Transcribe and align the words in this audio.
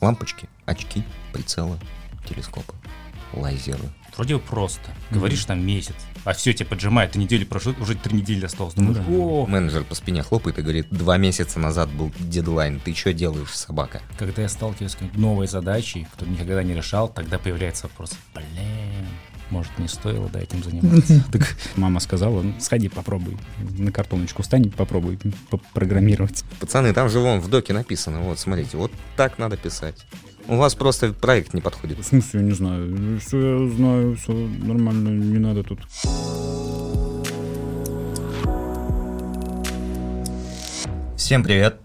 Лампочки, 0.00 0.48
очки, 0.66 1.02
прицелы, 1.32 1.78
телескопы, 2.28 2.74
лазеры. 3.32 3.88
Вроде 4.16 4.36
бы 4.36 4.40
просто. 4.40 4.90
Говоришь 5.10 5.44
там 5.44 5.64
месяц, 5.64 5.94
а 6.24 6.32
все 6.32 6.54
тебя 6.54 6.66
поджимает, 6.66 7.12
ты 7.12 7.18
недели 7.18 7.44
прошло, 7.44 7.74
уже 7.80 7.94
три 7.94 8.16
недели 8.16 8.46
осталось. 8.46 8.74
Думаешь, 8.74 9.04
о, 9.08 9.46
Менеджер 9.46 9.84
по 9.84 9.94
спине 9.94 10.22
хлопает 10.22 10.58
и 10.58 10.62
говорит, 10.62 10.88
два 10.90 11.18
месяца 11.18 11.58
назад 11.58 11.90
был 11.90 12.10
дедлайн, 12.18 12.80
ты 12.80 12.94
что 12.94 13.12
делаешь, 13.12 13.50
собака? 13.50 14.00
когда 14.18 14.42
я 14.42 14.48
сталкиваюсь 14.48 14.92
с 14.92 14.94
какой-нибудь 14.94 15.20
новой 15.20 15.46
задачей, 15.46 16.06
которую 16.10 16.34
никогда 16.34 16.62
не 16.62 16.74
решал, 16.74 17.08
тогда 17.08 17.38
появляется 17.38 17.84
вопрос, 17.84 18.12
блин, 18.34 18.46
может 19.50 19.78
не 19.78 19.88
стоило 19.88 20.28
да, 20.28 20.40
этим 20.40 20.62
заниматься. 20.62 21.24
Так 21.32 21.56
мама 21.76 22.00
сказала, 22.00 22.42
«Ну, 22.42 22.54
сходи 22.58 22.88
попробуй, 22.88 23.36
на 23.78 23.92
картоночку 23.92 24.42
встань, 24.42 24.70
попробуй 24.70 25.18
программировать. 25.74 26.44
Пацаны, 26.60 26.92
там 26.92 27.08
же 27.08 27.20
вон 27.20 27.40
в 27.40 27.48
доке 27.48 27.72
написано, 27.72 28.20
вот 28.20 28.38
смотрите, 28.38 28.76
вот 28.76 28.92
так 29.16 29.38
надо 29.38 29.56
писать. 29.56 30.06
У 30.48 30.56
вас 30.56 30.74
просто 30.74 31.12
проект 31.12 31.54
не 31.54 31.60
подходит. 31.60 31.98
В 31.98 32.04
смысле, 32.04 32.40
я 32.40 32.46
не 32.46 32.52
знаю, 32.52 33.18
все 33.20 33.64
я 33.64 33.70
знаю, 33.70 34.16
все 34.16 34.32
нормально, 34.32 35.08
не 35.08 35.38
надо 35.38 35.64
тут. 35.64 35.80
Всем 41.16 41.42
привет! 41.42 41.80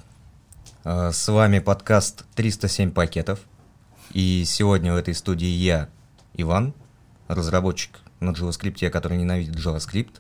Э, 0.84 1.12
С 1.12 1.28
вами 1.32 1.60
подкаст 1.60 2.26
307 2.36 2.92
пакетов. 2.92 3.40
И 4.14 4.44
сегодня 4.46 4.94
в 4.94 4.98
этой 4.98 5.16
студии 5.16 5.48
я, 5.48 5.90
Иван, 6.36 6.74
разработчик 7.36 8.00
на 8.20 8.32
JavaScript, 8.32 8.90
который 8.90 9.18
ненавидит 9.18 9.56
JavaScript. 9.56 10.20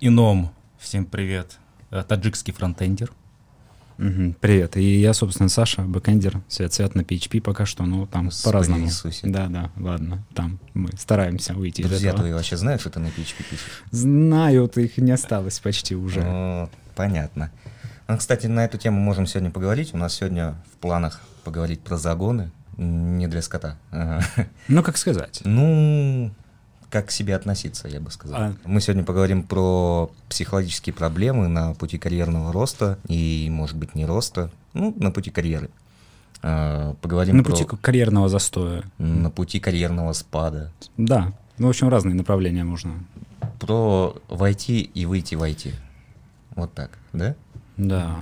Ином, 0.00 0.50
всем 0.78 1.04
привет, 1.04 1.58
Э, 1.90 2.04
таджикский 2.06 2.52
фронтендер. 2.52 3.10
Мгм, 3.96 4.34
Привет. 4.40 4.76
И 4.76 5.00
я, 5.00 5.12
собственно, 5.14 5.48
Саша, 5.48 5.82
бэкэндер, 5.82 6.42
свет 6.46 6.72
свет 6.74 6.94
на 6.94 7.00
PHP 7.00 7.40
пока 7.40 7.64
что, 7.66 7.84
ну 7.84 8.06
там 8.06 8.26
Господи 8.26 8.44
по-разному. 8.44 8.84
Иисусе. 8.86 9.26
Да, 9.26 9.46
да, 9.48 9.70
ладно. 9.76 10.22
Там 10.34 10.60
мы 10.74 10.90
стараемся 10.98 11.54
выйти 11.54 11.80
из 11.80 11.88
Друзья 11.88 12.10
этого. 12.10 12.24
твои 12.24 12.32
вообще 12.34 12.56
знают, 12.58 12.80
что 12.82 12.90
ты 12.90 13.00
на 13.00 13.06
PHP 13.06 13.42
пишешь? 13.50 13.82
Знают, 13.90 14.76
их 14.78 14.98
не 14.98 15.10
осталось 15.10 15.58
почти 15.60 15.96
уже. 15.96 16.20
О, 16.22 16.68
понятно. 16.94 17.50
Ну, 18.06 18.16
кстати, 18.18 18.46
на 18.46 18.64
эту 18.66 18.78
тему 18.78 19.00
можем 19.00 19.26
сегодня 19.26 19.50
поговорить. 19.50 19.94
У 19.94 19.96
нас 19.96 20.14
сегодня 20.14 20.56
в 20.72 20.76
планах 20.76 21.20
поговорить 21.42 21.80
про 21.80 21.96
загоны. 21.96 22.50
Не 22.78 23.26
для 23.26 23.42
скота. 23.42 23.76
Ага. 23.90 24.24
Ну, 24.68 24.82
как 24.82 24.96
сказать. 24.96 25.40
Ну, 25.44 26.30
как 26.90 27.06
к 27.06 27.10
себе 27.10 27.34
относиться, 27.36 27.88
я 27.88 28.00
бы 28.00 28.10
сказал. 28.10 28.40
А. 28.40 28.54
Мы 28.64 28.80
сегодня 28.80 29.04
поговорим 29.04 29.42
про 29.42 30.10
психологические 30.28 30.94
проблемы 30.94 31.48
на 31.48 31.74
пути 31.74 31.98
карьерного 31.98 32.52
роста 32.52 32.98
и, 33.08 33.48
может 33.50 33.76
быть, 33.76 33.94
не 33.94 34.06
роста, 34.06 34.50
ну, 34.74 34.94
на 34.96 35.10
пути 35.10 35.30
карьеры. 35.30 35.70
А, 36.40 36.94
Поговорим 37.02 37.36
На 37.36 37.42
про 37.42 37.50
пути 37.50 37.64
карьерного 37.82 38.28
застоя. 38.28 38.84
на 38.98 39.28
пути 39.30 39.58
карьерного 39.60 40.12
спада, 40.12 40.72
Да. 40.96 41.32
Ну, 41.58 41.66
в 41.66 41.70
общем, 41.70 41.88
разные 41.88 42.14
направления 42.14 42.62
можно. 42.62 42.92
про 43.58 44.14
войти 44.28 44.80
и 44.82 45.04
выйти 45.04 45.34
войти. 45.34 45.72
Вот 46.54 46.72
так, 46.74 46.96
да? 47.12 47.34
Да. 47.76 48.16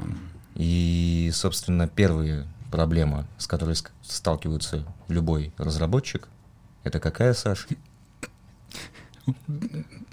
И, 0.55 1.31
собственно, 1.35 1.87
первая 1.89 2.47
проблема, 2.71 3.27
с 3.39 3.47
которой 3.47 3.77
сталкивается 4.03 4.85
любой 5.09 5.53
разработчик, 5.57 6.29
это 6.85 7.01
какая, 7.01 7.35
Саш? 7.35 7.67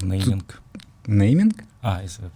Нейминг. 0.02 0.60
Нейминг? 1.06 1.64
А, 1.82 2.02
если... 2.02 2.26
э, 2.26 2.30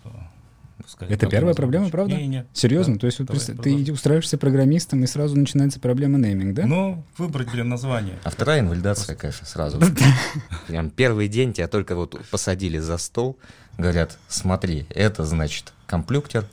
пускай 0.84 1.10
Это 1.10 1.28
первая 1.28 1.56
проблема, 1.56 1.90
правда? 1.90 2.16
Не-не. 2.16 2.46
Серьезно? 2.54 2.96
Да, 2.96 3.00
То 3.00 3.06
есть 3.08 3.20
вот 3.20 3.28
давай, 3.28 3.84
ты 3.84 3.92
устраиваешься 3.92 4.38
программистом, 4.38 5.04
и 5.04 5.08
сразу 5.08 5.36
начинается 5.36 5.80
проблема 5.80 6.20
нейминг, 6.20 6.54
да? 6.54 6.66
Ну, 6.68 7.04
выбрать, 7.18 7.50
блин, 7.52 7.70
название. 7.70 8.20
А 8.24 8.30
вторая 8.30 8.60
инвалидация, 8.60 9.16
конечно, 9.16 9.48
сразу. 9.48 9.80
Прям 10.68 10.90
первый 10.90 11.28
день 11.28 11.54
тебя 11.54 11.68
только 11.68 11.96
вот 11.96 12.22
посадили 12.30 12.78
за 12.78 12.98
стол, 12.98 13.38
говорят, 13.78 14.18
смотри, 14.28 14.86
это 14.90 15.26
значит 15.26 15.74
комплюктер, 15.88 16.46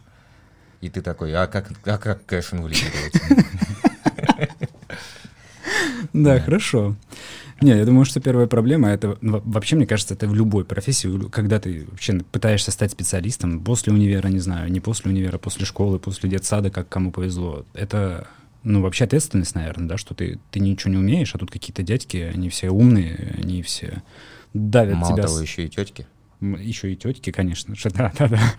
и 0.81 0.89
ты 0.89 1.01
такой, 1.01 1.35
а 1.35 1.47
как, 1.47 1.71
а 1.85 1.99
как 1.99 2.25
кэш 2.27 2.53
инвалидировать? 2.53 3.15
Да, 6.15 6.41
хорошо. 6.41 6.97
Не, 7.61 7.71
я 7.77 7.85
думаю, 7.85 8.05
что 8.05 8.21
первая 8.21 8.47
проблема 8.47 8.89
это 8.89 9.19
во- 9.21 9.41
вообще, 9.45 9.77
мне 9.77 9.87
кажется, 9.87 10.15
это 10.15 10.27
в 10.29 10.35
любой 10.35 10.65
профессии, 10.65 11.29
когда 11.29 11.59
ты 11.61 11.87
вообще 11.91 12.21
пытаешься 12.33 12.71
стать 12.71 12.93
специалистом 12.93 13.61
после 13.61 13.93
универа, 13.93 14.29
не 14.29 14.39
знаю, 14.39 14.71
не 14.71 14.81
после 14.81 15.11
универа, 15.11 15.39
после 15.39 15.67
школы, 15.67 15.99
после 15.99 16.31
детсада, 16.31 16.71
как 16.71 16.89
кому 16.89 17.11
повезло. 17.13 17.67
Это 17.75 18.29
ну, 18.63 18.81
вообще 18.81 19.05
ответственность, 19.05 19.55
наверное, 19.55 19.89
да, 19.89 19.97
что 19.99 20.15
ты, 20.15 20.39
ты 20.51 20.61
ничего 20.61 20.93
не 20.93 20.99
умеешь, 20.99 21.35
а 21.35 21.39
тут 21.39 21.51
какие-то 21.51 21.83
дядьки, 21.83 22.17
они 22.17 22.49
все 22.49 22.71
умные, 22.71 23.35
они 23.37 23.63
все 23.63 24.03
давят 24.55 24.97
Мало 24.97 25.13
тебя. 25.13 25.23
того, 25.25 25.37
с- 25.39 25.43
еще 25.43 25.67
и 25.67 25.69
тетки. 25.69 26.07
Еще 26.41 26.93
и 26.93 26.97
тетки, 26.97 27.31
конечно 27.31 27.75
же, 27.75 27.91
да, 27.95 28.13
да, 28.19 28.29
да. 28.29 28.55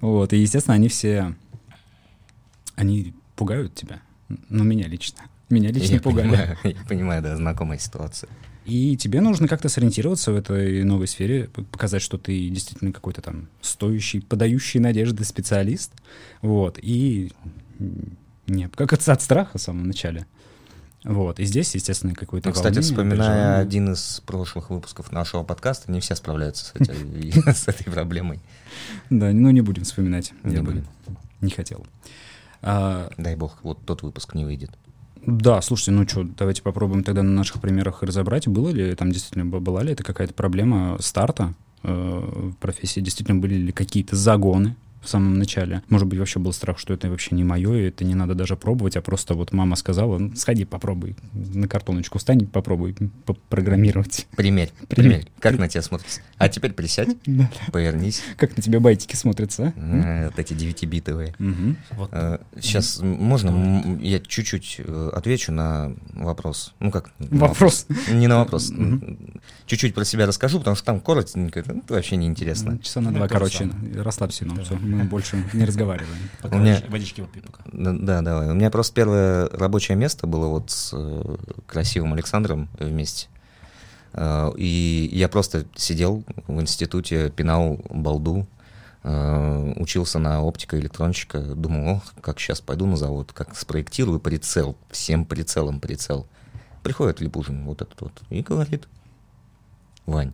Вот, 0.00 0.32
и, 0.32 0.38
естественно, 0.38 0.74
они 0.74 0.88
все, 0.88 1.34
они 2.76 3.14
пугают 3.36 3.74
тебя. 3.74 4.00
Ну, 4.48 4.64
меня 4.64 4.86
лично. 4.86 5.20
Меня 5.50 5.70
лично 5.72 5.94
Я 5.94 6.00
пугали. 6.00 6.28
понимаю, 6.28 6.58
я 6.64 6.74
понимаю, 6.88 7.22
да, 7.22 7.36
знакомая 7.36 7.78
ситуация. 7.78 8.30
И 8.66 8.96
тебе 8.96 9.20
нужно 9.20 9.48
как-то 9.48 9.68
сориентироваться 9.68 10.32
в 10.32 10.36
этой 10.36 10.84
новой 10.84 11.08
сфере, 11.08 11.48
показать, 11.72 12.02
что 12.02 12.18
ты 12.18 12.48
действительно 12.50 12.92
какой-то 12.92 13.20
там 13.20 13.48
стоящий, 13.60 14.20
подающий 14.20 14.78
надежды 14.80 15.24
специалист. 15.24 15.92
Вот. 16.40 16.78
И 16.80 17.32
м, 17.80 18.16
не 18.46 18.64
обкакаться 18.64 19.12
от 19.12 19.22
страха 19.22 19.58
в 19.58 19.60
самом 19.60 19.86
начале. 19.88 20.26
Вот. 21.02 21.40
И 21.40 21.44
здесь, 21.46 21.74
естественно, 21.74 22.14
какое-то 22.14 22.50
Ну, 22.50 22.52
кстати, 22.54 22.74
волнение, 22.74 22.92
вспоминая 22.92 23.16
переживание. 23.16 23.54
один 23.56 23.92
из 23.94 24.22
прошлых 24.26 24.70
выпусков 24.70 25.10
нашего 25.10 25.42
подкаста, 25.42 25.90
не 25.90 25.98
все 26.00 26.14
справляются 26.14 26.66
с 26.66 26.72
этой, 26.74 27.32
с 27.54 27.66
этой 27.66 27.90
проблемой. 27.90 28.38
Да, 29.08 29.32
ну 29.32 29.50
не 29.50 29.62
будем 29.62 29.82
вспоминать. 29.84 30.32
Не 30.44 30.56
Я 30.56 30.62
бы 30.62 30.72
будем. 30.72 30.86
Не 31.40 31.50
хотел. 31.50 31.86
А, 32.62 33.10
Дай 33.16 33.34
бог, 33.34 33.58
вот 33.62 33.84
тот 33.86 34.02
выпуск 34.02 34.34
не 34.34 34.44
выйдет. 34.44 34.70
Да, 35.26 35.60
слушайте, 35.60 35.90
ну 35.92 36.08
что, 36.08 36.24
давайте 36.24 36.62
попробуем 36.62 37.04
тогда 37.04 37.22
на 37.22 37.30
наших 37.30 37.60
примерах 37.60 38.02
разобрать, 38.02 38.48
было 38.48 38.70
ли 38.70 38.94
там 38.94 39.12
действительно, 39.12 39.44
была 39.44 39.82
ли 39.82 39.92
это 39.92 40.02
какая-то 40.02 40.32
проблема 40.32 40.96
старта 41.00 41.54
э, 41.82 41.90
в 41.92 42.56
профессии, 42.56 43.00
действительно 43.00 43.38
были 43.38 43.54
ли 43.54 43.72
какие-то 43.72 44.16
загоны 44.16 44.76
в 45.00 45.08
самом 45.08 45.38
начале. 45.38 45.82
Может 45.88 46.06
быть, 46.08 46.18
вообще 46.18 46.38
был 46.38 46.52
страх, 46.52 46.78
что 46.78 46.92
это 46.94 47.08
вообще 47.08 47.34
не 47.34 47.44
мое, 47.44 47.74
и 47.74 47.82
это 47.88 48.04
не 48.04 48.14
надо 48.14 48.34
даже 48.34 48.56
пробовать, 48.56 48.96
а 48.96 49.00
просто 49.02 49.34
вот 49.34 49.52
мама 49.52 49.76
сказала, 49.76 50.18
«Ну, 50.18 50.34
сходи, 50.36 50.64
попробуй, 50.64 51.16
на 51.32 51.68
картоночку 51.68 52.18
встань, 52.18 52.46
попробуй 52.46 52.94
программировать. 53.48 54.26
Примерь, 54.36 54.70
Примерь. 54.88 55.10
примерь. 55.20 55.26
Как 55.40 55.58
на 55.58 55.68
тебя 55.68 55.82
смотрится? 55.82 56.20
А 56.38 56.48
теперь 56.48 56.72
присядь, 56.72 57.08
повернись. 57.72 58.22
Как 58.36 58.56
на 58.56 58.62
тебя 58.62 58.80
байтики 58.80 59.16
смотрятся, 59.16 59.72
а? 59.76 59.80
Э, 59.80 60.26
Вот 60.28 60.38
эти 60.38 60.52
9-битовые. 60.54 61.34
Мгм. 61.38 61.76
Вот. 61.92 62.10
Сейчас 62.60 63.00
можно 63.02 63.48
м, 63.50 63.98
я 64.00 64.20
чуть-чуть 64.20 64.76
э, 64.78 65.10
отвечу 65.14 65.52
на 65.52 65.94
вопрос? 66.14 66.74
Ну 66.80 66.90
как? 66.90 67.10
Вопрос. 67.18 67.86
Не 68.10 68.26
на 68.26 68.38
вопрос. 68.38 68.72
Чуть-чуть 69.66 69.94
про 69.94 70.04
себя 70.04 70.26
расскажу, 70.26 70.58
потому 70.58 70.76
что 70.76 70.84
там 70.84 71.00
коротенько, 71.00 71.60
это 71.60 71.74
вообще 71.88 72.16
неинтересно. 72.16 72.78
Часа 72.78 73.00
на 73.00 73.12
два, 73.12 73.28
короче, 73.28 73.70
расслабься, 73.94 74.44
ну 74.44 74.56
Да. 74.56 74.62
все, 74.64 74.76
мы 74.90 75.04
больше 75.04 75.42
не 75.52 75.64
разговариваем. 75.64 76.18
Пока 76.42 76.56
меня- 76.58 76.82
водички- 76.88 77.22
попью 77.22 77.42
пока. 77.42 77.62
Да, 77.72 77.92
да, 77.92 78.20
давай. 78.22 78.50
У 78.50 78.54
меня 78.54 78.70
просто 78.70 78.94
первое 78.94 79.48
рабочее 79.48 79.96
место 79.96 80.26
было 80.26 80.46
вот 80.48 80.70
с 80.70 80.90
э, 80.92 81.36
красивым 81.66 82.12
Александром 82.14 82.68
вместе. 82.78 83.28
Э, 84.12 84.50
И 84.56 85.08
я 85.12 85.28
просто 85.28 85.64
сидел 85.76 86.24
в 86.46 86.60
институте, 86.60 87.30
пинал 87.30 87.80
балду, 87.90 88.46
э, 89.02 89.72
учился 89.76 90.18
на 90.18 90.42
оптика-электронщика, 90.42 91.40
думал, 91.40 91.96
ох, 91.96 92.14
как 92.20 92.38
сейчас 92.40 92.60
пойду 92.60 92.86
на 92.86 92.96
завод, 92.96 93.32
как 93.32 93.56
спроектирую 93.56 94.20
прицел, 94.20 94.76
всем 94.90 95.24
прицелом 95.24 95.80
прицел. 95.80 96.26
Приходит 96.82 97.20
Липужин, 97.20 97.64
вот 97.64 97.82
этот 97.82 98.00
вот, 98.00 98.12
и 98.30 98.40
говорит, 98.42 98.88
Вань, 100.06 100.32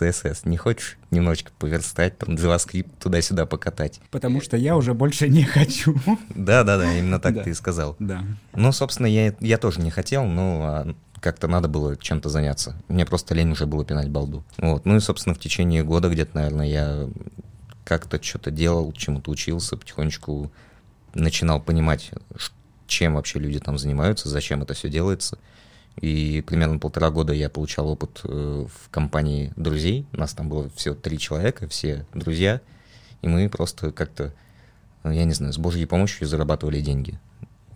CSS 0.00 0.40
не 0.44 0.56
хочешь 0.56 0.98
немножечко 1.10 1.52
поверстать, 1.58 2.18
там 2.18 2.34
JavaScript 2.34 2.90
туда-сюда 3.00 3.46
покатать? 3.46 4.00
Потому 4.10 4.40
что 4.40 4.56
я 4.56 4.76
уже 4.76 4.94
больше 4.94 5.28
не 5.28 5.44
хочу. 5.44 5.96
Да-да-да, 6.34 6.96
именно 6.96 7.20
так 7.20 7.42
ты 7.44 7.50
и 7.50 7.54
сказал. 7.54 7.96
Да. 7.98 8.24
Ну, 8.54 8.72
собственно, 8.72 9.06
я, 9.06 9.34
я 9.40 9.58
тоже 9.58 9.80
не 9.80 9.90
хотел, 9.90 10.24
но 10.24 10.60
а, 10.62 10.94
как-то 11.20 11.48
надо 11.48 11.68
было 11.68 11.96
чем-то 11.96 12.28
заняться. 12.28 12.76
Мне 12.88 13.06
просто 13.06 13.34
лень 13.34 13.52
уже 13.52 13.66
было 13.66 13.84
пинать 13.84 14.10
балду. 14.10 14.44
Вот. 14.58 14.84
Ну 14.84 14.96
и, 14.96 15.00
собственно, 15.00 15.34
в 15.34 15.38
течение 15.38 15.82
года 15.82 16.08
где-то, 16.08 16.36
наверное, 16.36 16.66
я 16.66 17.08
как-то 17.84 18.22
что-то 18.22 18.50
делал, 18.50 18.92
чему-то 18.92 19.30
учился, 19.30 19.76
потихонечку 19.76 20.50
начинал 21.14 21.60
понимать, 21.60 22.10
чем 22.86 23.14
вообще 23.14 23.38
люди 23.38 23.58
там 23.60 23.78
занимаются, 23.78 24.28
зачем 24.28 24.62
это 24.62 24.74
все 24.74 24.88
делается. 24.88 25.38
И 26.00 26.42
примерно 26.46 26.78
полтора 26.78 27.10
года 27.10 27.32
я 27.32 27.48
получал 27.48 27.88
опыт 27.88 28.20
э, 28.24 28.66
в 28.68 28.90
компании 28.90 29.52
друзей. 29.56 30.06
У 30.12 30.18
нас 30.18 30.34
там 30.34 30.48
было 30.48 30.68
всего 30.70 30.94
три 30.94 31.18
человека, 31.18 31.68
все 31.68 32.04
друзья. 32.14 32.60
И 33.22 33.28
мы 33.28 33.48
просто 33.48 33.92
как-то 33.92 34.32
я 35.04 35.24
не 35.24 35.32
знаю, 35.32 35.52
с 35.52 35.58
Божьей 35.58 35.86
помощью 35.86 36.26
зарабатывали 36.26 36.80
деньги. 36.80 37.18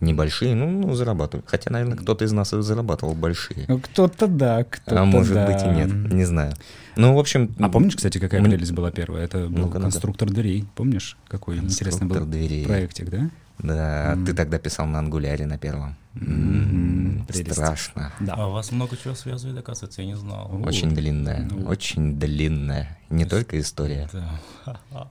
Небольшие, 0.01 0.55
ну, 0.55 0.69
ну 0.69 0.95
зарабатывали. 0.95 1.45
Хотя, 1.45 1.71
наверное, 1.71 1.97
кто-то 1.97 2.23
из 2.23 2.31
нас 2.31 2.53
и 2.53 2.61
зарабатывал 2.61 3.15
большие. 3.15 3.65
Ну, 3.67 3.79
кто-то 3.79 4.27
да, 4.27 4.63
кто-то 4.63 5.01
А 5.01 5.05
может 5.05 5.33
да. 5.33 5.45
быть 5.45 5.61
и 5.61 5.67
нет, 5.67 6.13
не 6.13 6.23
знаю. 6.23 6.53
Ну, 6.95 7.13
в 7.13 7.19
общем... 7.19 7.53
А 7.59 7.67
помнишь, 7.69 7.97
кстати, 7.97 8.17
какая 8.17 8.41
прелесть 8.41 8.71
была 8.71 8.91
первая? 8.91 9.25
Это 9.25 9.39
был 9.39 9.49
Ну-ка, 9.49 9.65
ну-ка. 9.65 9.79
конструктор 9.81 10.29
дверей. 10.29 10.65
Помнишь, 10.75 11.17
какой 11.27 11.57
интересный 11.57 12.07
был 12.07 12.25
дверей. 12.25 12.65
проектик, 12.65 13.09
да? 13.09 13.29
Да, 13.59 14.13
М. 14.13 14.25
ты 14.25 14.33
тогда 14.33 14.57
писал 14.57 14.87
на 14.87 14.99
ангуляре 14.99 15.45
на 15.45 15.57
первом. 15.57 15.97
М, 16.15 16.98
прелесть. 17.33 17.53
Страшно. 17.53 18.11
А 18.19 18.23
Да. 18.23 18.47
вас 18.47 18.71
много 18.71 18.95
чего 18.97 19.15
связывает, 19.15 19.57
оказывается, 19.57 20.01
я 20.01 20.07
не 20.07 20.15
знал. 20.17 20.49
Очень 20.65 20.93
длинная, 20.95 21.47
Ну. 21.49 21.67
очень 21.67 22.19
длинная. 22.19 22.97
Не 23.09 23.25
только 23.25 23.59
история, 23.59 24.09
Да. 24.13 24.39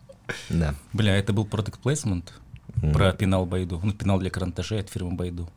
да. 0.50 0.75
Бля, 0.93 1.17
это 1.17 1.32
был 1.32 1.44
product 1.47 1.76
placement 1.82 2.25
М. 2.82 2.93
про 2.93 3.12
пенал 3.12 3.47
Байду. 3.47 3.81
Ну, 3.82 3.93
пенал 3.93 4.19
для 4.19 4.31
карандашей 4.31 4.81
от 4.81 4.88
фирмы 4.91 5.12
Байду. 5.17 5.49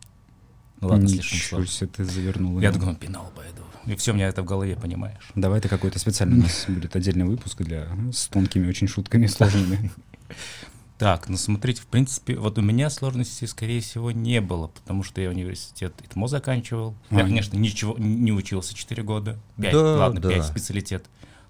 Ну 0.79 0.87
ладно, 0.87 1.07
слишком 1.07 1.37
Ничего 1.37 1.49
сложно. 1.57 1.71
себе 1.71 1.89
ты 1.95 2.03
завернул. 2.05 2.59
Я 2.59 2.71
думаю, 2.71 2.95
пенал 2.95 3.31
Байду. 3.35 3.61
И 3.85 3.95
все 3.95 4.11
у 4.11 4.15
меня 4.15 4.27
это 4.27 4.41
в 4.41 4.45
голове, 4.45 4.75
понимаешь? 4.75 5.31
Давай 5.35 5.59
это 5.59 5.67
какой-то 5.69 5.97
специальный 5.99 6.39
у 6.39 6.41
нас 6.43 6.65
будет 6.67 6.95
отдельный 6.95 7.25
выпуск 7.25 7.61
для 7.63 7.87
с 8.11 8.27
тонкими 8.27 8.67
очень 8.67 8.87
шутками 8.87 9.25
сложными. 9.27 9.91
Так, 11.01 11.29
ну 11.29 11.35
смотрите, 11.35 11.81
в 11.81 11.87
принципе, 11.87 12.35
вот 12.35 12.59
у 12.59 12.61
меня 12.61 12.91
сложностей, 12.91 13.47
скорее 13.47 13.81
всего, 13.81 14.11
не 14.11 14.39
было, 14.39 14.67
потому 14.67 15.01
что 15.01 15.19
я 15.19 15.31
университет 15.31 15.95
ИТМО 16.03 16.27
заканчивал. 16.27 16.93
Я, 17.09 17.21
А, 17.21 17.21
конечно, 17.21 17.57
ничего 17.57 17.95
не 17.97 18.31
учился 18.31 18.75
4 18.75 19.01
года. 19.01 19.39
5, 19.59 19.71
Да, 19.73 19.95
ладно, 19.95 20.21
да. 20.21 20.29
5 20.29 20.45
специалитет. 20.45 21.07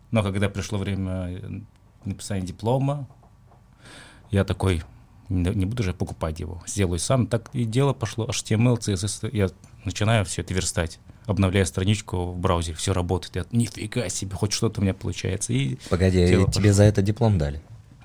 Но 0.10 0.24
когда 0.24 0.48
пришло 0.48 0.78
время 0.78 1.12
э, 1.28 1.62
написания 2.06 2.46
диплома, 2.46 3.10
я 4.30 4.46
такой, 4.46 4.84
не, 5.28 5.66
буду 5.66 5.84
же 5.84 5.94
покупать 5.94 6.40
его, 6.40 6.64
сделаю 6.66 7.00
сам. 7.00 7.28
Так 7.28 7.50
и 7.52 7.66
дело 7.66 7.92
пошло, 7.92 8.28
HTML, 8.28 8.80
CSS, 8.80 9.36
я 9.36 9.50
начинаю 9.84 10.24
все 10.24 10.44
это 10.44 10.54
верстать. 10.54 11.00
Обновляю 11.26 11.66
страничку 11.66 12.32
в 12.32 12.40
браузере, 12.40 12.78
все 12.78 12.94
работает. 12.94 13.36
Я, 13.36 13.46
нифига 13.52 14.08
себе, 14.08 14.34
хоть 14.34 14.54
что-то 14.54 14.80
у 14.80 14.84
меня 14.86 14.94
получается. 14.94 15.52
И 15.52 15.76
Погоди, 15.90 16.26
тебе 16.26 16.46
пошло. 16.46 16.72
за 16.72 16.84
это 16.84 17.02
диплом 17.02 17.38
дали? 17.38 17.62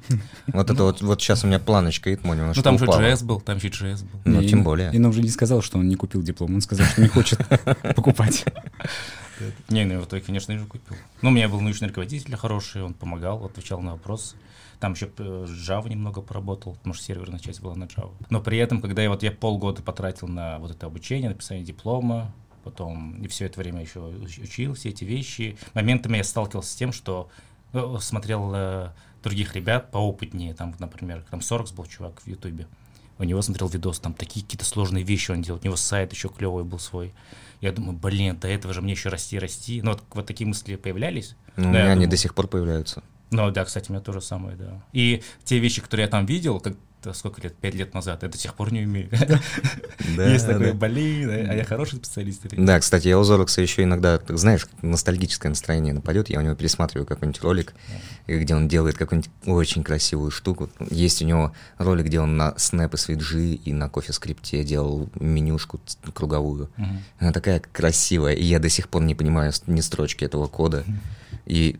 Вот 0.47 0.70
это 0.70 0.82
вот, 0.82 1.03
вот 1.03 1.20
сейчас 1.20 1.44
у 1.44 1.47
меня 1.47 1.58
планочка 1.58 2.12
итмо 2.12 2.35
немножко 2.35 2.58
ну 2.58 2.62
там 2.62 2.79
же. 2.79 2.85
JS 2.87 3.25
был, 3.25 3.41
там 3.41 3.61
же 3.61 3.69
JS 3.69 4.05
был. 4.05 4.20
Ну, 4.25 4.43
тем 4.44 4.62
более. 4.64 4.93
И 4.93 4.99
он 4.99 5.06
уже 5.06 5.23
не 5.23 5.29
сказал, 5.29 5.62
что 5.62 5.79
он 5.79 5.88
не 5.88 5.97
купил 5.97 6.23
диплом. 6.23 6.55
Он 6.55 6.61
сказал, 6.61 6.87
что 6.87 7.03
не 7.03 7.08
хочет 7.08 7.41
покупать. 7.97 8.44
Не, 9.69 9.85
ну 9.85 10.03
итоге, 10.03 10.23
конечно 10.23 10.56
же, 10.58 10.64
купил. 10.64 10.97
Ну, 11.23 11.29
у 11.29 11.32
меня 11.32 11.49
был 11.49 11.61
научный 11.61 11.88
руководитель 11.88 12.35
хороший, 12.37 12.82
он 12.82 12.94
помогал, 12.94 13.44
отвечал 13.44 13.81
на 13.81 13.93
вопросы. 13.93 14.37
Там 14.81 14.93
еще 14.93 15.11
э, 15.19 15.47
Java 15.49 15.88
немного 15.88 16.20
поработал, 16.20 16.75
потому 16.75 16.94
что 16.94 17.05
серверная 17.05 17.38
часть 17.38 17.61
была 17.61 17.75
на 17.75 17.85
Java. 17.85 18.12
Но 18.31 18.41
при 18.41 18.58
этом, 18.58 18.81
когда 18.81 19.03
я 19.03 19.08
вот 19.08 19.23
я 19.23 19.32
полгода 19.32 19.82
потратил 19.82 20.29
на 20.29 20.58
вот 20.58 20.70
это 20.70 20.87
обучение, 20.87 21.31
написание 21.31 21.64
диплома, 21.64 22.32
потом 22.62 23.23
и 23.23 23.29
все 23.29 23.47
это 23.47 23.61
время 23.61 23.81
еще 23.81 24.00
уч- 24.00 24.43
учил 24.43 24.75
все 24.75 24.91
эти 24.91 25.05
вещи, 25.05 25.56
моментами 25.73 26.19
я 26.19 26.25
сталкивался 26.25 26.70
с 26.70 26.75
тем, 26.75 26.93
что 26.93 27.29
э, 27.73 27.97
смотрел 28.00 28.53
э, 28.55 28.91
других 29.26 29.55
ребят 29.55 29.90
поопытнее, 29.90 30.55
там, 30.55 30.75
например, 30.78 31.25
там 31.31 31.40
Сорокс 31.40 31.73
был 31.73 31.84
чувак 31.87 32.20
в 32.20 32.26
Ютубе. 32.28 32.67
У 33.19 33.25
него 33.25 33.43
смотрел 33.43 33.69
видос, 33.69 33.99
там 33.99 34.14
такие 34.14 34.44
какие-то 34.44 34.64
сложные 34.64 35.02
вещи 35.02 35.31
он 35.32 35.43
делал. 35.43 35.58
У 35.61 35.64
него 35.64 35.76
сайт 35.76 36.12
еще 36.12 36.28
клевый 36.28 36.64
был 36.64 36.78
свой. 36.78 37.12
Я 37.61 37.73
думаю, 37.73 37.96
блин, 37.99 38.38
до 38.38 38.46
этого 38.46 38.73
же 38.75 38.82
мне 38.82 38.93
еще 38.93 39.08
расти, 39.08 39.38
расти. 39.38 39.81
Ну, 39.82 39.93
вот, 39.93 40.02
вот 40.12 40.26
такие 40.26 40.46
мысли 40.46 40.76
появлялись. 40.76 41.34
Ну, 41.56 41.69
у 41.69 41.70
меня 41.70 41.84
они 41.87 41.94
думаю. 41.94 42.11
до 42.11 42.17
сих 42.19 42.34
пор 42.34 42.46
появляются. 42.46 43.02
Ну, 43.31 43.50
да, 43.50 43.64
кстати, 43.64 43.90
у 43.90 43.94
меня 43.94 44.02
тоже 44.02 44.20
самое, 44.20 44.56
да. 44.56 44.82
И 44.93 45.23
те 45.44 45.58
вещи, 45.58 45.81
которые 45.81 46.05
я 46.05 46.11
там 46.11 46.26
видел, 46.26 46.61
как 46.61 46.76
сколько 47.12 47.43
лет, 47.43 47.55
пять 47.56 47.75
лет 47.75 47.94
назад, 47.94 48.23
я 48.23 48.29
до 48.29 48.38
сих 48.38 48.55
пор 48.55 48.73
не 48.73 48.82
умею. 48.85 49.08
Есть 50.17 50.47
такой, 50.47 50.73
блин, 50.73 51.31
а 51.31 51.55
я 51.55 51.64
хороший 51.64 51.97
специалист. 51.97 52.43
Да, 52.56 52.79
кстати, 52.81 53.08
я 53.08 53.19
у 53.19 53.23
Зорокса 53.23 53.61
еще 53.61 53.82
иногда, 53.82 54.20
знаешь, 54.29 54.67
ностальгическое 54.82 55.50
настроение 55.50 55.94
нападет, 55.94 56.29
я 56.29 56.38
у 56.38 56.43
него 56.43 56.55
пересматриваю 56.55 57.06
какой-нибудь 57.06 57.43
ролик, 57.43 57.75
где 58.26 58.55
он 58.55 58.69
делает 58.69 58.97
какую-нибудь 58.97 59.31
очень 59.47 59.82
красивую 59.82 60.31
штуку. 60.31 60.70
Есть 60.91 61.23
у 61.23 61.25
него 61.25 61.53
ролик, 61.79 62.06
где 62.06 62.20
он 62.20 62.37
на 62.37 62.50
Snap 62.56 62.91
и 62.93 62.97
Switch 62.97 63.55
и 63.55 63.73
на 63.73 63.88
кофе 63.88 64.12
скрипте 64.12 64.64
делал 64.64 65.08
менюшку 65.19 65.81
круговую. 66.14 66.70
Она 67.19 67.32
такая 67.32 67.61
красивая, 67.61 68.35
и 68.35 68.44
я 68.44 68.58
до 68.58 68.69
сих 68.69 68.88
пор 68.88 69.03
не 69.03 69.14
понимаю 69.14 69.53
ни 69.67 69.81
строчки 69.81 70.25
этого 70.25 70.47
кода. 70.47 70.85
И 71.47 71.79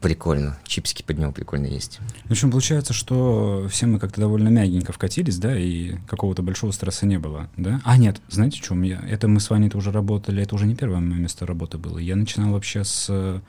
прикольно, 0.00 0.58
чипсики 0.64 1.02
под 1.02 1.18
него 1.18 1.32
прикольно 1.32 1.66
есть. 1.66 2.00
В 2.24 2.30
общем, 2.30 2.50
получается, 2.50 2.92
что 2.92 3.66
все 3.70 3.86
мы 3.86 3.98
как-то 3.98 4.20
довольно 4.20 4.48
мягенько 4.48 4.92
вкатились, 4.92 5.38
да, 5.38 5.58
и 5.58 5.96
какого-то 6.06 6.42
большого 6.42 6.72
стресса 6.72 7.06
не 7.06 7.18
было, 7.18 7.48
да? 7.56 7.80
А, 7.84 7.96
нет, 7.96 8.20
знаете, 8.28 8.58
в 8.58 8.62
чем 8.62 8.82
я? 8.82 9.00
Это 9.08 9.28
мы 9.28 9.40
с 9.40 9.50
Ваней 9.50 9.68
-то 9.68 9.76
уже 9.76 9.92
работали, 9.92 10.42
это 10.42 10.54
уже 10.54 10.66
не 10.66 10.74
первое 10.74 11.00
мое 11.00 11.18
место 11.18 11.46
работы 11.46 11.78
было. 11.78 11.98
Я 11.98 12.16
начинал 12.16 12.52
вообще 12.52 12.84
с, 12.84 13.42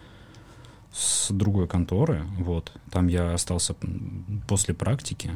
с 0.92 1.32
другой 1.32 1.68
конторы, 1.68 2.24
вот. 2.38 2.72
Там 2.92 3.08
я 3.08 3.34
остался 3.34 3.76
после 4.48 4.74
практики 4.74 5.32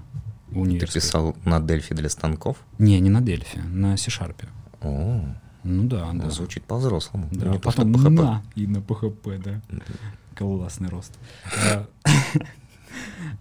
в 0.49 0.79
Ты 0.79 0.87
писал 0.87 1.35
на 1.45 1.59
Дельфи 1.59 1.93
для 1.93 2.09
станков? 2.09 2.57
Не, 2.79 2.99
не 2.99 3.09
на 3.09 3.21
Дельфи, 3.21 3.59
на 3.59 3.97
C-Sharp. 3.97 4.45
О, 4.81 5.35
Ну 5.67 5.83
да, 5.83 6.09
да. 6.13 6.29
звучит 6.29 6.63
по-взрослому. 6.63 7.27
Да, 7.31 7.49
не 7.49 7.59
потом 7.59 7.93
PHP. 7.93 8.09
на 8.09 8.43
и 8.55 8.67
на 8.67 8.77
PHP, 8.77 9.43
да. 9.43 9.61
Классный 10.35 10.89
рост. 10.89 11.13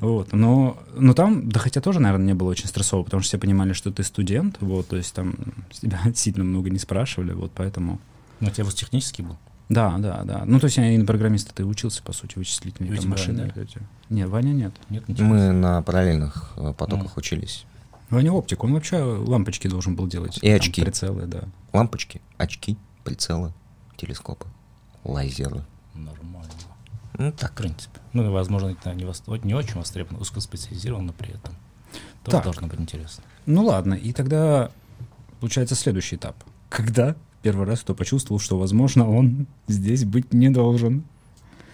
Вот, 0.00 0.32
но, 0.32 0.76
но 0.94 1.14
там, 1.14 1.48
да 1.48 1.60
хотя 1.60 1.80
тоже, 1.80 2.00
наверное, 2.00 2.26
не 2.26 2.34
было 2.34 2.50
очень 2.50 2.66
стрессово, 2.66 3.04
потому 3.04 3.22
что 3.22 3.28
все 3.28 3.38
понимали, 3.38 3.72
что 3.72 3.90
ты 3.90 4.02
студент, 4.02 4.58
вот, 4.60 4.88
то 4.88 4.96
есть 4.96 5.14
там 5.14 5.34
с 5.70 5.78
тебя 5.80 5.98
сильно 6.14 6.44
много 6.44 6.68
не 6.68 6.78
спрашивали, 6.78 7.32
вот, 7.32 7.52
поэтому... 7.54 7.98
Ну, 8.40 8.48
у 8.48 8.50
тебя 8.50 8.64
вуз 8.64 8.74
технический 8.74 9.22
был? 9.22 9.38
Да, 9.68 9.96
да, 9.98 10.22
да. 10.24 10.42
Ну, 10.44 10.60
то 10.60 10.66
есть 10.66 10.76
я 10.76 10.90
и 10.92 10.98
на 10.98 11.06
программиста 11.06 11.54
ты 11.54 11.64
учился, 11.64 12.02
по 12.02 12.12
сути, 12.12 12.36
вычислительные 12.36 13.00
там, 13.00 13.10
машины. 13.10 13.52
да? 13.54 13.64
Нет, 14.10 14.28
Ваня 14.28 14.52
нет. 14.52 14.72
Нет, 14.90 15.08
ничего. 15.08 15.26
Мы 15.26 15.52
на 15.52 15.82
параллельных 15.82 16.52
э, 16.56 16.72
потоках 16.76 17.16
учились. 17.16 17.64
Ваня 18.10 18.32
оптик, 18.32 18.62
он 18.64 18.72
вообще 18.74 18.98
лампочки 19.02 19.68
должен 19.68 19.96
был 19.96 20.06
делать. 20.06 20.38
И 20.38 20.40
там, 20.48 20.56
очки. 20.56 20.82
Прицелы, 20.82 21.26
да. 21.26 21.44
Лампочки, 21.72 22.20
очки, 22.38 22.76
прицелы, 23.04 23.52
телескопы, 23.96 24.46
лазеры. 25.04 25.62
Нормально. 25.94 26.50
Ну 27.18 27.32
В 27.32 27.36
так. 27.36 27.52
принципе. 27.54 27.98
Ну, 28.12 28.24
и, 28.26 28.28
возможно, 28.28 28.68
это 28.68 28.92
не, 28.94 29.04
вос- 29.04 29.44
не 29.44 29.54
очень 29.54 29.74
востребовано, 29.74 30.20
узкоспециализировано 30.20 31.12
при 31.12 31.30
этом. 31.30 31.54
Тоже 32.22 32.36
Так. 32.36 32.44
должно 32.44 32.66
быть 32.68 32.78
интересно. 32.80 33.24
Ну 33.46 33.64
ладно, 33.64 33.94
и 33.94 34.12
тогда 34.12 34.70
получается 35.40 35.74
следующий 35.74 36.16
этап. 36.16 36.36
Когда 36.68 37.14
первый 37.42 37.66
раз 37.66 37.80
кто 37.80 37.94
почувствовал, 37.94 38.38
что, 38.40 38.58
возможно, 38.58 39.08
он 39.08 39.46
здесь 39.66 40.04
быть 40.04 40.32
не 40.32 40.48
должен. 40.50 41.04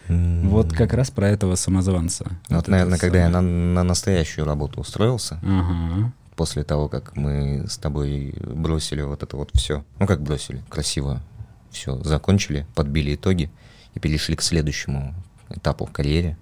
Вот 0.09 0.73
как 0.73 0.93
раз 0.93 1.11
про 1.11 1.29
этого 1.29 1.55
самозванца. 1.55 2.27
Вот, 2.49 2.63
это 2.63 2.71
наверное, 2.71 2.99
когда 2.99 3.19
я 3.21 3.33
самое. 3.33 3.43
на, 3.43 3.75
на 3.75 3.83
настоящую 3.85 4.45
работу 4.45 4.81
устроился, 4.81 5.39
Ага. 5.43 6.13
После 6.37 6.65
того, 6.65 6.89
как 6.89 7.17
мы 7.17 7.67
с 7.69 7.77
тобой 7.79 8.35
бросили 8.41 9.03
вот 9.03 9.23
это 9.23 9.37
вот 9.37 9.51
все. 9.55 9.85
Ну, 9.99 10.07
как 10.07 10.23
бросили? 10.23 10.63
Красиво. 10.69 11.23
Все, 11.71 11.97
закончили, 12.03 12.67
подбили 12.75 13.15
итоги 13.15 13.51
и 13.95 14.01
перешли 14.01 14.37
к 14.37 14.43
следующему 14.43 15.15
этапу 15.51 15.87
в 15.87 15.93
карьере. 15.93 16.37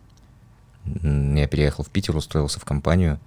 Я 0.85 1.47
переехал 1.47 1.85
в 1.85 1.91
Питер, 1.91 2.17
устроился 2.17 2.59
в 2.61 2.65
компанию. 2.65 3.21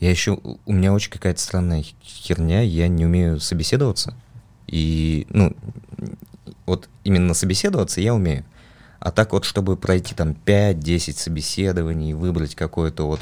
Я 0.00 0.10
еще... 0.10 0.38
У 0.64 0.72
меня 0.72 0.92
очень 0.92 1.10
какая-то 1.10 1.40
странная 1.40 1.84
херня, 2.02 2.62
я 2.62 2.88
не 2.88 3.04
умею 3.04 3.40
собеседоваться. 3.40 4.14
И, 4.66 5.26
ну, 5.30 5.56
вот 6.66 6.88
именно 7.04 7.34
собеседоваться 7.34 8.00
я 8.00 8.14
умею. 8.14 8.44
А 9.00 9.10
так 9.12 9.32
вот, 9.32 9.44
чтобы 9.44 9.76
пройти 9.76 10.14
там 10.14 10.36
5-10 10.44 11.18
собеседований, 11.18 12.14
выбрать 12.14 12.54
какое-то 12.54 13.06
вот 13.06 13.20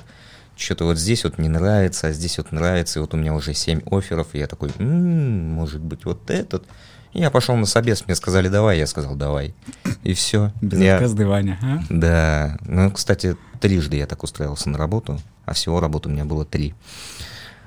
что-то 0.56 0.84
вот 0.84 0.98
здесь 0.98 1.25
вот 1.25 1.38
не 1.38 1.48
нравится, 1.48 2.08
а 2.08 2.12
здесь 2.12 2.38
вот 2.38 2.52
нравится, 2.52 2.98
и 2.98 3.02
вот 3.02 3.14
у 3.14 3.16
меня 3.16 3.34
уже 3.34 3.54
7 3.54 3.82
офферов, 3.90 4.28
и 4.32 4.38
я 4.38 4.46
такой, 4.46 4.70
«М, 4.78 5.50
может 5.52 5.80
быть, 5.80 6.04
вот 6.04 6.30
этот. 6.30 6.64
И 7.12 7.20
я 7.20 7.30
пошел 7.30 7.56
на 7.56 7.66
собес, 7.66 8.04
мне 8.06 8.14
сказали, 8.14 8.48
давай, 8.48 8.78
я 8.78 8.86
сказал, 8.86 9.14
давай. 9.14 9.54
И 10.02 10.12
все. 10.12 10.52
Безотказный 10.60 11.26
Ваня, 11.26 11.58
а? 11.62 11.78
Да, 11.88 12.58
ну, 12.66 12.90
кстати, 12.90 13.36
трижды 13.60 13.96
я 13.96 14.06
так 14.06 14.22
устраивался 14.22 14.68
на 14.70 14.78
работу, 14.78 15.18
а 15.44 15.54
всего 15.54 15.80
работ 15.80 16.06
у 16.06 16.10
меня 16.10 16.25
было 16.25 16.44
три. 16.44 16.75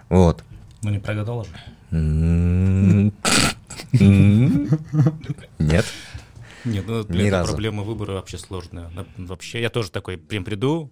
Вот. 0.10 0.43
Ну, 0.84 0.91
не 0.91 1.00
прогадал 1.00 1.46
же. 1.46 1.51
Нет. 5.60 5.86
Нет, 6.66 6.86
ну, 6.88 7.00
Ни 7.00 7.08
блин, 7.08 7.28
эта 7.28 7.38
разу. 7.38 7.51
проблема 7.51 7.84
выбора 7.84 8.13
вообще 8.13 8.38
сложная. 8.38 8.89
На- 8.89 9.06
Вообще, 9.18 9.62
я 9.62 9.70
тоже 9.70 9.92
такой, 9.92 10.18
прям 10.18 10.44
приду, 10.44 10.92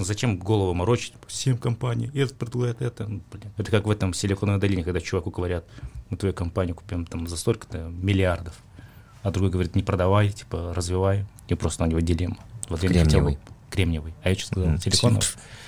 зачем 0.00 0.38
голову 0.38 0.74
морочить? 0.74 1.14
Семь 1.28 1.56
компаний, 1.56 2.10
это 2.14 2.34
предлагает 2.34 2.82
это. 2.82 3.06
Ну, 3.08 3.20
блин. 3.32 3.52
Это 3.56 3.70
как 3.70 3.86
в 3.86 3.90
этом 3.90 4.12
Силиконовой 4.14 4.60
долине, 4.60 4.82
когда 4.84 5.00
чуваку 5.00 5.30
говорят, 5.30 5.64
мы 6.10 6.16
твою 6.16 6.34
компанию 6.34 6.74
купим 6.74 7.06
там 7.06 7.26
за 7.26 7.36
столько-то 7.36 7.78
миллиардов. 7.88 8.54
А 9.22 9.30
другой 9.30 9.50
говорит, 9.50 9.74
не 9.74 9.82
продавай, 9.82 10.30
типа, 10.30 10.72
развивай. 10.74 11.24
И 11.48 11.54
просто 11.54 11.84
на 11.84 11.88
него 11.88 12.00
дилемма. 12.00 12.36
Вот 12.68 12.82
я 12.82 12.88
не 12.88 12.98
хотел 12.98 13.20
бы 13.20 13.36
Кремниевый. 13.36 13.38
кремниевый, 13.70 14.14
а 14.22 14.28
я 14.30 14.34
что 14.36 14.46
сказал, 14.48 14.78
силиконовый. 14.78 15.26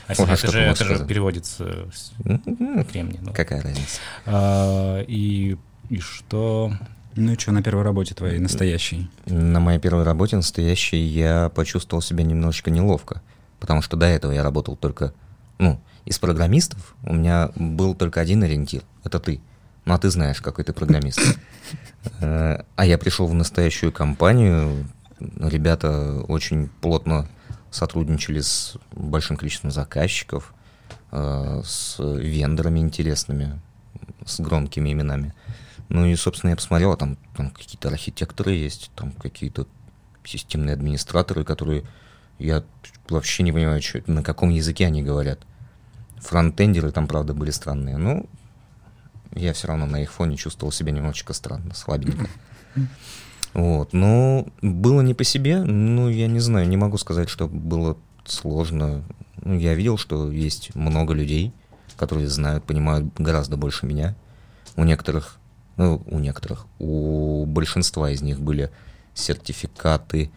А 0.09 0.13
Ага, 0.17 0.33
это 0.35 0.51
же, 0.51 0.61
это 0.61 0.85
же 0.85 1.07
переводится 1.07 1.89
с 1.93 2.13
Ну, 2.25 2.85
кремний. 2.85 3.19
ну. 3.21 3.33
Какая 3.35 3.61
разница? 3.63 4.01
А, 4.27 5.01
и, 5.03 5.57
и 5.91 5.99
что? 6.01 6.73
Ну 7.21 7.33
и 7.33 7.39
что, 7.39 7.51
на 7.51 7.65
первой 7.65 7.83
работе 7.83 8.15
твоей, 8.15 8.39
настоящей? 8.39 9.11
На 9.27 9.59
моей 9.59 9.81
первой 9.81 10.05
работе 10.05 10.37
настоящей 10.37 10.99
я 10.99 11.49
почувствовал 11.49 12.01
себя 12.01 12.23
немножечко 12.23 12.71
неловко, 12.71 13.23
потому 13.59 13.83
что 13.83 13.97
до 13.97 14.07
этого 14.07 14.31
я 14.31 14.45
работал 14.45 14.77
только, 14.77 15.13
ну, 15.59 15.81
из 16.05 16.21
программистов 16.21 16.95
у 17.03 17.15
меня 17.15 17.51
был 17.57 17.97
только 17.97 18.21
один 18.21 18.45
ориентир, 18.45 18.83
это 19.03 19.19
ты. 19.19 19.41
Ну, 19.85 19.95
а 19.95 19.99
ты 19.99 20.11
знаешь, 20.11 20.41
какой 20.41 20.65
ты 20.65 20.73
программист. 20.73 21.21
Э, 22.21 22.63
А 22.77 22.87
я 22.87 22.97
пришел 22.99 23.27
в 23.27 23.35
настоящую 23.35 23.91
компанию, 23.91 24.87
ребята 25.19 26.23
очень 26.29 26.69
плотно 26.81 27.27
сотрудничали 27.73 28.41
с 28.41 28.77
большим 28.93 29.37
количеством 29.37 29.73
заказчиков, 29.73 30.55
э, 31.11 31.63
с 31.65 31.97
вендорами 31.99 32.79
интересными, 32.79 33.61
с 34.25 34.39
громкими 34.39 34.93
именами. 34.93 35.35
Ну 35.89 36.05
и, 36.07 36.15
собственно, 36.17 36.51
я 36.51 36.57
посмотрел, 36.57 36.93
а 36.93 36.97
там, 36.97 37.17
там 37.37 37.51
какие-то 37.51 37.89
архитекторы 37.89 38.53
есть, 38.53 38.91
там 38.95 39.13
какие-то 39.13 39.67
системные 40.25 40.75
администраторы, 40.75 41.45
которые 41.45 41.85
я 42.39 42.63
вообще 43.09 43.43
не 43.43 43.53
понимаю, 43.53 43.81
чё- 43.81 44.03
на 44.07 44.23
каком 44.23 44.51
языке 44.51 44.87
они 44.87 45.03
говорят. 45.03 45.41
Фронтендеры 46.19 46.91
там, 46.93 47.07
правда, 47.07 47.33
были 47.33 47.51
странные. 47.51 47.97
Ну, 47.97 48.29
я 49.35 49.53
все 49.55 49.69
равно 49.69 49.87
на 49.87 50.03
их 50.03 50.13
фоне 50.13 50.37
чувствовал 50.37 50.73
себя 50.73 50.93
немножечко 50.93 51.33
странно, 51.33 51.75
слабенько. 51.75 52.29
Вот, 53.55 53.93
но 53.93 54.47
было 54.61 55.01
не 55.01 55.15
по 55.15 55.25
себе, 55.25 55.63
ну, 55.63 56.09
я 56.11 56.27
не 56.27 56.39
знаю, 56.39 56.69
не 56.69 56.77
могу 56.77 56.99
сказать, 56.99 57.29
что 57.29 57.49
было 57.49 57.97
сложно. 58.27 59.05
Ну, 59.43 59.59
я 59.59 59.75
видел, 59.75 59.97
что 59.97 60.31
есть 60.31 60.75
много 60.75 61.15
людей, 61.15 61.53
которые 61.97 62.29
знают, 62.29 62.65
понимают 62.65 63.07
гораздо 63.17 63.57
больше 63.57 63.87
меня. 63.87 64.15
У 64.77 64.85
некоторых, 64.85 65.38
ну, 65.79 66.03
у 66.07 66.19
некоторых, 66.19 66.67
у 66.79 67.47
большинства 67.47 68.11
из 68.11 68.21
них 68.21 68.41
были 68.41 68.71
сертификаты, 69.15 70.31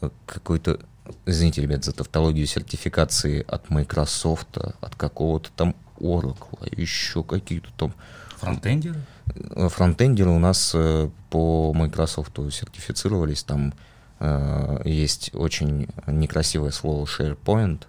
э, 0.00 0.10
какой-то, 0.26 0.80
извините, 1.24 1.62
ребят, 1.62 1.84
за 1.84 1.92
тавтологию, 1.92 2.46
сертификации 2.46 3.44
от 3.46 3.70
Microsoft, 3.70 4.58
от 4.58 4.96
какого-то 4.96 5.50
там 5.54 5.76
Oracle, 6.00 6.68
еще 6.76 7.22
какие-то 7.22 7.68
там 7.76 7.94
Фронтендеры? 8.38 9.00
Э, 9.34 9.68
фронтендеры 9.68 10.30
у 10.30 10.38
нас 10.38 10.72
э, 10.74 11.08
по 11.30 11.72
Microsoft 11.72 12.36
сертифицировались, 12.52 13.42
там 13.42 13.74
э, 14.20 14.82
есть 14.84 15.30
очень 15.34 15.88
некрасивое 16.06 16.70
слово 16.70 17.06
SharePoint. 17.06 17.82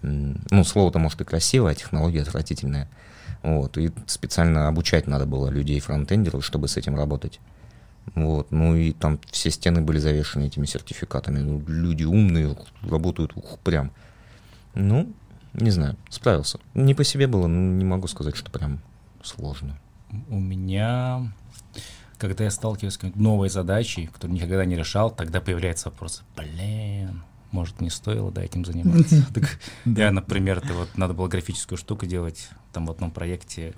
Ну, 0.00 0.64
слово-то 0.64 0.98
может 0.98 1.20
и 1.20 1.24
красивое, 1.24 1.72
а 1.72 1.74
технология 1.74 2.22
отвратительная. 2.22 2.88
Вот, 3.42 3.76
и 3.76 3.90
специально 4.06 4.68
обучать 4.68 5.06
надо 5.06 5.26
было 5.26 5.48
людей 5.48 5.80
фронтендеров, 5.80 6.44
чтобы 6.44 6.68
с 6.68 6.76
этим 6.76 6.96
работать. 6.96 7.40
Вот, 8.14 8.50
ну 8.50 8.76
и 8.76 8.92
там 8.92 9.18
все 9.30 9.50
стены 9.50 9.80
были 9.80 9.98
завешены 9.98 10.44
этими 10.44 10.66
сертификатами. 10.66 11.38
Ну, 11.38 11.62
люди 11.66 12.04
умные, 12.04 12.56
работают 12.82 13.32
ух, 13.36 13.58
прям. 13.60 13.92
Ну, 14.74 15.12
не 15.54 15.70
знаю, 15.70 15.96
справился. 16.08 16.58
Не 16.74 16.94
по 16.94 17.04
себе 17.04 17.26
было, 17.26 17.46
ну, 17.46 17.72
не 17.72 17.84
могу 17.84 18.08
сказать, 18.08 18.36
что 18.36 18.50
прям 18.50 18.80
сложно. 19.22 19.78
У 20.28 20.38
меня, 20.38 21.32
когда 22.18 22.44
я 22.44 22.50
сталкиваюсь 22.50 22.94
с 22.94 23.00
новой 23.14 23.48
задачей, 23.48 24.06
которую 24.06 24.36
никогда 24.36 24.64
не 24.64 24.76
решал, 24.76 25.10
тогда 25.10 25.40
появляется 25.40 25.90
вопрос, 25.90 26.22
блин, 26.36 27.22
может, 27.52 27.80
не 27.80 27.90
стоило, 27.90 28.30
да, 28.32 28.42
этим 28.42 28.64
заниматься. 28.64 29.24
Так 29.34 29.58
Я, 29.84 30.10
например, 30.10 30.58
это 30.58 30.74
вот 30.74 30.96
надо 30.96 31.14
было 31.14 31.28
графическую 31.28 31.78
штуку 31.78 32.06
делать, 32.06 32.48
там 32.72 32.86
в 32.86 32.90
одном 32.90 33.10
проекте 33.10 33.74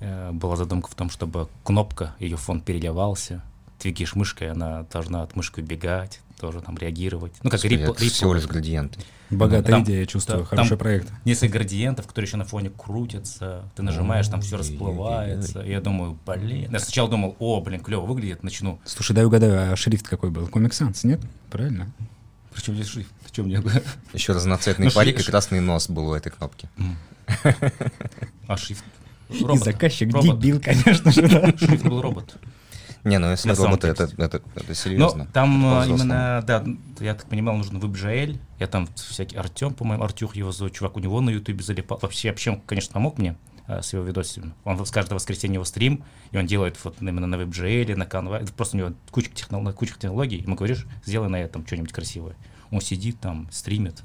э, 0.00 0.32
была 0.32 0.56
задумка 0.56 0.90
в 0.90 0.94
том, 0.94 1.08
чтобы 1.10 1.48
кнопка, 1.64 2.14
ее 2.18 2.36
фон 2.36 2.60
переливался, 2.60 3.42
двигаешь 3.80 4.14
мышкой, 4.14 4.50
она 4.50 4.82
должна 4.92 5.22
от 5.22 5.34
мышки 5.36 5.60
убегать, 5.60 6.20
тоже 6.38 6.60
там 6.60 6.76
реагировать. 6.76 7.32
Ну, 7.42 7.50
как 7.50 7.64
рипл, 7.64 7.92
всего 7.94 8.34
лишь 8.34 8.46
градиенты. 8.46 9.00
Богатая 9.30 9.70
Там- 9.70 9.84
идея, 9.84 10.00
я 10.00 10.06
чувствую, 10.06 10.40
да, 10.40 10.44
хороший 10.44 10.70
там- 10.70 10.78
проект. 10.78 11.12
несколько 11.24 11.54
градиентов, 11.54 12.06
которые 12.06 12.26
еще 12.26 12.36
на 12.36 12.44
фоне 12.44 12.70
крутятся, 12.70 13.62
ты 13.76 13.82
нажимаешь, 13.82 14.28
там 14.28 14.40
все 14.42 14.58
расплывается. 14.58 15.60
Я 15.60 15.80
думаю, 15.80 16.18
блин. 16.26 16.70
Я 16.70 16.78
сначала 16.80 17.08
думал, 17.08 17.36
о, 17.38 17.60
блин, 17.60 17.80
клево 17.80 18.04
выглядит, 18.04 18.42
начну. 18.42 18.80
Слушай, 18.84 19.14
дай 19.14 19.24
угадаю, 19.24 19.72
а 19.72 19.76
шрифт 19.76 20.08
какой 20.08 20.30
был? 20.30 20.48
Sans, 20.48 20.98
нет? 21.04 21.20
Правильно? 21.50 21.92
Причем 22.54 22.74
здесь 22.74 22.88
шрифт? 22.88 23.10
В 23.24 23.30
чем? 23.34 23.48
Еще 24.12 24.32
разноцветный 24.32 24.86
Ну, 24.86 24.92
парик 24.92 25.20
и 25.20 25.22
красный 25.22 25.60
нос 25.60 25.88
был 25.88 26.10
у 26.10 26.14
этой 26.14 26.30
кнопки. 26.30 26.68
А 28.46 28.56
шрифт? 28.56 28.84
И 29.30 29.42
Робот. 29.44 29.64
заказчик 29.64 30.12
Робот. 30.12 30.38
дебил, 30.40 30.60
конечно 30.60 31.10
же, 31.10 31.22
да. 31.28 31.56
Шрифт 31.56 31.84
был 31.84 32.02
робот. 32.02 32.36
Не, 33.04 33.18
ну 33.18 33.30
если 33.30 33.50
роботы, 33.52 33.88
это, 33.88 34.04
это, 34.04 34.36
это 34.54 34.64
Ну, 34.68 34.74
серьезно. 34.74 35.26
там 35.32 35.66
Это 35.66 35.86
э, 35.86 35.88
именно, 35.88 36.44
да, 36.46 36.64
я 37.00 37.14
так 37.14 37.26
понимал, 37.26 37.56
нужен 37.56 37.78
WebGL. 37.78 38.38
Я 38.60 38.66
там 38.68 38.88
всякий 38.94 39.36
Артем, 39.36 39.74
по-моему, 39.74 40.04
Артюх 40.04 40.36
его 40.36 40.52
зовут, 40.52 40.74
чувак, 40.74 40.96
у 40.96 41.00
него 41.00 41.20
на 41.20 41.30
Ютубе 41.30 41.64
залипал. 41.64 41.98
Вообще, 42.00 42.28
вообще, 42.30 42.50
он, 42.52 42.60
конечно, 42.60 42.92
помог 42.92 43.18
мне 43.18 43.34
с 43.68 43.92
его 43.92 44.02
видосами. 44.04 44.52
Он 44.64 44.84
с 44.84 44.90
каждого 44.90 45.16
воскресенья 45.16 45.54
его 45.54 45.64
стрим, 45.64 46.04
и 46.30 46.38
он 46.38 46.46
делает 46.46 46.76
вот 46.84 46.96
именно 47.00 47.26
на 47.26 47.36
WebGL, 47.36 47.96
на 47.96 48.04
Canva. 48.04 48.42
Это 48.42 48.52
просто 48.52 48.76
у 48.76 48.80
него 48.80 48.92
куча, 49.10 49.30
технол- 49.30 49.72
куча 49.72 49.94
технологий. 49.94 50.38
Ему 50.38 50.56
говоришь, 50.56 50.86
сделай 51.04 51.28
на 51.28 51.36
этом 51.36 51.66
что-нибудь 51.66 51.92
красивое. 51.92 52.34
Он 52.70 52.80
сидит 52.80 53.20
там, 53.20 53.48
стримит, 53.50 54.02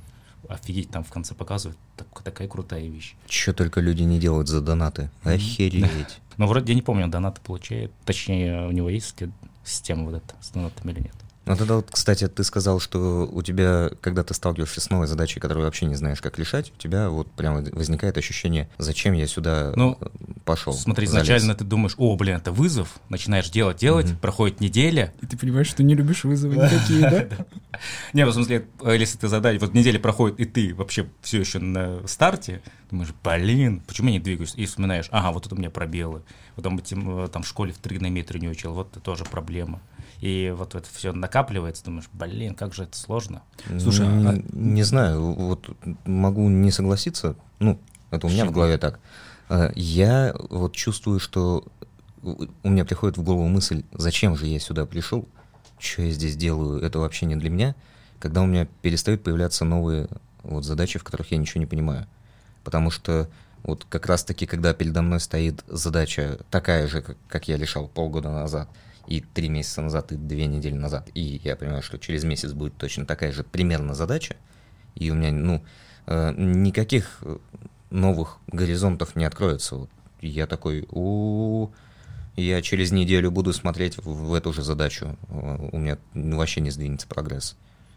офигеть, 0.49 0.89
там 0.91 1.03
в 1.03 1.09
конце 1.09 1.33
показывает. 1.33 1.77
Так- 1.95 2.21
такая 2.23 2.47
крутая 2.47 2.87
вещь. 2.87 3.15
Че 3.27 3.53
только 3.53 3.81
люди 3.81 4.03
не 4.03 4.19
делают 4.19 4.47
за 4.47 4.61
донаты. 4.61 5.09
Охереть. 5.23 6.19
Но 6.37 6.47
вроде 6.47 6.73
я 6.73 6.75
не 6.75 6.81
помню, 6.83 7.05
он 7.05 7.11
донаты 7.11 7.41
получает. 7.41 7.91
Точнее, 8.05 8.67
у 8.67 8.71
него 8.71 8.89
есть 8.89 9.15
система 9.63 10.03
вот 10.05 10.15
эта 10.15 10.35
с 10.41 10.51
донатами 10.51 10.91
или 10.91 10.99
нет. 11.01 11.15
Ну 11.47 11.55
тогда 11.55 11.75
вот, 11.75 11.87
кстати, 11.91 12.27
ты 12.27 12.43
сказал, 12.43 12.79
что 12.79 13.27
у 13.31 13.41
тебя, 13.41 13.89
когда 14.01 14.23
ты 14.23 14.33
сталкиваешься 14.33 14.81
с 14.81 14.89
новой 14.89 15.07
задачей, 15.07 15.39
которую 15.39 15.65
вообще 15.65 15.85
не 15.85 15.95
знаешь, 15.95 16.21
как 16.21 16.37
решать, 16.37 16.71
у 16.75 16.79
тебя 16.81 17.09
вот 17.09 17.31
прямо 17.31 17.61
возникает 17.71 18.17
ощущение, 18.17 18.69
зачем 18.77 19.13
я 19.13 19.25
сюда 19.27 19.71
Ну, 19.75 19.97
э, 20.01 20.07
пошел. 20.45 20.73
Смотри, 20.73 21.07
залез. 21.07 21.25
изначально 21.25 21.55
ты 21.55 21.63
думаешь, 21.63 21.95
о, 21.97 22.15
блин, 22.15 22.35
это 22.37 22.51
вызов, 22.51 22.99
начинаешь 23.09 23.49
делать, 23.49 23.77
делать, 23.77 24.07
Мгм. 24.07 24.17
проходит 24.17 24.59
неделя. 24.59 25.13
И 25.21 25.25
ты 25.25 25.37
понимаешь, 25.37 25.67
что 25.67 25.83
не 25.83 25.95
любишь 25.95 26.23
вызовы 26.25 26.55
никакие, 26.57 27.01
да? 27.09 27.27
Не, 28.13 28.25
в 28.25 28.33
смысле, 28.33 28.65
э, 28.81 28.95
если 28.97 29.17
ты 29.17 29.27
задача, 29.27 29.59
вот 29.61 29.73
неделя 29.73 29.99
проходит, 29.99 30.39
и 30.39 30.45
ты 30.45 30.73
вообще 30.75 31.07
все 31.21 31.39
еще 31.39 31.59
на 31.59 32.05
старте, 32.07 32.61
думаешь, 32.91 33.13
блин, 33.23 33.81
почему 33.87 34.07
я 34.09 34.13
не 34.15 34.19
двигаюсь? 34.19 34.53
И 34.55 34.65
вспоминаешь, 34.65 35.07
ага, 35.11 35.31
вот 35.31 35.43
тут 35.43 35.53
у 35.53 35.55
меня 35.55 35.69
пробелы. 35.69 36.23
Потом 36.55 36.77
этим, 36.79 37.25
э, 37.25 37.27
там 37.27 37.43
в 37.43 37.47
школе 37.47 37.71
в 37.73 37.77
тригонометрию 37.77 38.41
не 38.41 38.49
учил, 38.49 38.73
вот 38.73 38.89
это 38.91 38.99
тоже 38.99 39.23
проблема. 39.25 39.79
И 40.21 40.53
вот 40.57 40.73
это 40.75 40.87
все 40.91 41.11
накапливается, 41.13 41.83
думаешь, 41.85 42.09
блин, 42.13 42.55
как 42.55 42.73
же 42.73 42.83
это 42.83 42.97
сложно. 42.97 43.43
Слушай, 43.79 44.07
а- 44.07 44.41
Не 44.53 44.83
знаю, 44.83 45.21
вот 45.33 45.69
могу 46.05 46.49
не 46.49 46.71
согласиться, 46.71 47.35
ну, 47.59 47.79
это 48.09 48.25
у 48.27 48.29
меня 48.29 48.43
в 48.43 48.47
Почему? 48.47 48.55
голове 48.55 48.77
так. 48.77 48.99
Э, 49.49 49.71
Я 49.75 50.35
вот 50.49 50.73
чувствую, 50.73 51.19
что 51.19 51.63
у 52.23 52.45
у 52.63 52.69
меня 52.69 52.83
приходит 52.83 53.17
в 53.17 53.23
голову 53.23 53.47
мысль, 53.47 53.83
зачем 53.93 54.35
же 54.35 54.47
я 54.47 54.59
сюда 54.59 54.85
пришел, 54.85 55.27
что 55.79 56.01
я 56.01 56.11
здесь 56.11 56.35
делаю, 56.35 56.81
это 56.81 56.99
вообще 56.99 57.25
не 57.27 57.35
для 57.35 57.49
меня, 57.51 57.75
когда 58.19 58.41
у 58.41 58.45
меня 58.47 58.67
перестают 58.81 59.23
появляться 59.23 59.63
новые 59.65 60.07
вот 60.43 60.65
задачи, 60.65 60.97
в 60.97 61.03
которых 61.03 61.31
я 61.31 61.37
ничего 61.37 61.59
не 61.59 61.67
понимаю. 61.67 62.07
Потому 62.63 62.89
что 62.89 63.29
вот 63.63 63.85
как 63.87 64.07
раз-таки, 64.07 64.45
когда 64.47 64.73
передо 64.73 65.01
мной 65.03 65.19
стоит 65.19 65.63
задача 65.67 66.39
такая 66.49 66.87
же, 66.87 67.01
как, 67.01 67.17
как 67.27 67.47
я 67.47 67.57
решал 67.57 67.87
полгода 67.87 68.29
назад, 68.31 68.67
и 69.07 69.21
три 69.21 69.49
месяца 69.49 69.81
назад, 69.81 70.11
и 70.11 70.15
две 70.15 70.45
недели 70.45 70.75
назад, 70.75 71.09
и 71.13 71.41
я 71.43 71.55
понимаю, 71.55 71.81
что 71.81 71.97
через 71.97 72.23
месяц 72.23 72.53
будет 72.53 72.77
точно 72.77 73.05
такая 73.05 73.31
же 73.31 73.43
примерно 73.43 73.93
задача, 73.95 74.35
и 74.95 75.09
у 75.09 75.15
меня, 75.15 75.31
ну, 75.31 75.63
э, 76.05 76.33
никаких 76.37 77.19
э, 77.21 77.37
новых 77.89 78.37
горизонтов 78.47 79.15
не 79.15 79.25
откроется. 79.25 79.75
Вот 79.75 79.89
я 80.21 80.47
такой, 80.47 80.87
у 80.91 81.69
я 82.35 82.61
через 82.61 82.91
неделю 82.91 83.31
буду 83.31 83.51
смотреть 83.51 83.97
в, 83.97 84.33
эту 84.33 84.53
же 84.53 84.61
задачу, 84.61 85.17
э, 85.29 85.69
у 85.71 85.77
меня 85.77 85.97
вообще 86.13 86.61
не 86.61 86.69
сдвинется 86.69 87.07
прогресс. 87.07 87.55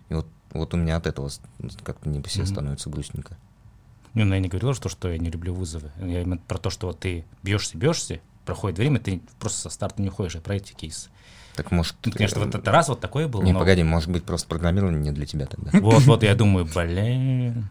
И 0.09 0.15
вот, 0.15 0.27
вот 0.53 0.75
у 0.75 0.77
меня 0.77 0.97
от 0.97 1.07
этого 1.07 1.31
как-то 1.83 2.09
не 2.09 2.21
по 2.21 2.29
себе 2.29 2.45
Мгм. 2.45 2.53
становится 2.53 2.91
грустненько. 2.91 3.37
Не, 4.15 4.25
ну 4.25 4.35
я 4.35 4.41
не 4.41 4.49
говорил, 4.49 4.75
что, 4.75 4.89
что 4.89 5.11
я 5.11 5.19
не 5.19 5.31
люблю 5.31 5.55
вызовы. 5.55 5.93
Я 5.99 6.23
именно 6.23 6.39
про 6.39 6.59
то, 6.59 6.71
что 6.71 6.89
вот 6.89 6.99
ты 7.01 7.25
бьешься, 7.43 7.79
бьешься, 7.79 8.21
проходит 8.51 8.79
время, 8.79 8.99
ты 8.99 9.23
просто 9.39 9.61
со 9.61 9.71
старта 9.71 10.03
не 10.03 10.09
уходишь, 10.09 10.35
а 10.35 10.41
про 10.41 10.57
эти 10.57 10.73
кейсы. 10.73 11.09
Так 11.55 11.71
может... 11.71 11.95
Ну, 12.05 12.11
конечно, 12.11 12.41
э, 12.41 12.45
вот 12.47 12.55
это 12.57 12.71
раз 12.73 12.89
вот 12.89 12.99
такое 12.99 13.29
было. 13.29 13.43
Не, 13.43 13.53
но- 13.53 13.61
погоди, 13.61 13.85
может 13.85 14.11
быть, 14.11 14.25
просто 14.25 14.49
программирование 14.49 15.01
не 15.01 15.13
для 15.13 15.25
тебя 15.25 15.47
тогда. 15.47 15.71
Вот, 15.79 16.03
вот, 16.03 16.25
я 16.25 16.35
думаю, 16.35 16.65
блин. 16.65 17.69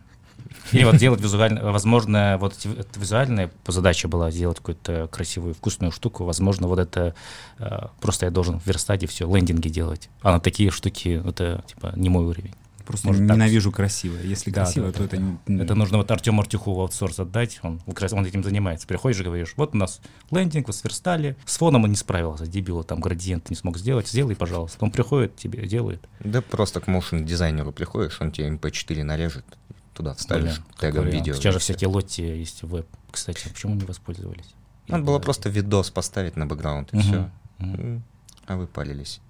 Или 0.71 0.86
вот 0.86 0.95
делать 0.95 1.19
визуально, 1.19 1.69
возможно, 1.69 2.38
вот 2.39 2.53
это 2.65 3.00
визуальная 3.00 3.51
задача 3.67 4.07
была 4.07 4.31
сделать 4.31 4.57
какую-то 4.57 5.09
красивую, 5.12 5.53
вкусную 5.53 5.91
штуку. 5.91 6.24
Возможно, 6.24 6.67
вот 6.67 6.79
это 6.79 7.13
э, 7.57 7.88
просто 8.00 8.25
я 8.25 8.31
должен 8.31 8.62
в 8.62 8.65
верстаде 8.65 9.05
все, 9.05 9.27
лендинги 9.27 9.67
делать. 9.67 10.09
А 10.21 10.31
на 10.31 10.39
такие 10.39 10.71
штуки 10.71 11.21
это 11.27 11.62
типа 11.67 11.91
не 11.98 12.07
мой 12.07 12.24
уровень. 12.24 12.53
Просто 12.89 13.08
Может, 13.08 13.27
так. 13.27 13.38
ненавижу 13.38 13.72
красивое. 13.72 14.24
Если 14.24 14.50
Да, 14.51 14.63
красиво, 14.63 14.88
да, 14.88 14.91
то 14.93 15.00
да, 15.00 15.05
это... 15.05 15.17
не- 15.48 15.62
Это 15.62 15.75
нужно 15.75 15.98
вот 16.00 16.10
Артему 16.12 16.41
Артюху 16.41 16.74
в 16.74 16.79
аутсорс 16.81 17.19
отдать, 17.19 17.60
он, 17.62 17.79
он 17.86 18.25
этим 18.25 18.43
занимается. 18.43 18.88
Приходишь 18.88 19.19
и 19.22 19.24
говоришь, 19.24 19.53
вот 19.55 19.75
у 19.75 19.77
нас 19.77 20.01
лендинг, 20.31 20.67
вы 20.67 20.74
сверстали, 20.74 21.38
с 21.46 21.58
фоном 21.58 21.84
он 21.84 21.91
не 21.91 21.96
справился, 21.96 22.48
дебил, 22.48 22.84
там 22.84 23.00
градиент 23.00 23.50
не 23.51 23.55
смог 23.55 23.77
сделать, 23.77 24.08
сделай, 24.08 24.36
пожалуйста. 24.36 24.84
Он 24.84 24.91
приходит, 24.91 25.36
тебе 25.36 25.67
делает. 25.67 26.05
Да 26.19 26.41
просто 26.41 26.81
к 26.81 26.88
motion 26.88 27.24
дизайнеру 27.24 27.72
приходишь, 27.72 28.19
он 28.19 28.31
тебе 28.31 28.50
MP4 28.50 29.03
нарежет, 29.03 29.46
туда 29.93 30.15
вставишь 30.15 30.55
Блин, 30.60 30.65
тегом 30.93 31.05
видео. 31.10 31.36
Сейчас 31.36 31.53
же 31.53 31.60
всякие 31.60 31.88
лотти 31.89 32.24
есть 32.24 32.63
в 32.63 32.69
веб. 32.69 32.88
Кстати, 33.12 33.43
а 33.46 33.50
почему 33.50 33.75
не 33.75 33.86
воспользовались? 33.86 34.53
Надо 34.88 35.03
было 35.03 35.19
Да. 35.19 35.24
просто 35.24 35.50
видос 35.50 35.91
поставить 35.91 36.36
на 36.36 36.48
бэкграунд, 36.48 36.91
и 36.93 36.98
Мгм, 36.98 37.03
все. 37.05 37.29
мгм. 37.60 38.03
А 38.48 38.55
вы 38.58 38.65
палились. 38.65 39.22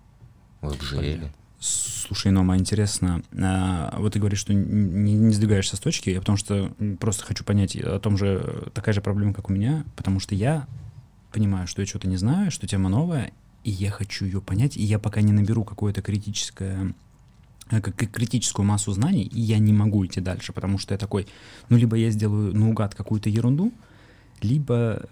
Вы 0.61 0.71
обжирели. 0.73 1.31
Слушай, 1.59 2.31
Нома, 2.31 2.57
интересно, 2.57 3.21
а, 3.37 3.93
вот 3.99 4.13
ты 4.13 4.19
говоришь, 4.19 4.39
что 4.39 4.53
не, 4.53 5.13
не 5.13 5.33
сдвигаешься 5.33 5.75
с 5.75 5.79
точки, 5.79 6.09
я 6.09 6.19
потому 6.21 6.37
что 6.37 6.71
просто 7.01 7.25
хочу 7.25 7.43
понять 7.43 7.75
о 7.75 7.99
том 7.99 8.17
же, 8.17 8.41
э, 8.41 8.69
такая 8.73 8.93
же 8.93 9.01
проблема, 9.01 9.33
как 9.33 9.49
у 9.49 9.53
меня, 9.53 9.83
потому 9.97 10.21
что 10.21 10.35
я 10.35 10.67
понимаю, 11.33 11.67
что 11.67 11.81
я 11.81 11.85
что-то 11.85 12.07
не 12.07 12.15
знаю, 12.15 12.49
что 12.49 12.65
тема 12.65 12.89
новая, 12.89 13.33
и 13.65 13.71
я 13.71 13.91
хочу 13.91 14.23
ее 14.23 14.39
понять, 14.39 14.77
и 14.77 14.83
я 14.83 14.99
пока 14.99 15.19
не 15.19 15.33
наберу 15.33 15.65
какое-то 15.65 16.01
критическое 16.01 16.93
э, 17.69 17.81
как 17.81 17.95
критическую 17.95 18.65
массу 18.65 18.93
знаний, 18.93 19.23
и 19.23 19.41
я 19.41 19.59
не 19.59 19.73
могу 19.73 20.05
идти 20.05 20.21
дальше, 20.21 20.53
потому 20.53 20.77
что 20.77 20.93
я 20.93 20.97
такой, 20.97 21.27
ну, 21.67 21.75
либо 21.75 21.97
я 21.97 22.09
сделаю 22.09 22.55
наугад 22.55 22.95
какую-то 22.95 23.29
ерунду, 23.29 23.73
либо 24.41 25.09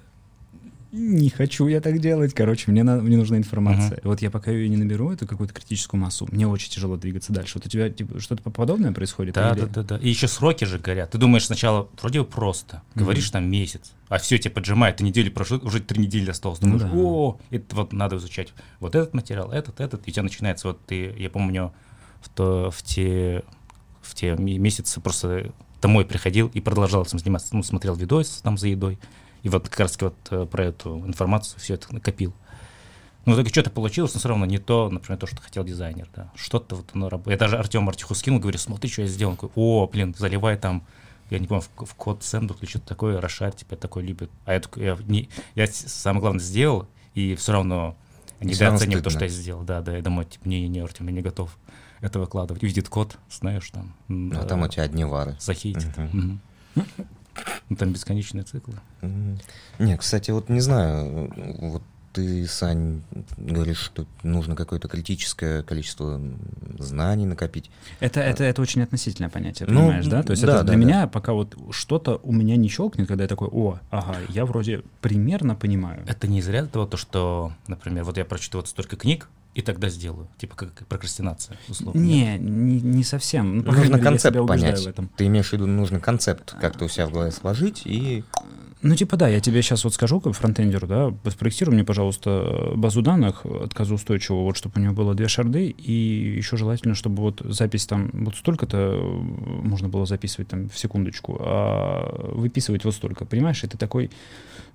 не 0.98 1.30
хочу 1.30 1.68
я 1.68 1.80
так 1.82 2.00
делать. 2.00 2.34
Короче, 2.34 2.72
мне, 2.72 2.84
на- 2.84 2.98
мне 3.01 3.18
нужна 3.18 3.38
информация. 3.38 4.00
Вот 4.04 4.22
я 4.22 4.30
пока 4.32 4.51
ее 4.51 4.68
не 4.70 4.77
наберу, 4.77 5.12
эту 5.12 5.27
какую-то 5.27 5.54
критическую 5.54 6.01
массу, 6.01 6.27
мне 6.32 6.48
очень 6.48 6.72
тяжело 6.72 6.98
двигаться 6.98 7.32
дальше. 7.34 7.54
Вот 7.60 7.66
у 7.66 7.70
тебя 7.70 7.89
типа, 7.89 8.20
что-то 8.20 8.50
подобное 8.50 8.92
происходит? 8.92 9.36
Да, 9.36 9.51
или- 9.51 9.62
да, 9.62 9.68
да, 9.68 9.84
да. 9.84 9.98
И 9.98 10.10
еще 10.10 10.27
сроки 10.27 10.66
же 10.66 10.80
горят. 10.80 11.12
Ты 11.12 11.18
думаешь 11.18 11.46
сначала, 11.46 11.88
вроде 12.01 12.22
бы 12.22 12.25
просто, 12.25 12.82
говоришь 12.96 13.30
там 13.30 13.50
месяц, 13.50 13.92
а 14.10 14.18
все 14.18 14.38
тебе 14.38 14.51
поджимает, 14.54 14.98
ты 14.98 15.04
недели 15.04 15.30
прошло, 15.30 15.58
уже 15.62 15.80
три 15.80 16.01
недели 16.01 16.30
осталось. 16.32 16.60
Ну 16.62 16.72
Думаешь, 16.77 16.84
да. 16.92 16.98
о, 16.98 17.39
это 17.51 17.75
вот 17.75 17.94
надо 17.94 18.18
изучать 18.18 18.54
вот 18.80 18.96
этот 18.96 19.13
материал, 19.13 19.51
этот, 19.51 19.80
этот, 19.80 20.08
и 20.08 20.12
у 20.12 20.13
тебя 20.13 20.24
начинается 20.24 20.68
вот 20.70 20.86
ты, 20.86 21.13
я 21.18 21.30
помню, 21.30 21.74
в, 22.22 22.30
то, 22.30 22.72
в 22.72 22.82
те 22.84 23.44
в 24.01 24.16
те 24.16 24.36
ме- 24.36 24.58
месяцы 24.58 25.01
просто 25.01 25.51
домой 25.82 26.06
приходил 26.06 26.50
и 26.54 26.62
продолжал 26.62 27.04
этим 27.04 27.20
заниматься. 27.20 27.50
Ну, 27.56 27.62
смотрел 27.62 27.94
видос 27.94 28.39
там 28.42 28.58
за 28.58 28.70
едой, 28.70 28.98
и 29.44 29.50
вот 29.50 29.70
как 29.70 29.79
раз 29.79 29.98
вот 30.01 30.15
э, 30.32 30.46
про 30.46 30.65
эту 30.65 30.98
информацию 31.06 31.60
все 31.60 31.75
это 31.75 31.94
накопил. 31.94 32.34
Ну, 33.25 33.34
итоге 33.34 33.50
что-то 33.50 33.70
получилось, 33.70 34.13
но 34.13 34.20
все 34.20 34.29
равно 34.29 34.46
не 34.46 34.58
то, 34.58 34.89
например, 34.89 35.20
то, 35.20 35.27
что 35.27 35.41
хотел 35.41 35.65
дизайнер, 35.65 36.08
да. 36.15 36.32
Что-то 36.36 36.75
вот 36.77 36.89
оно 36.94 37.10
работает. 37.10 37.39
Я 37.41 37.46
даже 37.46 37.58
Артему 37.58 37.89
Артиху 37.89 38.15
скинул, 38.15 38.39
говорю, 38.39 38.58
смотри, 38.58 38.89
что 38.89 39.01
я 39.01 39.08
сделал. 39.10 39.32
Он 39.32 39.36
такой, 39.38 39.50
о, 39.56 39.88
блин, 39.88 40.15
заливай 40.17 40.58
там, 40.58 40.86
я 41.29 41.39
не 41.39 41.48
помню, 41.48 41.63
в, 41.77 41.86
в 41.86 41.94
код 41.96 42.24
сэндбук 42.24 42.63
или 42.63 42.70
что-то 42.70 42.88
такое, 42.88 43.20
Рошар 43.20 43.51
тебя 43.51 43.75
такой 43.75 44.03
любит. 44.03 44.29
А 44.46 44.53
я 44.53 44.62
я, 44.77 44.98
не, 45.08 45.27
я 45.56 45.67
самое 45.67 46.22
главное 46.22 46.39
сделал, 46.41 46.88
и 47.15 47.36
все 47.36 47.51
равно 47.51 47.98
недооценил 48.39 49.01
то, 49.01 49.10
что 49.10 49.25
я 49.25 49.29
сделал. 49.29 49.63
Да, 49.63 49.82
да, 49.82 49.98
я 49.98 50.01
домой, 50.01 50.24
типа, 50.24 50.48
не, 50.48 50.65
не, 50.70 50.79
Артем, 50.79 51.08
я 51.08 51.13
не 51.13 51.22
готов 51.22 51.58
это 52.00 52.20
выкладывать. 52.20 52.63
Увидит 52.63 52.89
код, 52.89 53.17
знаешь, 53.29 53.70
там. 53.72 53.94
м, 54.08 54.32
А 54.36 54.44
э, 54.44 54.48
там 54.48 54.62
у 54.62 54.67
тебя 54.67 54.84
одни 54.84 55.03
вары. 55.03 55.36
захейтит. 55.39 55.98
Мгм. 55.98 56.10
Мгм. 56.13 56.39
Ну, 57.69 57.75
там 57.75 57.91
бесконечные 57.91 58.43
циклы. 58.43 58.75
Не, 59.79 59.97
кстати, 59.97 60.31
вот 60.31 60.50
не 60.50 60.62
знаю, 60.62 61.29
вот 61.59 61.83
ты, 62.17 62.47
Сань, 62.47 63.03
говоришь, 63.38 63.77
что 63.77 64.07
нужно 64.24 64.55
какое-то 64.55 64.88
критическое 64.88 65.62
количество 65.62 66.19
знаний 66.79 67.27
накопить. 67.27 67.69
Это, 68.00 68.21
это, 68.21 68.43
это 68.43 68.59
очень 68.59 68.81
относительное 68.81 69.29
понятие, 69.29 69.69
Ну, 69.69 69.81
понимаешь, 69.81 70.07
да? 70.07 70.24
То 70.24 70.31
есть 70.31 70.43
да, 70.43 70.55
это 70.55 70.63
для 70.63 70.74
да, 70.74 70.79
да. 70.79 70.86
меня 70.86 71.07
пока 71.07 71.33
вот 71.33 71.55
что-то 71.69 72.19
у 72.24 72.31
меня 72.31 72.55
не 72.55 72.69
щелкнет, 72.69 73.07
когда 73.07 73.25
я 73.25 73.27
такой, 73.27 73.50
о, 73.51 73.77
ага, 73.91 74.15
я 74.29 74.47
вроде 74.47 74.81
примерно 75.00 75.53
понимаю. 75.53 76.03
Это 76.07 76.27
не 76.27 76.39
из 76.39 76.47
ряда 76.47 76.69
того, 76.69 76.88
то, 76.88 76.97
что, 76.97 77.51
например, 77.67 78.03
вот 78.03 78.17
я 78.17 78.25
прочту 78.25 78.57
вот 78.57 78.67
столько 78.67 78.95
книг, 78.95 79.29
и 79.53 79.62
тогда 79.62 79.89
сделаю. 79.89 80.27
Типа 80.39 80.55
как 80.55 80.74
прокрастинация, 80.87 81.55
условно. 81.70 82.00
Не, 82.00 82.39
не, 82.39 82.81
не 82.81 83.03
совсем. 83.03 83.57
Ну, 83.57 83.63
нужно 83.63 83.81
мере, 83.81 83.98
я 83.98 84.03
концепт 84.03 84.48
понять. 84.48 84.83
в 84.83 84.87
этом. 84.87 85.11
Ты 85.15 85.27
имеешь 85.27 85.50
в 85.50 85.53
виду, 85.53 85.68
нужно 85.68 86.00
концепт 86.00 86.55
как-то 86.59 86.85
у 86.85 86.87
себя 86.87 87.05
в 87.05 87.11
голове 87.11 87.29
сложить 87.29 87.83
и... 87.85 88.24
Ну, 88.83 88.96
типа, 88.96 89.18
да, 89.18 89.27
я 89.27 89.40
тебе 89.40 89.61
сейчас 89.63 89.83
вот 89.83 89.94
скажу, 89.96 90.20
как 90.20 90.33
фронтендеру, 90.33 90.85
да, 90.85 91.13
спроектируй 91.31 91.74
мне, 91.74 91.83
пожалуйста, 91.83 92.74
базу 92.75 93.01
данных 93.01 93.44
отказоустойчивого, 93.46 94.44
вот, 94.44 94.57
чтобы 94.57 94.79
у 94.79 94.83
него 94.83 94.94
было 94.94 95.16
две 95.16 95.27
шарды, 95.27 95.70
и 95.70 96.35
еще 96.37 96.57
желательно, 96.57 96.94
чтобы 96.94 97.24
вот 97.24 97.42
запись 97.44 97.87
там, 97.87 98.11
вот 98.13 98.35
столько-то 98.35 98.77
э, 98.77 99.01
можно 99.01 99.90
было 99.90 100.05
записывать 100.05 100.50
там 100.50 100.70
в 100.70 100.77
секундочку, 100.77 101.37
а 101.40 102.31
выписывать 102.33 102.85
вот 102.85 102.94
столько, 102.94 103.25
понимаешь? 103.25 103.63
И 103.63 103.68
ты 103.68 103.77
такой, 103.77 104.11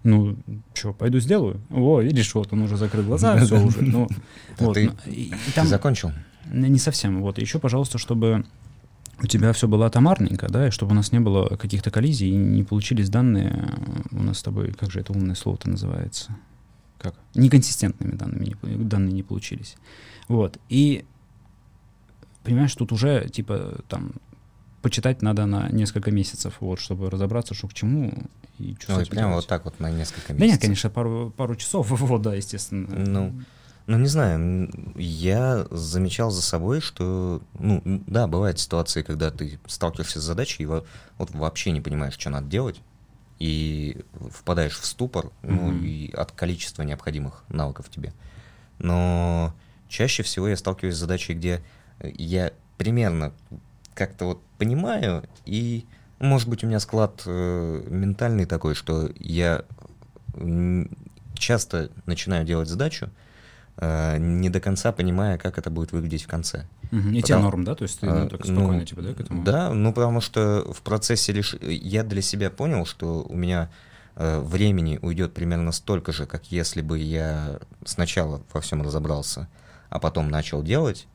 ну, 0.03 0.37
что, 0.75 0.93
пойду 0.93 1.21
сделаю? 1.21 1.61
О, 1.71 2.01
видишь, 2.01 2.35
вот 2.35 2.53
он 2.53 2.63
уже 2.63 2.77
закрыл 2.77 3.05
глаза, 3.05 3.39
все 3.45 3.61
уже, 3.61 3.83
ну, 3.83 4.09
вот. 4.59 4.75
ты- 4.75 4.91
ну, 5.57 5.65
закончил? 5.65 6.11
не 6.51 6.79
совсем. 6.79 7.23
Вот 7.23 7.39
еще, 7.39 7.59
пожалуйста, 7.59 7.99
чтобы 7.99 8.45
у 9.21 9.27
тебя 9.27 9.53
все 9.53 9.69
было 9.69 9.87
атомарненько, 9.87 10.49
да, 10.49 10.69
и 10.69 10.71
чтобы 10.71 10.93
у 10.93 10.95
нас 10.95 11.13
не 11.13 11.21
было 11.21 11.57
каких-то 11.57 11.91
коллизий 11.91 12.29
и 12.31 12.37
не 12.37 12.63
получились 12.65 13.09
данные 13.09 13.51
э, 14.11 14.17
у 14.17 14.23
нас 14.23 14.39
с 14.39 14.43
тобой, 14.43 14.73
как 14.73 14.91
же 14.91 15.01
это 15.01 15.13
умное 15.13 15.35
слово-то 15.35 15.69
называется? 15.71 16.37
Как? 16.99 17.15
Неконсистентными 17.35 18.13
данными 18.13 18.57
не, 18.63 18.77
данные 18.85 19.13
не 19.13 19.23
получились. 19.23 19.77
Вот. 20.29 20.59
И 20.69 21.05
понимаешь, 22.45 22.75
тут 22.75 22.93
уже 22.93 23.29
типа 23.29 23.81
там 23.89 24.13
почитать 24.83 25.23
надо 25.23 25.47
на 25.47 25.69
несколько 25.71 26.11
месяцев, 26.11 26.57
вот, 26.61 26.81
чтобы 26.81 27.09
разобраться, 27.11 27.55
что 27.55 27.69
к 27.69 27.75
чему 27.75 28.13
и 28.59 28.77
что 28.81 28.97
Ой, 28.97 29.07
прямо 29.07 29.29
делать. 29.31 29.45
вот 29.45 29.49
так 29.49 29.65
вот 29.65 29.79
на 29.81 29.91
несколько 29.91 30.29
Да 30.29 30.35
месяцев. 30.35 30.53
нет, 30.53 30.61
конечно, 30.61 30.91
пару, 30.91 31.33
пару 31.37 31.55
часов, 31.57 31.89
вот, 31.91 32.23
да, 32.23 32.35
естественно. 32.35 32.89
Ну, 32.89 33.33
Ну, 33.87 33.99
не 33.99 34.07
знаю, 34.07 34.71
я 34.97 35.67
замечал 35.71 36.31
за 36.31 36.41
собой, 36.43 36.81
что, 36.81 37.43
ну, 37.59 37.83
да, 38.07 38.27
бывают 38.29 38.59
ситуации, 38.61 39.03
когда 39.03 39.31
ты 39.31 39.59
сталкиваешься 39.67 40.21
с 40.21 40.25
задачей 40.25 40.63
и 40.63 40.67
во- 40.67 40.85
вот 41.19 41.31
вообще 41.33 41.73
не 41.73 41.81
понимаешь, 41.81 42.15
что 42.15 42.31
надо 42.31 42.47
делать, 42.47 42.81
и 43.41 44.01
впадаешь 44.31 44.79
в 44.79 44.85
ступор, 44.85 45.31
ну, 45.43 45.71
Мгм. 45.73 45.85
и 45.85 46.13
от 46.13 46.31
количества 46.33 46.83
необходимых 46.83 47.43
навыков 47.49 47.89
тебе. 47.91 48.13
Но 48.79 49.53
чаще 49.89 50.23
всего 50.23 50.47
я 50.49 50.57
сталкиваюсь 50.57 50.95
с 50.95 50.99
задачей, 51.01 51.35
где 51.35 51.61
я 52.03 52.53
примерно 52.79 53.33
как-то 53.95 54.27
вот 54.27 54.43
понимаю, 54.59 55.25
и, 55.45 55.87
может 56.21 56.49
быть, 56.49 56.63
у 56.63 56.69
меня 56.69 56.79
склад 56.79 57.23
э, 57.27 57.85
ментальный 57.89 58.47
такой, 58.47 58.75
что 58.75 59.11
я 59.19 59.65
часто 61.35 61.91
начинаю 62.07 62.45
делать 62.45 62.69
задачу, 62.69 63.11
не 63.81 64.51
до 64.51 64.61
конца 64.61 64.93
понимая, 64.93 65.39
как 65.39 65.59
это 65.59 65.71
будет 65.71 65.93
выглядеть 65.93 66.25
в 66.25 66.29
конце. 66.29 66.67
Мгм. 66.91 67.11
И 67.11 67.23
тебе 67.23 67.37
Потому- 67.37 67.43
норм, 67.45 67.65
да? 67.65 67.75
То 67.75 67.83
есть 67.85 68.01
ты 68.01 68.07
ну, 68.07 68.27
А, 68.27 68.29
так 68.29 68.47
ну, 68.47 68.55
спокойно 68.61 68.87
типа, 68.87 69.03
да, 69.03 69.15
к 69.15 69.21
этому? 69.21 69.45
Да, 69.45 69.71
ну 69.73 69.93
потому 69.93 70.21
что 70.21 70.71
в 70.73 70.83
процессе 70.83 71.33
лишь 71.33 71.55
я 71.63 72.03
для 72.05 72.21
себя 72.21 72.51
понял, 72.51 72.85
что 72.85 73.23
у 73.23 73.35
меня 73.35 73.71
э, 74.17 74.41
времени 74.41 74.99
уйдет 75.01 75.33
примерно 75.33 75.73
столько 75.73 76.13
же, 76.13 76.27
как 76.27 76.53
если 76.53 76.83
бы 76.83 76.99
я 76.99 77.61
сначала 77.87 78.43
во 78.53 78.61
всем 78.61 78.83
разобрался, 78.83 79.49
а 79.89 79.99
потом 79.99 80.29
начал 80.29 80.63
делать. 80.63 81.07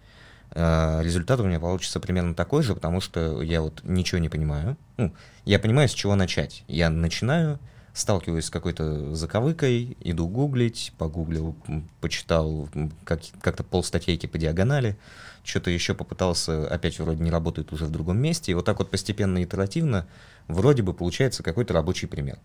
Э, 0.51 1.01
результат 1.03 1.39
у 1.39 1.43
меня 1.43 1.59
получится 1.59 1.99
примерно 1.99 2.33
такой 2.33 2.63
же, 2.63 2.73
потому 2.73 2.99
что 2.99 3.43
я 3.43 3.61
вот 3.61 3.81
ничего 3.83 4.17
не 4.17 4.29
понимаю. 4.29 4.77
Ну, 4.97 5.13
я 5.45 5.59
понимаю, 5.59 5.87
с 5.89 5.93
чего 5.93 6.15
начать. 6.15 6.63
Я 6.67 6.89
начинаю, 6.89 7.59
сталкиваюсь 7.97 8.45
с 8.45 8.49
какой-то 8.49 9.15
заковыкой, 9.15 9.97
иду 10.01 10.27
гуглить, 10.27 10.93
погуглил, 10.97 11.55
почитал 11.99 12.69
как, 13.03 13.21
как-то 13.41 13.63
полстатейки 13.63 14.27
по 14.27 14.37
диагонали, 14.37 14.97
что-то 15.43 15.71
еще 15.71 15.95
попытался, 15.95 16.67
опять 16.67 16.99
вроде 16.99 17.23
не 17.23 17.31
работает 17.31 17.73
уже 17.73 17.85
в 17.85 17.91
другом 17.91 18.19
месте, 18.19 18.51
и 18.51 18.55
вот 18.55 18.65
так 18.65 18.77
вот 18.77 18.91
постепенно, 18.91 19.43
итеративно, 19.43 20.05
вроде 20.47 20.83
бы 20.83 20.93
получается 20.93 21.41
какой-то 21.41 21.73
рабочий 21.73 22.07
пример. 22.07 22.37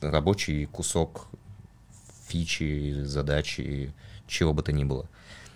Рабочий 0.00 0.66
кусок 0.66 1.28
фичи, 2.28 3.02
задачи, 3.04 3.92
чего 4.26 4.52
бы 4.52 4.62
то 4.62 4.72
ни 4.72 4.84
было. 4.84 5.08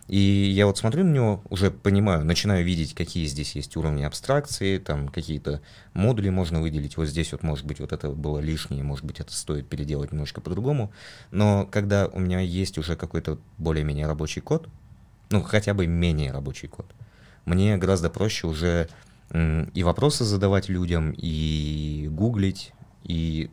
И 0.09 0.19
я 0.19 0.67
вот 0.67 0.79
смотрю 0.79 1.05
на 1.05 1.13
него, 1.13 1.43
уже 1.51 1.71
понимаю, 1.71 2.25
начинаю 2.25 2.65
видеть, 2.65 2.95
какие 2.95 3.27
здесь 3.27 3.55
есть 3.55 3.77
уровни 3.77 4.05
абстракции, 4.05 4.79
там 4.79 5.09
какие-то 5.09 5.61
модули 5.93 6.31
можно 6.31 6.63
выделить. 6.63 6.97
Вот 6.97 7.07
здесь 7.07 7.33
вот, 7.33 7.43
может 7.43 7.67
быть, 7.67 7.79
вот 7.79 7.93
это 7.93 8.09
было 8.09 8.39
лишнее, 8.39 8.83
может 8.83 9.05
быть, 9.05 9.21
это 9.21 9.35
стоит 9.35 9.69
переделать 9.69 10.11
немножко 10.11 10.41
по-другому. 10.41 10.93
Но 11.31 11.67
когда 11.71 12.07
у 12.07 12.21
меня 12.21 12.41
есть 12.41 12.79
уже 12.79 12.97
какой-то 12.97 13.39
более-менее 13.59 14.07
рабочий 14.07 14.41
код, 14.41 14.67
ну, 15.29 15.43
хотя 15.43 15.75
бы 15.75 15.87
менее 15.87 16.33
рабочий 16.33 16.69
код, 16.69 16.87
мне 17.45 17.77
гораздо 17.77 18.09
проще 18.09 18.47
уже 18.47 18.89
и 19.75 19.83
вопросы 19.83 20.25
задавать 20.25 20.71
людям, 20.71 21.13
и 21.15 22.09
гуглить, 22.11 22.73
и 23.05 23.51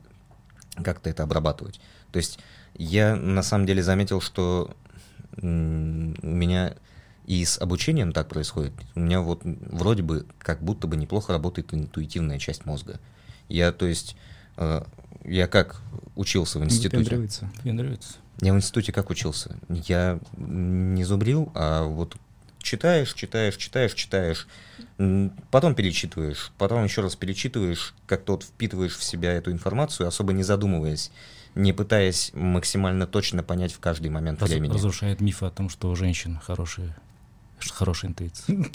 как-то 0.81 1.09
это 1.09 1.23
обрабатывать. 1.23 1.81
То 2.13 2.17
есть 2.17 2.39
я 2.75 3.17
на 3.17 3.43
самом 3.43 3.65
деле 3.65 3.83
заметил, 3.83 4.21
что 4.21 4.73
у 5.41 5.45
меня 5.45 6.75
И 7.25 7.43
с 7.43 7.59
обучением 7.59 8.11
так 8.11 8.27
происходит. 8.27 8.73
У 8.93 8.99
меня 8.99 9.21
вот 9.21 9.41
вроде 9.43 10.03
бы 10.03 10.25
как 10.37 10.61
будто 10.61 10.87
бы 10.87 10.95
неплохо 10.95 11.33
работает 11.33 11.73
интуитивная 11.73 12.37
часть 12.37 12.65
мозга. 12.65 12.99
Я, 13.49 13.71
то 13.71 13.85
есть, 13.87 14.15
э, 14.57 14.83
я 15.23 15.47
как 15.47 15.81
учился 16.15 16.59
в 16.59 16.63
институте. 16.63 16.97
Выпендривается. 16.97 17.49
Выпендривается. 17.57 18.13
Я 18.41 18.53
в 18.53 18.57
институте 18.57 18.91
как 18.91 19.09
учился? 19.09 19.57
Я 19.67 20.19
не 20.37 21.03
зубрил, 21.03 21.51
а 21.55 21.83
вот 21.83 22.15
читаешь, 22.59 23.13
читаешь, 23.13 23.55
читаешь, 23.55 23.93
читаешь, 23.93 24.47
потом 25.51 25.75
перечитываешь, 25.75 26.51
потом 26.57 26.83
еще 26.83 27.01
раз 27.01 27.15
перечитываешь, 27.15 27.93
как-то 28.07 28.33
вот 28.33 28.43
впитываешь 28.43 28.97
в 28.97 29.03
себя 29.03 29.31
эту 29.33 29.51
информацию, 29.51 30.07
особо 30.07 30.33
не 30.33 30.43
задумываясь, 30.43 31.11
не 31.55 31.73
пытаясь 31.73 32.31
максимально 32.33 33.07
точно 33.07 33.41
понять 33.43 33.73
в 33.73 33.79
каждый 33.79 34.09
момент 34.11 34.41
Раз- 34.41 34.49
времени. 34.49 34.73
Разрушает 34.73 35.21
мифы 35.21 35.45
о 35.45 35.49
том, 35.49 35.69
что 35.69 35.89
у 35.89 35.95
женщин 35.95 36.39
хорошие, 36.43 36.95
хорошая 37.73 38.11
интуиция. 38.11 38.65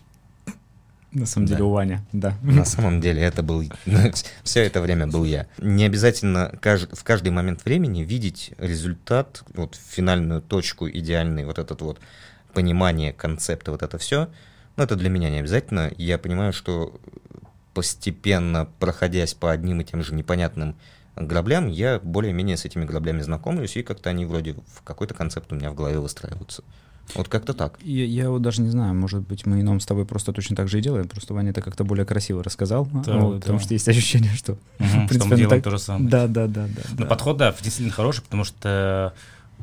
На 1.13 1.27
самом 1.27 1.47
Да. 1.47 1.53
деле 1.55 1.65
у 1.65 1.71
Вани, 1.71 1.99
да. 2.13 2.39
На 2.43 2.65
самом 2.65 3.01
деле 3.01 3.21
это 3.23 3.43
был... 3.43 3.65
Все 4.45 4.61
это 4.61 4.81
время 4.81 5.09
был 5.09 5.25
я. 5.25 5.49
Не 5.59 5.85
обязательно 5.85 6.53
кажд- 6.63 6.95
в 6.97 7.03
каждый 7.03 7.31
момент 7.31 7.65
времени 7.65 8.03
видеть 8.03 8.53
результат, 8.59 9.43
вот 9.55 9.75
финальную 9.75 10.41
точку, 10.41 10.89
идеальный 10.89 11.45
вот 11.45 11.59
этот 11.59 11.83
вот 11.83 11.99
понимание 12.55 13.13
концепта, 13.13 13.73
вот 13.73 13.83
это 13.83 13.99
все. 13.99 14.29
Но 14.77 14.85
это 14.85 14.95
для 14.95 15.11
меня 15.11 15.31
не 15.31 15.41
обязательно. 15.41 15.91
Я 15.99 16.17
понимаю, 16.17 16.53
что 16.53 17.01
постепенно, 17.75 18.69
проходясь 18.79 19.35
по 19.35 19.51
одним 19.51 19.81
и 19.81 19.85
тем 19.85 20.05
же 20.05 20.15
непонятным 20.15 20.77
граблям, 21.17 21.69
я 21.69 22.01
более-менее 22.03 22.57
с 22.57 22.65
этими 22.65 22.85
граблями 22.85 23.21
знакомлюсь, 23.23 23.77
и 23.77 23.83
как-то 23.83 24.11
они 24.11 24.25
вроде 24.27 24.55
в 24.55 24.83
какой-то 24.83 25.15
концепт 25.15 25.53
у 25.53 25.57
меня 25.57 25.71
в 25.71 25.75
голове 25.75 25.99
выстраиваются. 25.99 26.63
Вот 27.17 27.29
как-то 27.29 27.55
так. 27.55 27.79
Я, 27.83 28.05
я 28.05 28.31
вот 28.31 28.41
даже 28.43 28.63
не 28.63 28.69
знаю, 28.71 28.95
может 28.95 29.23
быть, 29.23 29.45
мы 29.45 29.61
ином 29.63 29.81
с 29.81 29.87
тобой 29.87 30.07
просто 30.07 30.33
точно 30.33 30.55
так 30.55 30.69
же 30.69 30.79
и 30.79 30.83
делаем, 30.83 31.09
просто 31.09 31.35
Ваня 31.35 31.51
это 31.51 31.61
как-то 31.61 31.83
более 31.83 32.07
красиво 32.07 32.45
рассказал, 32.45 32.87
Да, 32.87 33.17
вот, 33.19 33.35
да. 33.35 33.41
потому 33.41 33.59
что 33.59 33.75
есть 33.75 33.89
ощущение, 33.89 34.31
что... 34.35 34.57
Мгм, 34.79 34.89
в 34.89 34.89
что 34.89 35.09
принципе, 35.09 35.19
мы 35.19 35.27
оно 35.27 35.37
делаем 35.37 35.63
так- 35.63 35.65
то 35.65 35.71
же 35.77 35.83
самое. 35.83 36.09
Да, 36.09 36.27
да, 36.29 36.47
да, 36.47 36.67
да. 36.69 36.83
Но 36.91 36.97
да. 36.99 37.07
подход, 37.07 37.37
да, 37.37 37.53
действительно 37.61 37.91
хороший, 37.93 38.23
потому 38.23 38.45
что, 38.45 39.13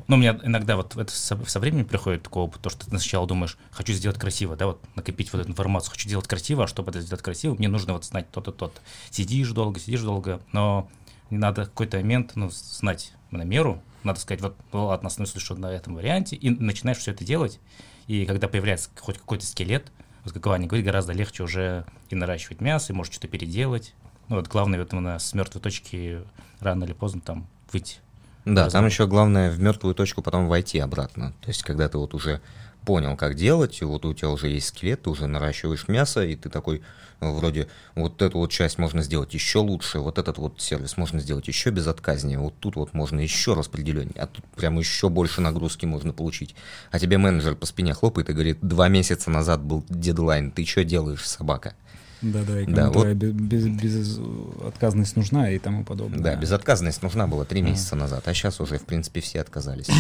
ну, 0.10 0.18
у 0.18 0.20
меня 0.20 0.38
иногда 0.44 0.76
вот 0.76 0.98
это 0.98 1.10
со, 1.10 1.40
со 1.46 1.60
временем 1.62 1.86
приходит 1.86 2.24
такой 2.24 2.44
опыт, 2.44 2.62
то, 2.62 2.70
что 2.70 2.84
ты 2.84 2.90
сначала 2.90 3.26
думаешь, 3.26 3.58
хочу 3.72 3.94
сделать 3.94 4.20
красиво, 4.20 4.58
да, 4.58 4.66
вот 4.68 4.82
накопить 4.96 5.32
вот 5.32 5.40
эту 5.40 5.50
информацию, 5.50 5.92
хочу 5.94 6.10
делать 6.10 6.28
красиво, 6.28 6.66
а 6.66 6.68
чтобы 6.68 6.90
это 6.92 7.00
сделать 7.00 7.24
красиво, 7.24 7.54
мне 7.56 7.70
нужно 7.70 7.94
вот 7.94 8.04
знать 8.04 8.30
то-то, 8.30 8.52
то-то. 8.52 8.78
Сидишь 9.10 9.52
долго, 9.52 9.80
сидишь 9.80 10.02
долго, 10.02 10.42
но 10.52 10.90
не 11.30 11.38
надо 11.38 11.66
какой-то 11.66 11.98
момент, 11.98 12.32
ну, 12.36 12.50
знать 12.50 13.14
на 13.32 13.44
меру, 13.44 13.82
надо 14.04 14.20
сказать, 14.20 14.42
вот, 14.42 14.56
ну, 14.72 14.86
ладно, 14.86 15.08
остановлюсь 15.08 15.44
что 15.44 15.56
на 15.56 15.72
этом 15.72 15.96
варианте, 15.96 16.36
и 16.36 16.50
начинаешь 16.50 16.98
все 16.98 17.12
это 17.12 17.26
делать, 17.26 17.60
и 18.08 18.26
когда 18.26 18.48
появляется 18.48 18.90
хоть 19.00 19.18
какой-то 19.18 19.46
скелет, 19.46 19.92
вот 20.24 20.34
как 20.34 20.46
Ваня 20.46 20.68
говорит, 20.68 20.86
гораздо 20.86 21.14
легче 21.14 21.44
уже 21.44 21.86
и 22.10 22.16
наращивать 22.16 22.62
мясо, 22.62 22.92
и 22.92 22.96
может 22.96 23.14
что-то 23.14 23.28
переделать. 23.28 23.94
Ну, 24.28 24.36
вот 24.36 24.48
главное, 24.48 24.80
вот 24.80 24.92
именно 24.92 25.20
с 25.20 25.34
мертвой 25.34 25.62
точки 25.62 26.22
рано 26.60 26.84
или 26.84 26.94
поздно 26.94 27.22
там 27.22 27.48
выйти. 27.72 28.00
Да, 28.44 28.54
там 28.54 28.66
Разумеется. 28.66 29.04
еще 29.04 29.08
главное 29.08 29.52
в 29.52 29.60
мертвую 29.60 29.96
точку 29.96 30.22
потом 30.22 30.48
войти 30.48 30.80
обратно. 30.80 31.34
То 31.42 31.50
есть, 31.50 31.64
когда 31.64 31.88
ты 31.88 31.98
вот 31.98 32.14
уже 32.14 32.42
понял, 32.88 33.18
как 33.18 33.36
делать, 33.36 33.82
вот 33.82 34.06
у 34.06 34.14
тебя 34.14 34.30
уже 34.30 34.48
есть 34.48 34.70
скелет, 34.70 35.02
ты 35.04 35.10
уже 35.10 35.28
наращиваешь 35.28 35.90
мясо, 35.90 36.24
и 36.24 36.38
ты 36.38 36.50
такой, 36.50 36.82
э, 37.20 37.30
вроде, 37.30 37.68
вот 37.96 38.22
эту 38.22 38.38
вот 38.38 38.50
часть 38.50 38.78
можно 38.78 39.04
сделать 39.04 39.34
еще 39.34 39.60
лучше, 39.60 40.00
вот 40.00 40.18
этот 40.18 40.38
вот 40.38 40.62
сервис 40.62 40.96
можно 40.96 41.20
сделать 41.20 41.50
еще 41.50 41.70
безотказнее, 41.70 42.40
вот 42.40 42.54
тут 42.62 42.78
вот 42.78 42.94
можно 42.94 43.20
еще 43.20 43.56
распределение, 43.56 44.16
а 44.16 44.28
тут 44.28 44.46
прям 44.56 44.80
еще 44.80 45.10
больше 45.10 45.42
нагрузки 45.42 45.86
можно 45.86 46.14
получить. 46.14 46.56
А 46.90 46.98
тебе 46.98 47.18
менеджер 47.18 47.56
по 47.56 47.66
спине 47.66 47.94
хлопает 47.94 48.30
и 48.30 48.34
говорит, 48.34 48.60
два 48.62 48.88
месяца 48.88 49.30
назад 49.30 49.62
был 49.62 49.84
дедлайн, 49.90 50.50
ты 50.52 50.64
что 50.66 50.86
делаешь, 50.86 51.28
собака? 51.28 51.76
Да, 52.22 52.44
да, 52.44 52.62
и 52.62 52.66
Да, 52.68 52.90
вот- 52.90 53.06
без, 53.16 53.68
безотказность 53.68 55.18
нужна 55.18 55.52
и 55.52 55.60
тому 55.60 55.84
подобное. 55.84 56.20
Да, 56.22 56.36
безотказность 56.38 57.04
нужна 57.04 57.28
была 57.28 57.44
три 57.44 57.62
месяца 57.62 57.98
назад, 57.98 58.26
а 58.30 58.34
сейчас 58.34 58.62
уже, 58.62 58.78
в 58.78 58.86
принципе, 58.86 59.20
все 59.20 59.42
отказались. 59.42 59.90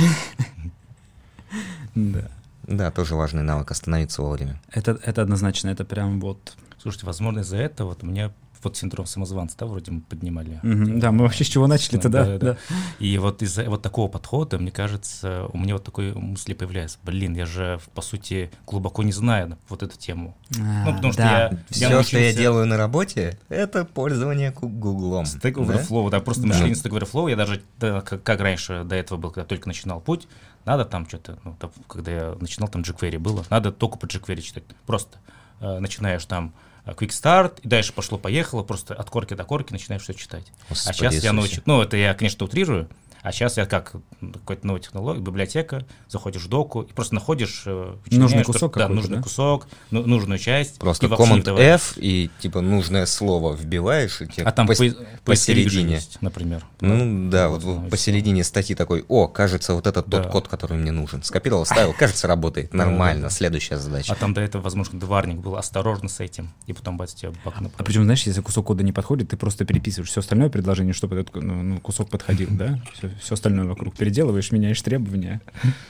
Да. 1.96 2.30
Да, 2.68 2.92
тоже 2.92 3.16
важный 3.16 3.44
навык 3.44 3.72
остановиться 3.72 4.22
вовремя. 4.22 4.62
Это, 4.72 5.00
это 5.04 5.22
однозначно, 5.22 5.70
это 5.70 5.86
прям 5.86 6.20
вот... 6.20 6.56
Слушайте, 6.82 7.06
возможно, 7.06 7.40
из-за 7.40 7.58
этого 7.58 7.90
вот 7.90 8.04
у 8.04 8.06
меня 8.06 8.32
вот 8.64 8.76
синдром 8.76 9.06
самозванца, 9.06 9.56
да, 9.60 9.66
вроде 9.68 9.92
мы 9.92 10.02
поднимали. 10.02 10.60
Мгм, 10.64 11.00
Да, 11.00 11.12
мы 11.12 11.24
вообще 11.24 11.44
с 11.44 11.48
чего 11.48 11.68
начали-то, 11.68 12.10
да? 12.10 12.26
Да, 12.26 12.32
да, 12.32 12.38
да. 12.40 12.52
да. 12.54 12.58
И 13.00 13.18
вот 13.20 13.42
из-за 13.44 13.64
вот 13.70 13.82
такого 13.84 14.08
подхода, 14.08 14.58
мне 14.58 14.72
кажется, 14.72 15.46
у 15.54 15.58
меня 15.60 15.74
вот 15.76 15.84
такой 15.84 16.14
мысли 16.14 16.54
появляется. 16.54 16.98
Блин, 17.04 17.36
я 17.36 17.46
же, 17.46 17.80
по 17.94 18.02
сути, 18.02 18.50
глубоко 18.66 19.04
не 19.04 19.12
знаю 19.12 19.58
вот 19.70 19.84
эту 19.84 19.96
тему. 19.98 20.36
А, 20.60 20.86
Ну, 20.88 20.96
потому 20.96 21.14
что 21.14 21.22
да. 21.22 21.40
я- 21.40 21.50
Все, 21.70 21.80
я 21.82 21.88
что 22.04 22.18
я 22.18 22.24
научился- 22.24 22.38
делаю 22.38 22.66
на 22.66 22.78
работе, 22.78 23.38
это 23.50 23.86
пользование 23.86 24.52
гуглом. 24.52 25.26
Stack 25.26 25.54
да? 25.66 25.74
Overflow, 25.76 26.10
да, 26.10 26.20
просто 26.20 26.42
Да. 26.44 26.48
мышление 26.50 26.76
Stack 26.76 26.92
Overflow, 27.00 27.30
я 27.30 27.36
даже, 27.36 27.62
да, 27.80 28.02
как, 28.02 28.24
как 28.24 28.40
раньше 28.42 28.84
до 28.86 28.96
этого 28.96 29.20
был, 29.20 29.30
когда 29.32 29.46
только 29.46 29.68
начинал 29.68 30.02
путь, 30.02 30.28
надо 30.68 30.84
там 30.84 31.08
что-то, 31.08 31.40
ну, 31.46 31.56
там, 31.58 31.72
когда 31.88 32.12
я 32.12 32.38
начинал, 32.40 32.68
там 32.68 32.82
jQuery 32.82 33.18
было, 33.18 33.46
надо 33.50 33.72
только 33.72 33.98
по 33.98 34.06
jQuery 34.06 34.42
читать, 34.42 34.64
просто 34.86 35.18
э, 35.62 35.80
начинаешь 35.80 36.26
там 36.26 36.54
э, 36.86 36.92
Quick 36.92 37.10
Start, 37.10 37.62
и 37.62 37.68
дальше 37.70 37.94
пошло-поехало, 37.94 38.64
просто 38.64 38.94
от 38.94 39.10
корки 39.10 39.34
до 39.34 39.46
корки 39.46 39.72
начинаешь 39.72 40.04
все 40.04 40.14
читать. 40.14 40.46
Господи 40.68 40.90
а 40.90 40.94
сейчас 40.94 41.24
я 41.24 41.32
научу, 41.32 41.62
ну, 41.66 41.82
это 41.82 41.96
я, 41.96 42.14
конечно, 42.14 42.46
утрирую, 42.46 42.90
а 43.24 43.32
сейчас 43.32 43.58
я 43.58 43.66
как, 43.66 43.94
какой-то 44.22 44.66
новая 44.66 44.82
технология, 44.82 45.20
библиотека, 45.22 45.86
заходишь 46.08 46.44
в 46.46 46.50
доку 46.50 46.82
и 46.82 46.94
просто 46.94 47.16
находишь... 47.16 47.64
э, 47.66 47.96
Нужный 48.12 48.20
вычленяешь, 48.20 48.44
что- 48.44 48.54
кусок 48.54 48.78
Да, 48.78 48.88
нужный 48.90 49.18
да? 49.18 49.24
кусок, 49.24 49.68
ну, 49.92 50.04
нужную 50.06 50.40
часть. 50.40 50.80
Просто. 50.80 51.08
Command-F 51.08 51.94
и 51.98 52.30
типа 52.40 52.62
нужное 52.62 53.06
слово 53.06 53.54
вбиваешь, 53.56 54.22
и 54.22 54.28
тебе 54.28 54.44
А 54.46 54.52
там 54.52 54.68
пос- 54.70 54.90
же 54.90 55.08
посередине. 55.26 55.96
есть, 55.96 56.22
например. 56.22 56.66
Ну 56.82 57.30
да, 57.30 57.50
вот 57.50 57.62
знаю, 57.62 57.80
в- 57.80 57.90
посередине 57.90 58.44
статьи 58.44 58.76
такой, 58.76 59.04
о, 59.08 59.28
кажется, 59.28 59.74
вот 59.74 59.88
этот 59.88 60.06
тот 60.10 60.24
Да. 60.24 60.30
код, 60.30 60.48
который 60.48 60.78
мне 60.78 60.92
нужен. 60.92 61.24
Скопировал, 61.24 61.66
ставил, 61.66 61.94
кажется, 61.98 62.28
работает. 62.28 62.74
Нормально, 62.74 63.30
следующая 63.30 63.78
задача. 63.78 64.14
А 64.14 64.16
там 64.16 64.34
до 64.34 64.42
этого, 64.42 64.62
возможно, 64.62 65.00
дворник 65.00 65.38
был 65.38 65.56
осторожно 65.58 66.10
с 66.10 66.20
этим, 66.20 66.52
и 66.66 66.74
потом 66.74 66.98
бац, 66.98 67.14
тебе 67.14 67.32
бак 67.44 67.60
на 67.62 67.70
А 67.78 67.84
причем, 67.84 68.04
знаешь, 68.04 68.24
если 68.24 68.42
кусок 68.42 68.68
кода 68.68 68.84
не 68.84 68.92
подходит, 68.92 69.30
ты 69.30 69.38
просто 69.38 69.66
переписываешь 69.66 70.10
все 70.10 70.20
остальное 70.22 70.50
предложение, 70.50 70.94
чтобы 70.94 71.16
этот 71.18 71.36
ну, 71.36 71.62
ну, 71.64 71.80
кусок 71.80 72.10
подходил, 72.10 72.48
да? 72.52 72.80
Все, 72.94 73.07
остальное 73.30 73.66
вокруг 73.66 73.96
переделываешь, 73.96 74.52
меняешь 74.52 74.82
требования. 74.82 75.42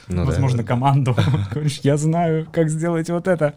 Ну 0.08 0.16
да. 0.16 0.24
Возможно, 0.24 0.64
команду. 0.64 1.16
Говоришь, 1.52 1.80
я 1.82 1.96
знаю, 1.96 2.46
как 2.52 2.70
сделать 2.70 3.10
вот 3.10 3.28
это. 3.28 3.54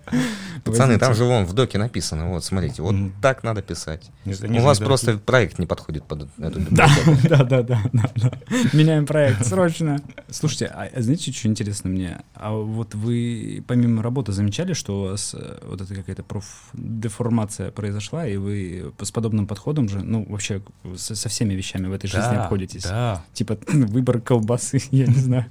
Пацаны, 0.64 0.98
там 1.00 1.14
же 1.14 1.24
вон 1.24 1.46
в 1.46 1.54
доке 1.54 1.78
написано, 1.78 2.30
вот 2.30 2.44
смотрите, 2.44 2.82
вот 2.82 2.96
так 3.22 3.44
надо 3.44 3.62
писать. 3.62 4.12
У 4.26 4.62
вас 4.62 4.80
просто 4.80 5.18
проект 5.18 5.60
не 5.60 5.66
подходит 5.66 6.04
под 6.04 6.30
эту 6.40 6.60
Да, 6.70 6.88
библиотеку. 6.88 7.28
да, 7.30 7.44
да, 7.44 7.62
да, 7.64 7.82
да, 7.94 8.10
да. 8.16 8.32
Меняем 8.74 9.06
проект 9.06 9.46
срочно. 9.46 10.02
Слушайте, 10.30 10.66
а 10.68 10.90
знаете, 11.02 11.32
что 11.32 11.48
интересно 11.48 11.90
мне? 11.90 12.22
А 12.34 12.52
вот 12.52 12.96
вы 12.96 13.64
помимо 13.68 14.04
работы 14.04 14.32
замечали, 14.32 14.74
что 14.74 15.02
у 15.02 15.04
вас 15.10 15.36
э, 15.38 15.60
вот 15.64 15.82
эта 15.82 15.96
какая-то 15.96 16.24
профдеформация 16.24 17.72
произошла, 17.72 18.28
и 18.28 18.38
вы 18.38 18.94
с 19.02 19.12
подобным 19.12 19.48
подходом 19.48 19.90
же, 19.90 20.00
ну, 20.00 20.26
вообще 20.30 20.62
со, 20.96 21.30
всеми 21.30 21.54
вещами 21.54 21.88
в 21.88 21.94
этой 21.94 22.08
жизни 22.08 22.22
Да, 22.22 22.44
обходитесь? 22.44 22.84
Да. 22.84 23.24
Типа 23.34 23.51
выбор 23.68 24.22
колбасы, 24.22 24.82
я 24.92 25.08
не 25.08 25.16
знаю. 25.16 25.46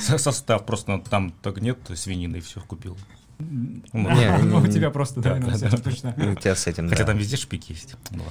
Со- 0.00 0.18
Состав 0.18 0.66
просто 0.66 1.02
там 1.10 1.32
так 1.42 1.60
нет 1.60 1.78
свинины 1.94 2.36
и 2.36 2.40
все 2.40 2.60
купил. 2.60 2.96
Ну, 3.38 4.58
у 4.58 4.66
тебя 4.66 4.90
просто, 4.90 5.20
Да, 5.20 5.38
точно. 5.84 6.14
У 6.16 6.34
тебя 6.34 6.56
с 6.56 6.66
этим, 6.66 6.88
Хотя 6.88 7.04
там 7.04 7.16
везде 7.16 7.36
шпики 7.36 7.72
есть. 7.72 7.94
Ну. 8.10 8.22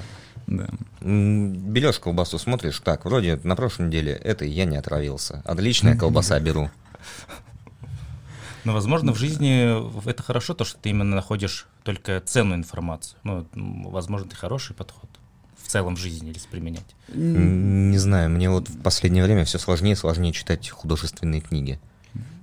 Да. 0.48 0.68
Берешь 1.02 2.00
колбасу, 2.00 2.38
смотришь, 2.38 2.80
так, 2.80 3.06
вроде 3.06 3.40
на 3.44 3.56
прошлой 3.56 3.88
неделе 3.88 4.14
этой 4.14 4.50
я 4.50 4.66
не 4.66 4.78
отравился. 4.78 5.42
Отличная 5.46 5.96
колбаса 5.98 6.40
беру. 6.40 6.70
Но, 8.64 8.74
возможно, 8.74 9.14
в 9.14 9.18
жизни 9.18 10.10
это 10.10 10.24
хорошо, 10.24 10.54
то, 10.54 10.66
что 10.66 10.78
ты 10.78 10.90
именно 10.90 11.16
находишь 11.16 11.68
только 11.84 12.22
ценную 12.26 12.58
информацию. 12.58 13.18
Ну, 13.24 13.48
возможно, 13.90 14.26
это 14.26 14.36
хороший 14.36 14.76
подход 14.76 15.10
в 15.68 15.70
целом 15.70 15.96
в 15.96 16.00
жизни 16.00 16.32
если 16.34 16.48
применять. 16.48 16.96
Не 17.14 17.98
знаю, 17.98 18.30
мне 18.30 18.50
вот 18.50 18.70
в 18.70 18.82
последнее 18.82 19.24
время 19.24 19.44
все 19.44 19.60
сложнее 19.60 19.94
и 19.94 19.96
сложнее 19.96 20.32
читать 20.32 20.70
художественные 20.70 21.42
книги. 21.42 21.80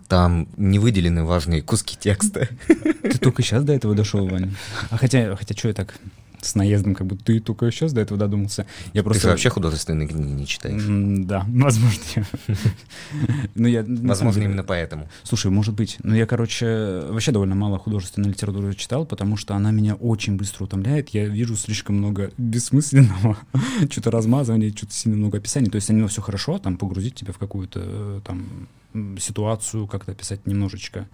Там 0.09 0.47
не 0.59 0.79
выделены 0.79 1.25
важные 1.25 1.63
куски 1.63 1.97
текста. 1.99 2.49
Ты 2.67 3.19
только 3.19 3.43
сейчас 3.43 3.65
до 3.65 3.73
этого 3.73 3.95
дошел, 3.95 4.29
Ваня. 4.29 4.53
А 4.91 4.99
хотя, 4.99 5.35
хотя 5.37 5.57
что 5.57 5.69
я 5.69 5.75
так 5.75 5.95
с 6.45 6.55
наездом, 6.55 6.95
как 6.95 7.07
будто 7.07 7.25
ты 7.25 7.41
только 7.41 7.71
сейчас 7.71 7.93
до 7.93 8.01
этого 8.01 8.19
додумался. 8.19 8.67
Я 8.93 9.01
Ты 9.01 9.05
просто... 9.05 9.23
же 9.23 9.29
вообще 9.29 9.51
художественные 9.51 10.09
книги 10.09 10.29
не 10.29 10.47
читаешь. 10.47 10.83
Да, 11.27 11.45
возможно. 11.49 12.27
Ну, 13.55 13.69
я... 13.69 13.85
Возможно, 13.87 14.41
деле- 14.41 14.47
именно 14.53 14.65
поэтому. 14.65 15.09
Слушай, 15.23 15.51
может 15.51 15.75
быть. 15.75 15.99
Но 16.03 16.15
я, 16.17 16.27
короче, 16.27 17.03
вообще 17.09 17.33
довольно 17.33 17.55
мало 17.55 17.79
художественной 17.79 18.29
литературы 18.31 18.75
читал, 18.75 19.07
потому 19.07 19.37
что 19.37 19.55
она 19.55 19.71
меня 19.71 19.95
очень 19.95 20.37
быстро 20.37 20.65
утомляет. 20.65 21.11
Я 21.11 21.27
вижу 21.27 21.57
слишком 21.57 21.97
много 21.97 22.31
бессмысленного, 22.39 23.39
что-то 23.91 24.11
размазывания, 24.11 24.71
что-то 24.75 24.93
сильно 24.93 25.17
много 25.17 25.39
описаний. 25.39 25.71
То 25.71 25.77
есть 25.77 25.91
оно 25.91 26.09
все 26.09 26.23
хорошо, 26.23 26.59
там 26.59 26.77
погрузить 26.77 27.15
тебя 27.15 27.33
в 27.33 27.39
какую-то 27.39 27.81
э, 27.83 28.21
там 28.25 28.69
ситуацию, 29.19 29.87
как-то 29.87 30.13
описать 30.13 30.47
немножечко. 30.47 31.09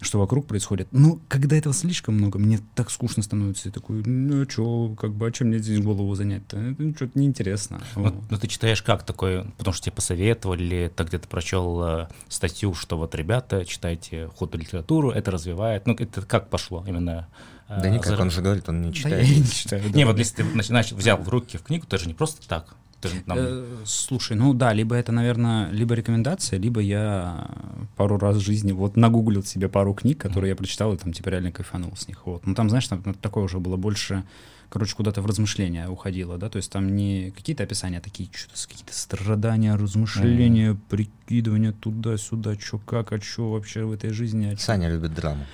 Что 0.00 0.18
вокруг 0.18 0.46
происходит. 0.46 0.88
Но 0.92 1.20
когда 1.28 1.56
этого 1.56 1.74
слишком 1.74 2.14
много, 2.16 2.38
мне 2.38 2.60
так 2.74 2.90
скучно 2.90 3.22
становится. 3.22 3.68
Я 3.68 3.72
такой, 3.72 4.02
ну 4.04 4.48
что, 4.48 4.94
как 4.98 5.12
бы, 5.12 5.26
а 5.26 5.32
чем 5.32 5.48
мне 5.48 5.58
здесь 5.58 5.80
голову 5.80 6.14
занять-то? 6.14 6.56
Это 6.58 6.94
что-то 6.96 7.18
неинтересно. 7.18 7.80
Ну, 7.96 8.02
Вот. 8.04 8.14
ну, 8.30 8.38
ты 8.38 8.46
читаешь 8.48 8.82
как 8.82 9.04
такой, 9.04 9.44
потому 9.58 9.74
что 9.74 9.84
тебе 9.86 9.94
посоветовали, 9.96 10.62
или 10.64 10.92
ты 10.94 11.04
где-то 11.04 11.28
прочел 11.28 11.82
э, 11.82 12.08
статью, 12.28 12.74
что 12.74 12.96
вот, 12.98 13.14
ребята, 13.14 13.64
читайте 13.64 14.26
художественную 14.36 14.66
литературу, 14.66 15.10
это 15.10 15.30
развивает. 15.30 15.86
Ну, 15.86 15.94
это 15.94 16.22
как 16.22 16.48
пошло 16.50 16.84
именно? 16.86 17.28
э, 17.68 17.80
Да 17.82 17.88
никак, 17.88 18.06
зар- 18.12 18.22
он 18.22 18.30
же 18.30 18.42
говорит, 18.42 18.68
он 18.68 18.80
не 18.82 18.88
Да 18.88 18.94
читает. 18.94 19.26
я 19.26 19.34
и 19.34 19.38
не 19.40 19.46
читаю. 19.46 19.82
да. 19.90 19.96
Не, 19.98 20.04
вот 20.06 20.18
если 20.18 20.42
ты 20.42 20.44
начинаешь, 20.56 20.90
взял 20.92 21.18
в 21.18 21.28
руки 21.28 21.56
в 21.58 21.62
книгу, 21.62 21.86
ты 21.86 21.98
же 21.98 22.06
не 22.06 22.14
просто 22.14 22.46
так. 22.48 22.74
Ты 23.00 23.08
же 23.08 23.20
там- 23.26 23.38
Э, 23.38 23.64
Слушай, 23.84 24.36
ну 24.36 24.52
да, 24.54 24.72
либо 24.72 24.94
это, 24.94 25.10
наверное, 25.12 25.70
либо 25.70 25.94
рекомендация, 25.94 26.58
либо 26.58 26.80
я 26.80 27.48
пару 27.96 28.18
раз 28.18 28.36
в 28.36 28.40
жизни 28.40 28.72
вот 28.72 28.96
нагуглил 28.96 29.42
себе 29.42 29.68
пару 29.68 29.94
книг, 29.94 30.18
которые 30.18 30.50
я 30.50 30.56
прочитал, 30.56 30.92
и 30.92 30.96
там 30.98 31.12
типа 31.12 31.28
реально 31.30 31.50
кайфанул 31.52 31.96
с 31.96 32.08
них. 32.08 32.26
Вот. 32.26 32.46
Ну 32.46 32.54
там, 32.54 32.68
знаешь, 32.68 32.86
там 32.88 33.02
такое 33.14 33.44
уже 33.44 33.58
было 33.58 33.76
больше, 33.76 34.24
короче, 34.68 34.94
куда-то 34.94 35.22
в 35.22 35.26
размышления 35.26 35.88
уходило, 35.88 36.36
да, 36.36 36.48
то 36.50 36.56
есть 36.58 36.70
там 36.70 36.94
не 36.94 37.30
какие-то 37.30 37.62
описания, 37.62 37.98
а 37.98 38.00
такие 38.02 38.28
что-то 38.32 38.68
какие-то 38.68 38.92
страдания, 38.94 39.74
размышления, 39.74 40.76
прикидывания 40.90 41.72
туда-сюда, 41.72 42.56
что 42.58 42.78
как, 42.78 43.12
а 43.12 43.20
что 43.20 43.50
вообще 43.52 43.84
в 43.84 43.92
этой 43.92 44.10
жизни, 44.10 44.52
а. 44.54 44.56
Саня 44.58 44.90
любит 44.90 45.14
драму. 45.14 45.44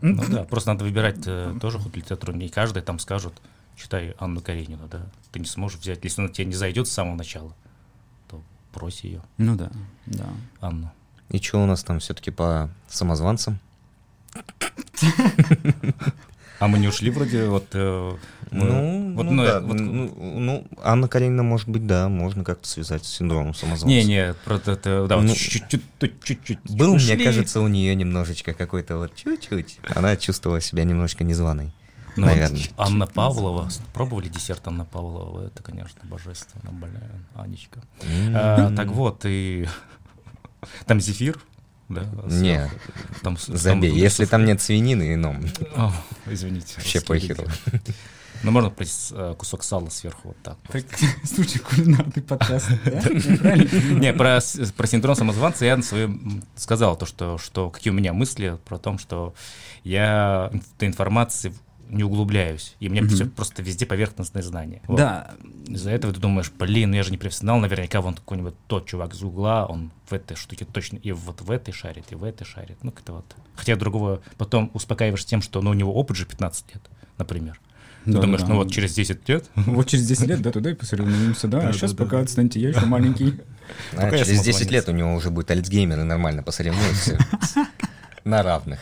Ну 0.00 0.22
да, 0.30 0.44
просто 0.44 0.72
надо 0.72 0.84
выбирать 0.84 1.18
э, 1.26 1.54
тоже 1.60 1.78
художественную 1.78 2.02
литературу. 2.02 2.32
Не 2.36 2.48
каждый 2.48 2.82
там 2.82 2.98
скажут, 2.98 3.34
читай 3.76 4.14
Анну 4.18 4.40
Каренину, 4.40 4.88
да. 4.90 5.02
Ты 5.32 5.40
не 5.40 5.46
сможешь 5.46 5.78
взять, 5.78 6.00
если 6.04 6.22
она 6.22 6.30
тебе 6.30 6.46
не 6.46 6.54
зайдет 6.54 6.86
с 6.88 6.92
самого 6.92 7.14
начала, 7.16 7.54
то 8.28 8.42
брось 8.74 9.00
ее, 9.04 9.22
Ну 9.38 9.56
да, 9.56 9.70
да. 10.06 10.26
Анну. 10.60 10.90
И 11.30 11.38
что 11.38 11.62
у 11.62 11.66
нас 11.66 11.82
там 11.82 11.98
все-таки 12.00 12.30
по 12.30 12.68
самозванцам? 12.88 13.58
А 16.58 16.68
мы 16.68 16.78
не 16.78 16.86
ушли 16.86 17.10
вроде 17.10 17.46
вот... 17.46 17.66
э, 17.72 18.16
мы- 18.52 18.64
Ну, 18.64 19.14
вот, 19.14 19.24
ну, 19.24 19.32
ну, 19.32 19.42
да, 19.44 19.60
вот- 19.60 19.80
ну, 19.80 20.14
ну, 20.38 20.66
Анна 20.80 21.08
Каренина, 21.08 21.42
может 21.42 21.68
быть, 21.68 21.88
да, 21.88 22.08
можно 22.08 22.44
как-то 22.44 22.68
связать 22.68 23.04
с 23.04 23.08
синдромом 23.08 23.52
самозванца. 23.52 23.86
Не-не, 23.88 24.34
просто 24.44 24.72
это, 24.72 25.06
да, 25.08 25.16
вот 25.16 25.24
Ну, 25.24 25.34
чуть-чуть, 25.34 25.82
чуть-чуть. 26.22 26.60
Был, 26.70 26.94
мне 26.94 26.96
ушли. 27.14 27.24
кажется, 27.24 27.60
у 27.60 27.66
нее 27.66 27.96
немножечко 27.96 28.54
какой-то 28.54 28.96
вот 28.98 29.12
чуть-чуть. 29.16 29.80
Она 29.96 30.16
чувствовала 30.16 30.60
себя 30.60 30.84
немножко 30.84 31.24
незваной. 31.24 31.72
Ну, 32.16 32.26
вот 32.26 32.32
наверное. 32.34 32.60
Анна 32.76 33.06
Павлова, 33.06 33.68
пробовали 33.94 34.28
десерт 34.28 34.66
Анна 34.68 34.84
Павлова? 34.84 35.46
Это, 35.46 35.62
конечно, 35.62 35.98
божественно, 36.04 36.70
блин, 36.70 37.00
Анечка. 37.34 37.80
А, 38.34 38.70
так 38.74 38.88
вот, 38.88 39.22
и 39.24 39.66
там 40.86 41.00
зефир, 41.00 41.38
да? 41.88 42.04
Не, 42.26 42.70
там, 43.22 43.36
забей. 43.38 43.90
там- 43.90 43.98
Если 43.98 44.24
там 44.26 44.44
нет 44.44 44.60
свинины, 44.60 45.16
ну, 45.16 45.36
О, 45.76 45.92
извините. 46.26 46.74
вообще 46.76 47.00
похеру. 47.00 47.44
Ну, 48.44 48.50
можно 48.50 48.70
прис- 48.70 49.14
э, 49.16 49.34
кусок 49.36 49.62
сала 49.62 49.88
сверху 49.88 50.20
вот 50.28 50.36
так. 50.42 50.56
Так, 50.68 50.84
слушай, 51.24 51.60
кулинарный 51.60 52.22
подкаст, 52.24 52.70
да? 52.84 53.00
Не, 53.54 54.12
про, 54.12 54.40
про 54.76 54.86
синдром 54.88 55.14
самозванца 55.14 55.64
я 55.64 55.76
на 55.76 55.82
своем 55.84 56.42
сказал, 56.56 56.96
то, 56.96 57.06
что, 57.06 57.38
что 57.38 57.70
какие 57.70 57.92
у 57.92 57.94
меня 57.94 58.12
мысли 58.12 58.58
про 58.64 58.78
то, 58.78 58.98
что 58.98 59.32
я 59.84 60.50
этой 60.76 60.88
информации 60.88 61.54
не 61.88 62.04
углубляюсь, 62.04 62.74
и 62.80 62.88
у 62.88 62.90
меня 62.90 63.02
Мгм. 63.02 63.10
все 63.14 63.26
просто 63.26 63.62
везде 63.62 63.84
поверхностное 63.86 64.42
знание. 64.42 64.80
Вот. 64.86 64.96
Да, 64.96 65.30
Из-за 65.66 65.90
этого 65.90 66.12
ты 66.14 66.20
думаешь, 66.20 66.50
блин, 66.58 66.90
ну 66.90 66.96
я 66.96 67.02
же 67.02 67.10
не 67.10 67.18
профессионал, 67.18 67.58
наверняка 67.60 68.00
вон 68.00 68.14
какой-нибудь 68.14 68.54
тот 68.66 68.86
чувак 68.86 69.14
из 69.14 69.22
угла, 69.22 69.66
он 69.66 69.90
в 70.08 70.12
этой 70.12 70.36
штуке 70.36 70.64
точно 70.64 70.96
и 70.96 71.12
вот 71.12 71.40
в 71.42 71.50
этой 71.50 71.72
шарит, 71.72 72.06
и 72.10 72.14
в 72.14 72.24
этой 72.24 72.44
шарит. 72.44 72.78
Ну, 72.82 72.90
как-то 72.90 73.12
вот. 73.12 73.36
Хотя 73.56 73.76
другого 73.76 74.22
потом 74.38 74.70
успокаиваешь 74.74 75.24
тем, 75.24 75.42
что 75.42 75.60
ну, 75.62 75.70
у 75.70 75.74
него 75.74 75.94
опыт 75.94 76.16
же 76.16 76.24
15 76.26 76.74
лет, 76.74 76.82
например. 77.18 77.60
Ты 78.04 78.12
Да, 78.12 78.20
думаешь, 78.20 78.40
да. 78.42 78.48
ну 78.48 78.56
вот 78.56 78.72
через 78.72 78.94
10 78.94 79.28
лет 79.28 79.44
Вот 79.54 79.86
через 79.88 80.06
10 80.08 80.26
лет, 80.26 80.42
да, 80.42 80.50
туда 80.50 80.70
и 80.70 80.74
посоревнуемся, 80.74 81.46
да. 81.48 81.68
А 81.68 81.72
сейчас 81.72 81.94
пока 81.94 82.18
отстаньте, 82.20 82.58
я 82.60 82.70
еще 82.70 82.86
маленький. 82.86 83.34
А 83.96 84.10
через 84.10 84.26
10 84.26 84.44
самозванец. 84.44 84.70
лет 84.72 84.88
у 84.88 84.92
него 84.92 85.14
уже 85.14 85.30
будет 85.30 85.50
Альцгеймер 85.50 86.00
и 86.00 86.02
нормально 86.02 86.42
посоревнуются 86.42 87.16
на 88.24 88.42
равных. 88.42 88.80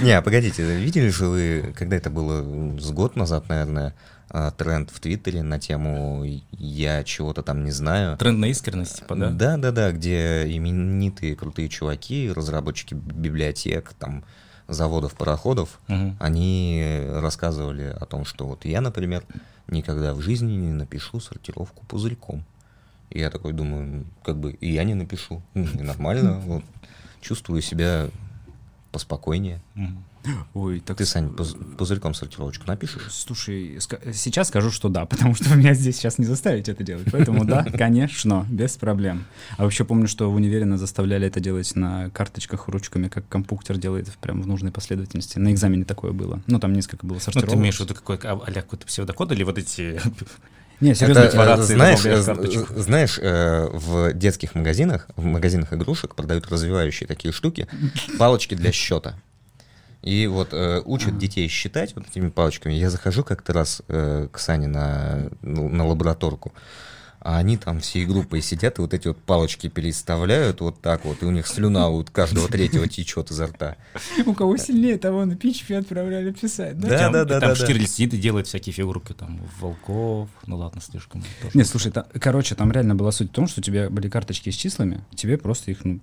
Не, 0.00 0.22
погодите, 0.22 0.62
видели 0.78 1.08
же 1.08 1.26
вы, 1.26 1.74
когда 1.76 1.96
это 1.96 2.10
было 2.10 2.78
с 2.78 2.90
год 2.90 3.16
назад, 3.16 3.48
наверное, 3.48 3.94
а, 4.30 4.50
тренд 4.52 4.90
в 4.90 5.00
Твиттере 5.00 5.42
на 5.42 5.58
тему 5.58 6.24
«я 6.52 7.02
чего-то 7.02 7.42
там 7.42 7.64
не 7.64 7.70
знаю». 7.70 8.16
тренд 8.16 8.38
на 8.38 8.46
искренность, 8.46 9.00
типа, 9.00 9.16
да? 9.16 9.30
Да, 9.30 9.56
да, 9.56 9.72
да, 9.72 9.92
где 9.92 10.44
именитые 10.54 11.34
крутые 11.34 11.68
чуваки, 11.68 12.30
разработчики 12.30 12.94
библиотек, 12.94 13.94
там, 13.98 14.24
заводов, 14.68 15.14
пароходов, 15.14 15.80
Мгм. 15.88 16.16
они 16.20 17.00
рассказывали 17.14 17.84
о 17.98 18.04
том, 18.04 18.24
что 18.24 18.46
вот 18.46 18.64
я, 18.66 18.80
например, 18.80 19.24
никогда 19.66 20.14
в 20.14 20.20
жизни 20.20 20.52
не 20.52 20.72
напишу 20.72 21.20
сортировку 21.20 21.84
пузырьком. 21.86 22.44
И 23.10 23.18
я 23.18 23.30
такой 23.30 23.54
думаю, 23.54 24.04
как 24.22 24.36
бы 24.36 24.52
и 24.52 24.70
я 24.70 24.84
не 24.84 24.94
напишу. 24.94 25.42
Ну, 25.54 25.66
нормально, 25.82 26.38
вот, 26.40 26.62
чувствую 27.22 27.62
себя 27.62 28.08
поспокойнее. 28.98 29.60
Мгм. 29.74 30.04
Ой, 30.54 30.80
так... 30.80 30.96
Ты, 30.98 31.06
Сань, 31.06 31.28
пуз- 31.28 31.56
пузырьком 31.76 32.12
сортировочку 32.14 32.66
напишешь? 32.66 33.06
Слушай, 33.10 33.76
ска- 33.76 34.12
сейчас 34.12 34.48
скажу, 34.48 34.70
что 34.70 34.88
да, 34.88 35.06
потому 35.06 35.34
что 35.34 35.54
меня 35.54 35.74
здесь 35.74 35.96
сейчас 35.96 36.18
не 36.18 36.24
заставить 36.26 36.68
это 36.68 36.82
делать. 36.84 37.06
Поэтому 37.10 37.44
да, 37.44 37.64
конечно, 37.78 38.46
без 38.50 38.76
проблем. 38.76 39.24
А 39.56 39.62
вообще 39.64 39.84
помню, 39.84 40.08
что 40.08 40.30
в 40.30 40.34
универе 40.34 40.64
нас 40.64 40.80
заставляли 40.80 41.26
это 41.26 41.40
делать 41.40 41.74
на 41.76 42.10
карточках 42.10 42.68
ручками, 42.68 43.08
как 43.08 43.28
компьютер 43.28 43.78
делает 43.78 44.08
прям 44.20 44.42
в 44.42 44.46
нужной 44.46 44.72
последовательности. 44.72 45.38
На 45.38 45.52
экзамене 45.52 45.84
такое 45.84 46.12
было. 46.12 46.40
Ну, 46.46 46.58
там 46.58 46.72
несколько 46.72 47.06
было 47.06 47.14
Ну, 47.16 47.20
сортировок. 47.20 47.50
ты 47.52 47.56
имеешь 47.56 47.76
в 47.76 47.80
виду 47.80 47.94
какой, 47.94 48.16
а, 48.24 48.36
какой-то 48.38 48.86
псевдокод 48.86 49.32
или 49.32 49.42
вот 49.44 49.58
эти... 49.58 50.00
Не, 50.80 50.94
серьезно, 50.94 51.22
Это, 51.22 51.60
э, 51.60 51.62
знаешь, 51.64 52.04
э, 52.04 52.22
з- 52.22 52.80
знаешь, 52.82 53.18
э, 53.20 53.68
в 53.72 54.12
детских 54.12 54.54
магазинах, 54.54 55.08
в 55.16 55.24
магазинах 55.24 55.72
игрушек 55.72 56.14
продают 56.14 56.46
развивающие 56.48 57.08
такие 57.08 57.32
штуки, 57.32 57.66
палочки 58.16 58.54
для 58.54 58.70
счета. 58.70 59.16
И 60.08 60.26
вот 60.26 60.54
э, 60.54 60.80
учат 60.86 61.18
детей 61.18 61.48
считать 61.48 61.94
вот 61.94 62.08
этими 62.08 62.30
палочками. 62.30 62.72
Я 62.72 62.88
захожу 62.88 63.22
как-то 63.22 63.52
раз 63.52 63.82
э, 63.88 64.28
к 64.32 64.38
Сане 64.38 64.66
на, 64.66 65.28
ну, 65.42 65.68
на 65.68 65.86
лабораторку, 65.86 66.54
а 67.28 67.36
они 67.36 67.58
там 67.58 67.80
всей 67.80 68.06
группой 68.06 68.40
сидят 68.40 68.78
и 68.78 68.80
вот 68.80 68.94
эти 68.94 69.08
вот 69.08 69.18
палочки 69.18 69.68
переставляют 69.68 70.62
вот 70.62 70.80
так 70.80 71.04
вот, 71.04 71.22
и 71.22 71.26
у 71.26 71.30
них 71.30 71.46
слюна 71.46 71.90
у 71.90 72.02
каждого 72.02 72.48
третьего 72.48 72.88
течет 72.88 73.30
изо 73.30 73.48
рта. 73.48 73.76
у 74.24 74.32
кого 74.32 74.56
сильнее, 74.56 74.96
того 74.96 75.26
на 75.26 75.34
PHP 75.34 75.74
отправляли 75.76 76.32
писать, 76.32 76.80
да? 76.80 76.88
Да, 76.88 76.98
Там- 76.98 77.12
да, 77.12 77.24
да, 77.26 77.40
Там 77.40 77.50
да, 77.50 77.54
да. 77.54 77.64
Штирлиц 77.66 77.90
сидит 77.90 78.14
и 78.14 78.16
делает 78.16 78.46
всякие 78.46 78.72
фигурки, 78.72 79.12
там, 79.12 79.42
волков, 79.60 80.30
ну 80.46 80.56
ладно, 80.56 80.80
слишком. 80.80 81.22
тоже. 81.42 81.50
Нет, 81.52 81.66
слушай, 81.66 81.92
та- 81.92 82.06
короче, 82.18 82.54
там 82.54 82.72
реально 82.72 82.94
была 82.94 83.12
суть 83.12 83.28
в 83.28 83.34
том, 83.34 83.46
что 83.46 83.60
у 83.60 83.62
тебя 83.62 83.90
были 83.90 84.08
карточки 84.08 84.48
с 84.48 84.54
числами, 84.54 85.04
тебе 85.14 85.36
просто 85.36 85.70
их 85.70 85.80
ну, 85.84 86.00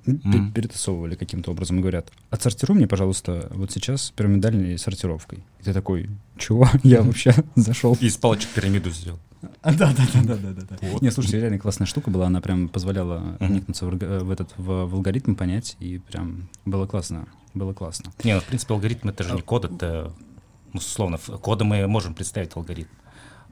перетасовывали 0.54 1.16
каким-то 1.16 1.50
образом 1.50 1.80
и 1.80 1.82
говорят, 1.82 2.06
отсортируй 2.30 2.78
мне, 2.78 2.88
пожалуйста, 2.88 3.48
вот 3.50 3.72
сейчас 3.72 4.14
пирамидальной 4.16 4.78
сортировкой. 4.78 5.44
Ты 5.66 5.74
такой, 5.74 6.12
чего? 6.38 6.68
Я 6.84 7.02
вообще 7.02 7.34
зашел. 7.56 7.98
И 8.00 8.06
из 8.06 8.18
палочек 8.18 8.50
пирамиду 8.52 8.92
сделал. 8.92 9.20
Да, 9.64 9.72
да, 9.74 9.94
да, 9.96 10.24
да, 10.24 10.36
да, 10.36 10.52
да. 10.54 10.78
Вот. 10.92 11.02
Не, 11.02 11.10
слушайте, 11.10 11.40
реально 11.40 11.58
классная 11.58 11.88
штука 11.88 12.12
была, 12.12 12.28
она 12.28 12.40
прям 12.40 12.70
позволяла 12.70 13.36
вникнуться 13.40 13.88
в, 13.88 14.32
этот 14.32 14.54
в, 14.58 14.86
в 14.86 14.94
алгоритм, 14.94 15.34
понять, 15.34 15.76
и 15.80 15.98
прям 15.98 16.50
было 16.66 16.86
классно, 16.86 17.28
было 17.56 17.74
классно. 17.74 18.12
Не, 18.24 18.36
ну, 18.36 18.42
в 18.42 18.46
принципе, 18.46 18.76
алгоритм 18.76 19.10
это 19.10 19.24
же 19.24 19.34
не 19.34 19.42
код, 19.42 19.66
это, 19.66 20.14
ну, 20.72 20.78
условно, 20.78 21.18
коды 21.18 21.64
мы 21.64 21.88
можем 21.88 22.14
представить 22.14 22.56
алгоритм. 22.56 22.90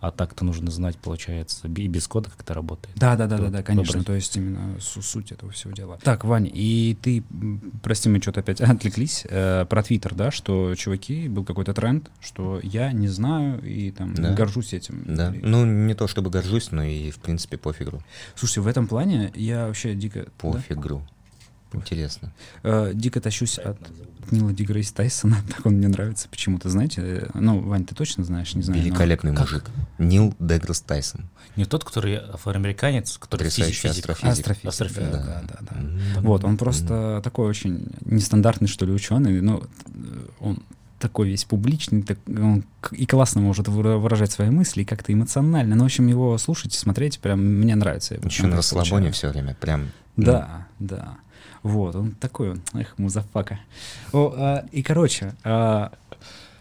А 0.03 0.11
так-то 0.11 0.43
нужно 0.43 0.69
знать, 0.69 0.97
получается, 0.97 1.65
и 1.69 1.87
без 1.87 2.09
кода, 2.09 2.29
как 2.29 2.41
это 2.41 2.53
работает. 2.53 2.93
Да, 2.97 3.15
да, 3.15 3.25
да, 3.25 3.37
да, 3.37 3.47
да, 3.47 3.63
конечно. 3.63 3.93
выбрать. 3.93 4.05
То 4.07 4.13
есть 4.15 4.35
именно 4.35 4.77
су- 4.81 5.01
суть 5.01 5.31
этого 5.31 5.53
всего 5.53 5.71
дела. 5.71 5.97
Так, 6.03 6.25
Вань, 6.25 6.51
и 6.53 6.97
ты, 7.01 7.23
прости, 7.81 8.09
мы 8.09 8.21
что-то 8.21 8.41
опять 8.41 8.59
отвлеклись 8.61 9.25
э, 9.29 9.65
про 9.65 9.81
Твиттер, 9.81 10.13
да, 10.13 10.29
что 10.29 10.75
чуваки 10.75 11.29
был 11.29 11.45
какой-то 11.45 11.73
тренд, 11.73 12.11
что 12.19 12.59
я 12.63 12.91
не 12.91 13.07
знаю 13.07 13.63
и 13.63 13.91
там 13.91 14.13
Да. 14.13 14.33
горжусь 14.33 14.73
этим. 14.73 15.03
Да. 15.05 15.33
Или- 15.33 15.39
Ну, 15.45 15.65
не 15.65 15.93
то 15.93 16.07
чтобы 16.09 16.29
горжусь, 16.29 16.71
но 16.71 16.83
и, 16.83 17.09
в 17.09 17.19
принципе, 17.19 17.55
пофигу. 17.57 18.01
Слушайте, 18.35 18.59
в 18.59 18.67
этом 18.67 18.87
плане 18.87 19.31
я 19.35 19.67
вообще 19.67 19.95
дико, 19.95 20.25
да? 20.41 20.61
Интересно. 21.73 22.31
Э, 22.63 22.91
дико 22.93 23.19
тащусь 23.21 23.57
от 23.57 23.77
Нила 24.31 24.51
Дигрейс 24.53 24.91
Тайсона, 24.91 25.37
так 25.55 25.65
он 25.65 25.73
мне 25.73 25.87
нравится 25.87 26.27
почему-то, 26.29 26.69
знаете. 26.69 27.29
Ну, 27.33 27.59
Вань, 27.59 27.85
ты 27.85 27.95
точно 27.95 28.23
знаешь, 28.23 28.53
не 28.55 28.61
знаю. 28.63 28.81
но- 28.81 28.87
Великолепный 28.87 29.31
как? 29.33 29.41
мужик. 29.41 29.65
Нил 29.97 30.33
Деграсс 30.39 30.81
Тайсон. 30.81 31.25
Не 31.55 31.65
тот, 31.65 31.83
который 31.83 32.15
афроамериканец, 32.17 33.17
который 33.17 33.41
Потрясающий 33.45 33.87
физик. 33.89 34.09
астрофизик. 34.09 34.31
Астрофизик, 34.39 34.67
Астрофизик, 34.69 35.11
да, 35.11 35.23
да. 35.23 35.43
да, 35.47 35.57
да. 35.61 35.77
М. 35.79 35.99
Вот, 36.23 36.43
он 36.43 36.57
просто 36.57 37.21
такой 37.23 37.47
очень 37.47 37.87
нестандартный, 38.05 38.67
что 38.67 38.85
ли, 38.85 38.91
ученый, 38.91 39.39
но 39.41 39.61
э, 39.87 40.25
он 40.39 40.63
такой 40.99 41.27
весь 41.27 41.43
публичный, 41.43 42.01
так, 42.01 42.17
он 42.27 42.63
и 42.91 43.05
классно 43.05 43.41
может 43.41 43.67
выражать 43.67 44.31
свои 44.31 44.49
мысли, 44.49 44.83
и 44.83 44.85
как-то 44.85 45.11
эмоционально. 45.11 45.75
Ну, 45.75 45.83
в 45.83 45.85
общем, 45.85 46.07
его 46.07 46.37
слушать 46.37 46.73
и 46.73 46.77
смотреть 46.77 47.19
прям 47.19 47.43
мне 47.43 47.75
нравится. 47.75 48.15
Еще 48.23 48.47
на 48.47 48.55
расслабоне 48.55 49.11
все 49.11 49.29
время, 49.29 49.55
прям. 49.59 49.91
Да, 50.15 50.67
ну. 50.79 50.87
да. 50.87 51.17
Вот, 51.63 51.95
он 51.95 52.11
такой, 52.11 52.55
эх, 52.73 52.97
музафака. 52.97 53.59
О, 54.11 54.33
а, 54.35 54.65
и, 54.71 54.83
короче, 54.83 55.33
а, 55.43 55.93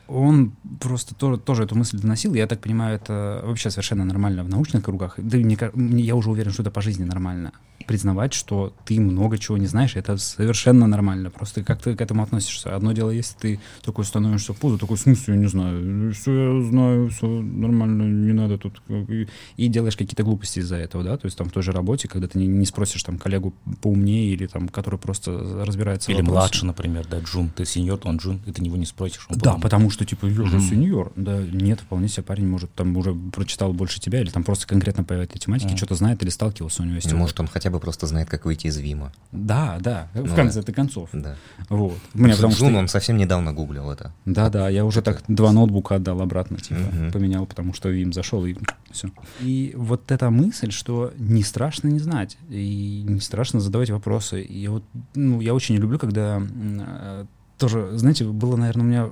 он 0.06 0.52
просто 0.80 1.14
тоже, 1.14 1.38
тоже 1.38 1.64
эту 1.64 1.74
мысль 1.74 1.98
доносил. 1.98 2.34
Я 2.34 2.46
так 2.46 2.60
понимаю, 2.60 2.96
это 2.96 3.42
вообще 3.44 3.70
совершенно 3.70 4.04
нормально 4.04 4.44
в 4.44 4.48
научных 4.48 4.84
кругах. 4.84 5.14
Да 5.18 5.38
мне, 5.38 5.58
я 6.02 6.14
уже 6.14 6.30
уверен, 6.30 6.52
что 6.52 6.62
это 6.62 6.70
по 6.70 6.82
жизни 6.82 7.04
нормально 7.04 7.52
признавать, 7.86 8.32
что 8.32 8.74
ты 8.84 9.00
много 9.00 9.38
чего 9.38 9.58
не 9.58 9.66
знаешь, 9.66 9.96
это 9.96 10.16
совершенно 10.16 10.86
нормально. 10.86 11.30
Просто 11.30 11.62
как 11.62 11.82
ты 11.82 11.94
к 11.94 12.00
этому 12.00 12.22
относишься. 12.22 12.74
Одно 12.74 12.92
дело, 12.92 13.10
если 13.10 13.36
ты 13.38 13.60
такой 13.82 14.04
становишься 14.04 14.52
в 14.52 14.58
позу, 14.58 14.78
такой, 14.78 14.96
в 14.96 15.00
смысле, 15.00 15.34
я 15.34 15.40
не 15.40 15.46
знаю, 15.46 16.12
все 16.12 16.32
я 16.32 16.62
знаю, 16.68 17.08
все 17.10 17.26
нормально, 17.26 18.02
не 18.02 18.32
надо 18.32 18.58
тут. 18.58 18.82
И, 18.88 19.28
и 19.56 19.68
делаешь 19.68 19.96
какие-то 19.96 20.22
глупости 20.22 20.60
из-за 20.60 20.76
этого, 20.76 21.04
да, 21.04 21.16
то 21.16 21.26
есть 21.26 21.36
там 21.36 21.48
в 21.48 21.52
той 21.52 21.62
же 21.62 21.72
работе, 21.72 22.08
когда 22.08 22.28
ты 22.28 22.38
не, 22.38 22.46
не 22.46 22.66
спросишь 22.66 23.02
там 23.02 23.18
коллегу 23.18 23.54
поумнее 23.80 24.32
или 24.32 24.46
там, 24.46 24.68
который 24.68 24.98
просто 24.98 25.64
разбирается 25.64 26.12
Или 26.12 26.22
младше, 26.22 26.66
например, 26.66 27.06
да, 27.08 27.20
Джун, 27.20 27.50
ты 27.50 27.64
сеньор, 27.64 28.00
он 28.04 28.16
Джун, 28.16 28.40
и 28.46 28.52
ты 28.52 28.62
него 28.62 28.76
не 28.76 28.86
спросишь. 28.86 29.26
да, 29.30 29.36
потом... 29.36 29.60
потому 29.60 29.90
что, 29.90 30.04
типа, 30.04 30.26
я 30.26 30.32
же 30.32 30.42
mm-hmm. 30.42 30.68
сеньор. 30.68 31.12
Да, 31.16 31.40
нет, 31.40 31.80
вполне 31.80 32.08
себе 32.08 32.22
парень 32.22 32.46
может 32.46 32.72
там 32.74 32.96
уже 32.96 33.14
прочитал 33.14 33.72
больше 33.72 34.00
тебя 34.00 34.20
или 34.20 34.30
там 34.30 34.44
просто 34.44 34.66
конкретно 34.66 35.04
по 35.04 35.12
этой 35.12 35.38
тематике 35.38 35.74
mm-hmm. 35.74 35.76
что-то 35.76 35.94
знает 35.94 36.22
или 36.22 36.30
сталкивался 36.30 36.82
у 36.82 36.84
него 36.84 36.96
есть. 36.96 37.12
Может, 37.12 37.38
он 37.40 37.46
хотя 37.46 37.70
бы 37.70 37.71
просто 37.78 38.06
знает, 38.06 38.28
как 38.28 38.44
выйти 38.44 38.66
из 38.66 38.76
Вима. 38.76 39.12
Да, 39.30 39.78
да, 39.80 40.08
ну, 40.14 40.24
в 40.24 40.34
конце 40.34 40.62
да. 40.62 40.72
концов. 40.72 41.10
Да. 41.12 41.36
Вот. 41.68 41.98
Мне, 42.14 42.34
потому 42.34 42.54
Джун, 42.54 42.70
что... 42.70 42.78
он 42.78 42.88
совсем 42.88 43.16
недавно 43.16 43.52
гуглил 43.52 43.90
это. 43.90 44.12
Да, 44.24 44.50
да, 44.50 44.68
я 44.68 44.84
уже 44.84 45.02
так 45.02 45.22
два 45.28 45.52
ноутбука 45.52 45.96
отдал 45.96 46.20
обратно, 46.20 46.58
типа, 46.58 46.80
угу. 46.80 47.12
поменял, 47.12 47.46
потому 47.46 47.74
что 47.74 47.88
Вим 47.88 48.12
зашел 48.12 48.44
и 48.44 48.56
все. 48.90 49.08
И 49.40 49.74
вот 49.76 50.10
эта 50.10 50.30
мысль, 50.30 50.70
что 50.70 51.12
не 51.16 51.42
страшно 51.42 51.88
не 51.88 51.98
знать, 51.98 52.38
и 52.48 53.04
не 53.06 53.20
страшно 53.20 53.60
задавать 53.60 53.90
вопросы. 53.90 54.42
И 54.42 54.68
вот, 54.68 54.84
ну, 55.14 55.40
я 55.40 55.54
очень 55.54 55.76
люблю, 55.76 55.98
когда 55.98 56.40
э, 56.40 57.26
тоже, 57.62 57.96
знаете, 57.96 58.24
было, 58.24 58.56
наверное, 58.56 58.82
у 58.84 58.88
меня 58.88 59.10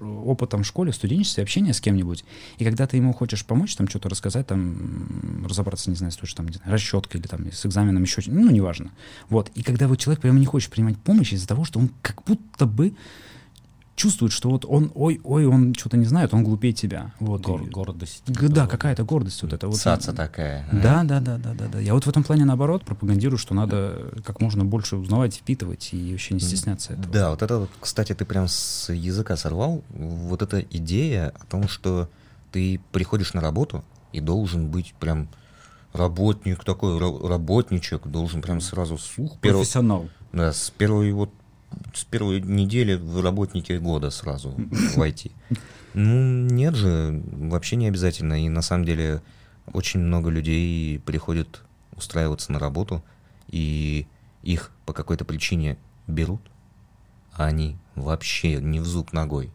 опытом 0.00 0.62
в 0.62 0.66
школе, 0.66 0.92
в 0.92 0.94
студенчестве, 0.94 1.42
общение 1.42 1.74
с 1.74 1.80
кем-нибудь, 1.80 2.24
и 2.58 2.64
когда 2.64 2.86
ты 2.86 2.96
ему 2.96 3.12
хочешь 3.12 3.44
помочь, 3.44 3.74
там 3.74 3.88
что-то 3.88 4.08
рассказать, 4.08 4.46
там 4.46 5.44
разобраться, 5.44 5.90
не 5.90 5.96
знаю, 5.96 6.12
с 6.12 6.16
той 6.16 6.28
же 6.28 6.36
там 6.36 6.46
расчеткой 6.64 7.20
или 7.20 7.26
там 7.26 7.50
с 7.50 7.66
экзаменом 7.66 8.04
еще, 8.04 8.22
ну, 8.26 8.50
неважно. 8.52 8.92
Вот. 9.28 9.50
И 9.56 9.64
когда 9.64 9.88
вот 9.88 9.98
человек 9.98 10.22
прямо 10.22 10.38
не 10.38 10.46
хочет 10.46 10.70
принимать 10.70 10.96
помощь 10.96 11.32
из-за 11.32 11.48
того, 11.48 11.64
что 11.64 11.80
он 11.80 11.90
как 12.02 12.22
будто 12.24 12.66
бы 12.66 12.94
чувствует, 13.94 14.32
что 14.32 14.50
вот 14.50 14.64
он, 14.64 14.90
ой, 14.94 15.20
ой, 15.22 15.46
он 15.46 15.74
что-то 15.74 15.96
не 15.96 16.06
знает, 16.06 16.32
он 16.34 16.44
глупее 16.44 16.72
тебя. 16.72 17.12
Вот. 17.20 17.42
Гор- 17.42 17.64
гордость. 17.64 18.22
Да, 18.26 18.66
какая-то 18.66 19.04
гордость 19.04 19.42
вот 19.42 19.52
это. 19.52 19.68
Вот. 19.68 19.76
Цаца 19.76 20.12
такая. 20.12 20.66
Да, 20.72 21.04
да, 21.04 21.20
да, 21.20 21.38
да, 21.38 21.54
да, 21.54 21.66
да. 21.68 21.78
Я 21.78 21.94
вот 21.94 22.06
в 22.06 22.08
этом 22.08 22.24
плане 22.24 22.44
наоборот 22.44 22.84
пропагандирую, 22.84 23.38
что 23.38 23.54
надо 23.54 24.12
как 24.24 24.40
можно 24.40 24.64
больше 24.64 24.96
узнавать, 24.96 25.36
впитывать 25.36 25.90
и 25.92 26.10
вообще 26.12 26.34
не 26.34 26.40
стесняться 26.40 26.94
этого. 26.94 27.12
Да, 27.12 27.30
вот 27.30 27.42
это, 27.42 27.68
кстати, 27.80 28.14
ты 28.14 28.24
прям 28.24 28.48
с 28.48 28.92
языка 28.92 29.36
сорвал. 29.36 29.84
Вот 29.90 30.42
эта 30.42 30.60
идея 30.60 31.34
о 31.38 31.46
том, 31.46 31.68
что 31.68 32.08
ты 32.50 32.80
приходишь 32.92 33.34
на 33.34 33.40
работу 33.40 33.84
и 34.12 34.20
должен 34.20 34.68
быть 34.68 34.94
прям 34.98 35.28
работник 35.92 36.64
такой, 36.64 36.98
работничек, 36.98 38.06
должен 38.06 38.40
прям 38.42 38.60
сразу... 38.60 38.98
Ух, 39.18 39.38
профессионал. 39.38 40.08
Да, 40.32 40.52
с 40.52 40.70
первой 40.70 41.12
вот 41.12 41.30
с 41.94 42.04
первой 42.04 42.40
недели 42.40 42.94
в 42.94 43.20
работники 43.22 43.72
года 43.74 44.10
сразу 44.10 44.54
войти. 44.96 45.32
Ну, 45.94 46.46
нет 46.50 46.74
же, 46.74 47.22
вообще 47.32 47.76
не 47.76 47.88
обязательно. 47.88 48.44
И 48.44 48.48
на 48.48 48.62
самом 48.62 48.84
деле 48.84 49.22
очень 49.72 50.00
много 50.00 50.30
людей 50.30 50.98
приходят 51.00 51.62
устраиваться 51.96 52.52
на 52.52 52.58
работу, 52.58 53.04
и 53.48 54.06
их 54.42 54.70
по 54.86 54.92
какой-то 54.92 55.24
причине 55.24 55.76
берут, 56.06 56.40
а 57.32 57.46
они 57.46 57.76
вообще 57.94 58.56
не 58.56 58.80
в 58.80 58.86
зуб 58.86 59.12
ногой. 59.12 59.50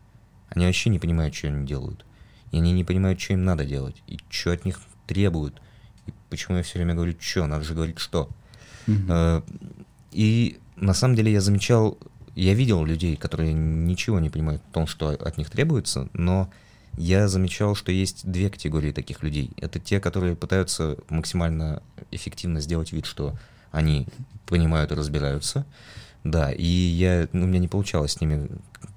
Они 0.50 0.66
вообще 0.66 0.90
не 0.90 1.00
понимают, 1.00 1.36
что 1.36 1.48
они 1.48 1.66
делают. 1.66 2.06
И 2.52 2.58
они 2.58 2.72
не 2.72 2.84
понимают, 2.84 3.20
что 3.20 3.34
им 3.34 3.44
надо 3.44 3.66
делать, 3.66 4.02
и 4.08 4.20
что 4.30 4.52
от 4.52 4.64
них 4.64 4.80
требуют. 5.06 5.62
И 6.06 6.14
почему 6.30 6.58
я 6.58 6.64
все 6.64 6.80
время 6.80 6.96
говорю, 6.96 7.16
что, 7.20 7.46
надо 7.46 7.64
же 7.64 7.74
говорить, 7.74 8.00
что. 8.00 8.30
Mm-hmm. 8.88 9.44
И 10.14 10.60
на 10.78 10.94
самом 10.94 11.16
деле 11.16 11.32
я 11.32 11.42
замечал, 11.42 11.98
я 12.36 12.54
видел 12.54 12.86
людей, 12.86 13.16
которые 13.16 13.54
ничего 13.54 14.20
не 14.20 14.30
понимают 14.30 14.62
в 14.70 14.74
том, 14.74 14.88
что 14.88 15.10
от 15.10 15.38
них 15.38 15.50
требуется, 15.50 16.10
но 16.14 16.50
я 16.98 17.28
замечал, 17.28 17.76
что 17.76 17.92
есть 17.92 18.30
две 18.30 18.50
категории 18.50 18.92
таких 18.92 19.22
людей. 19.22 19.52
Это 19.58 19.80
те, 19.80 20.00
которые 20.00 20.36
пытаются 20.36 20.98
максимально 21.10 21.84
эффективно 22.12 22.60
сделать 22.60 22.92
вид, 22.92 23.06
что 23.06 23.38
они 23.72 24.08
понимают 24.48 24.92
и 24.92 24.96
разбираются. 24.96 25.66
Да, 26.24 26.52
и 26.52 26.66
я, 26.66 27.28
ну, 27.32 27.46
у 27.46 27.48
меня 27.48 27.60
не 27.60 27.68
получалось 27.68 28.14
с 28.14 28.22
ними 28.22 28.50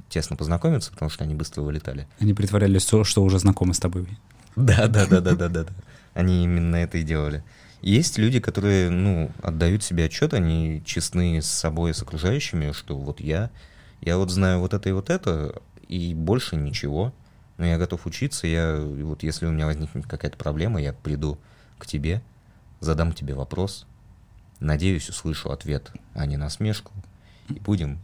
тесно 0.09 0.37
познакомиться, 0.37 0.91
потому 0.91 1.11
что 1.11 1.25
они 1.25 1.35
быстро 1.35 1.63
вылетали. 1.63 2.09
Они 2.19 2.35
притворялись, 2.35 2.83
что 2.83 3.23
уже 3.23 3.39
знакомы 3.39 3.75
с 3.75 3.79
тобой. 3.79 4.07
Да, 4.57 4.89
да, 4.89 5.07
да, 5.07 5.21
да, 5.21 5.35
да, 5.35 5.49
да. 5.49 5.67
Они 6.15 6.43
именно 6.43 6.77
это 6.77 6.99
и 6.99 7.03
делали. 7.03 7.45
Есть 7.83 8.19
люди, 8.19 8.41
которые, 8.41 8.91
ну, 8.91 9.31
отдают 9.43 9.83
себе 9.83 10.05
отчет, 10.05 10.35
они 10.35 10.83
честны 10.85 11.41
с 11.41 11.47
собой, 11.47 11.95
с 11.95 12.03
окружающими, 12.03 12.73
что 12.73 12.97
вот 12.97 13.21
я, 13.21 13.51
я 14.03 14.19
вот 14.19 14.31
знаю 14.31 14.61
вот 14.61 14.75
это 14.75 14.89
и 14.91 14.93
вот 14.93 15.09
это, 15.09 15.63
и 15.89 16.15
больше 16.15 16.57
ничего, 16.57 17.15
но 17.57 17.65
я 17.65 17.79
готов 17.79 18.07
учиться, 18.07 18.47
я, 18.47 18.79
вот 18.79 19.23
если 19.23 19.47
у 19.47 19.51
меня 19.51 19.65
возникнет 19.65 20.07
какая-то 20.07 20.37
проблема, 20.37 20.81
я 20.81 20.93
приду 20.93 21.39
к 21.79 21.87
тебе, 21.87 22.23
задам 22.81 23.13
тебе 23.15 23.35
вопрос, 23.35 23.87
надеюсь, 24.61 25.09
услышу 25.09 25.51
ответ, 25.51 25.91
а 26.13 26.27
не 26.27 26.37
насмешку, 26.37 26.93
и 27.49 27.55
будем 27.61 27.99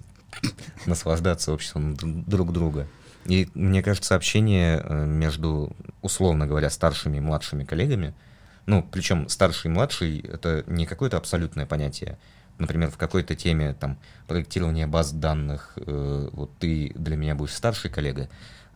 наслаждаться 0.87 1.53
обществом 1.53 1.97
друг 1.97 2.53
друга. 2.53 2.89
И 3.27 3.49
мне 3.53 3.83
кажется, 3.83 4.15
общение 4.15 4.81
э, 4.83 5.05
между, 5.05 5.77
условно 6.01 6.47
говоря, 6.47 6.71
старшими 6.71 7.19
и 7.19 7.21
младшими 7.21 7.65
коллегами– 7.65 8.15
ну, 8.67 8.83
причем 8.83 9.29
старший 9.29 9.71
и 9.71 9.75
младший— 9.75 10.19
это 10.33 10.65
не 10.67 10.87
какое-то 10.87 11.17
абсолютное 11.17 11.67
понятие. 11.67 12.19
Например, 12.59 12.91
в 12.91 12.97
какой-то 12.97 13.35
теме 13.35 13.75
там 13.75 13.99
проектирования 14.27 14.87
баз 14.87 15.13
данных, 15.13 15.73
э, 15.77 16.29
вот 16.33 16.51
ты 16.59 16.93
для 16.95 17.17
меня 17.17 17.35
будешь 17.35 17.55
старший 17.55 17.91
коллега, 17.91 18.29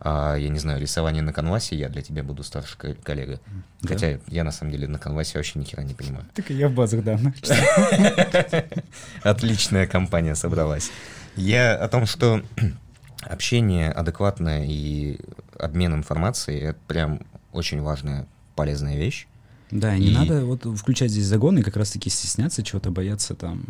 а, 0.03 0.35
я 0.35 0.49
не 0.49 0.57
знаю, 0.57 0.81
рисование 0.81 1.21
на 1.21 1.31
канвасе, 1.31 1.75
я 1.75 1.87
для 1.87 2.01
тебя 2.01 2.23
буду 2.23 2.41
старший 2.41 2.95
коллега. 2.95 3.39
Да? 3.81 3.89
Хотя 3.89 4.19
я 4.27 4.43
на 4.43 4.51
самом 4.51 4.71
деле 4.71 4.87
на 4.87 4.97
канвасе 4.97 5.37
вообще 5.37 5.59
ни 5.59 5.63
хера 5.63 5.83
не 5.83 5.93
понимаю. 5.93 6.25
Так 6.33 6.49
и 6.49 6.55
я 6.55 6.69
в 6.69 6.73
базах 6.73 7.03
данных. 7.03 7.35
Отличная 9.23 9.85
компания 9.85 10.33
собралась. 10.33 10.89
Я 11.35 11.75
о 11.75 11.87
том, 11.87 12.07
что 12.07 12.41
общение 13.21 13.91
адекватное 13.91 14.65
и 14.65 15.19
обмен 15.59 15.93
информацией— 15.93 16.59
это 16.61 16.79
прям 16.87 17.21
очень 17.51 17.81
важная, 17.81 18.25
полезная 18.55 18.97
вещь. 18.97 19.27
Да, 19.71 19.95
и 19.95 19.99
не 19.99 20.11
надо 20.11 20.45
вот 20.45 20.65
включать 20.77 21.11
здесь 21.11 21.25
загоны, 21.25 21.63
как 21.63 21.77
раз-таки 21.77 22.09
стесняться 22.09 22.63
чего-то, 22.63 22.91
бояться 22.91 23.35
там. 23.35 23.63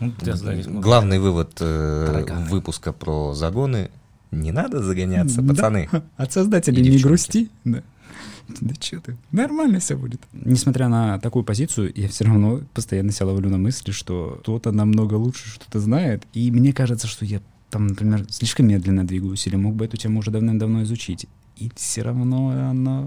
Ну, 0.00 0.12
главный 0.80 1.18
вывод 1.18 1.56
э, 1.60 2.24
выпуска 2.48 2.92
про 2.92 3.34
загоны— 3.34 3.90
не 4.30 4.52
надо 4.52 4.82
загоняться, 4.82 5.42
пацаны. 5.42 5.88
От 6.16 6.32
создателей 6.32 6.82
не 6.82 6.98
грусти. 6.98 7.50
Да. 7.64 7.82
Да 8.60 8.74
что 8.80 9.00
ты, 9.00 9.16
нормально 9.30 9.78
все 9.78 9.94
будет. 9.94 10.22
Несмотря 10.32 10.88
на 10.88 11.18
такую 11.18 11.44
позицию, 11.44 11.92
я 11.94 12.08
все 12.08 12.24
равно 12.24 12.62
постоянно 12.72 13.12
себя 13.12 13.26
ловлю 13.26 13.50
на 13.50 13.58
мысли, 13.58 13.90
что 13.90 14.38
кто-то 14.40 14.72
намного 14.72 15.14
лучше 15.14 15.50
что-то 15.50 15.80
знает, 15.80 16.22
и 16.32 16.50
мне 16.50 16.72
кажется, 16.72 17.06
что 17.06 17.26
я 17.26 17.42
там, 17.68 17.88
например, 17.88 18.24
слишком 18.30 18.66
медленно 18.66 19.06
двигаюсь, 19.06 19.46
или 19.46 19.56
мог 19.56 19.74
бы 19.74 19.84
эту 19.84 19.98
тему 19.98 20.20
уже 20.20 20.30
давным-давно 20.30 20.82
изучить 20.84 21.26
и 21.58 21.70
все 21.74 22.02
равно 22.02 22.50
она 22.50 23.06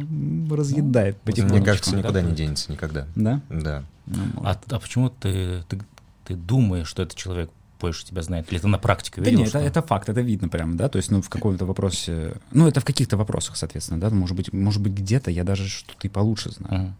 разъедает 0.49 1.15
ну, 1.15 1.21
потихонечку. 1.25 1.57
Мне 1.57 1.65
кажется, 1.65 1.95
никуда 1.95 2.21
не 2.21 2.33
денется 2.33 2.71
никогда. 2.71 3.07
Да? 3.15 3.41
Да. 3.49 3.83
Ну, 4.05 4.23
а, 4.43 4.59
а 4.69 4.79
почему 4.79 5.09
ты, 5.09 5.63
ты, 5.69 5.79
ты 6.25 6.35
думаешь, 6.35 6.87
что 6.87 7.03
этот 7.03 7.17
человек 7.17 7.49
больше 7.79 8.05
тебя 8.05 8.21
знает? 8.21 8.51
Или 8.51 8.59
ты 8.59 8.67
на 8.67 8.77
практике 8.77 9.21
видел? 9.21 9.37
Да 9.37 9.39
нет, 9.39 9.49
что... 9.49 9.59
это, 9.59 9.67
это 9.67 9.81
факт, 9.81 10.09
это 10.09 10.21
видно 10.21 10.49
прямо, 10.49 10.75
да, 10.75 10.89
то 10.89 10.97
есть, 10.97 11.11
ну, 11.11 11.21
в 11.21 11.29
каком-то 11.29 11.65
вопросе, 11.65 12.33
ну, 12.51 12.67
это 12.67 12.79
в 12.81 12.85
каких-то 12.85 13.17
вопросах, 13.17 13.55
соответственно, 13.55 13.99
да, 13.99 14.09
может 14.09 14.35
быть, 14.35 14.51
может 14.53 14.81
быть 14.81 14.93
где-то 14.93 15.31
я 15.31 15.43
даже 15.43 15.67
что-то 15.67 16.07
и 16.07 16.09
получше 16.09 16.51
знаю. 16.51 16.81
Uh-huh. 16.81 16.91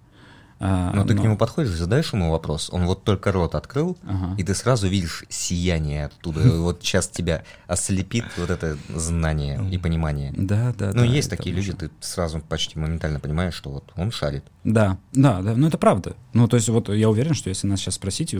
А, 0.64 0.91
Но 0.93 1.03
ты 1.05 1.14
к 1.16 1.18
но- 1.18 1.24
нему 1.24 1.38
подходишь, 1.38 1.72
задаешь 1.72 2.14
ему 2.14 2.30
вопрос, 2.32 2.70
он 2.72 2.86
вот 2.86 3.03
только 3.03 3.32
рот 3.32 3.55
открыл, 3.55 3.97
Ага. 4.07 4.36
и 4.38 4.43
ты 4.43 4.53
сразу 4.53 4.88
видишь 4.88 5.24
сияние 5.28 6.05
оттуда. 6.05 6.39
Вот 6.62 6.84
сейчас 6.84 7.07
тебя 7.07 7.43
ослепит 7.68 8.26
вот 8.38 8.51
это 8.51 8.78
знание 8.95 9.59
и 9.72 9.78
понимание. 9.80 10.32
Да, 10.38 10.72
да, 10.78 10.88
Ну, 10.93 10.99
да, 10.99 11.05
есть 11.05 11.30
такие 11.32 11.55
люди, 11.55 11.74
ты 11.74 11.89
сразу 11.99 12.39
почти 12.39 12.78
моментально 12.78 13.20
понимаешь, 13.20 13.55
что 13.55 13.72
вот 13.72 13.91
он 13.95 14.12
шарит. 14.12 14.43
Да, 14.64 14.97
да, 15.14 15.41
да, 15.41 15.55
ну 15.55 15.68
это 15.68 15.80
правда. 15.80 16.16
Ну, 16.34 16.47
то 16.47 16.55
есть 16.57 16.70
вот 16.70 16.89
я 16.89 17.09
уверен, 17.09 17.34
что 17.34 17.49
если 17.49 17.66
нас 17.66 17.80
сейчас 17.80 17.95
спросить, 17.95 18.36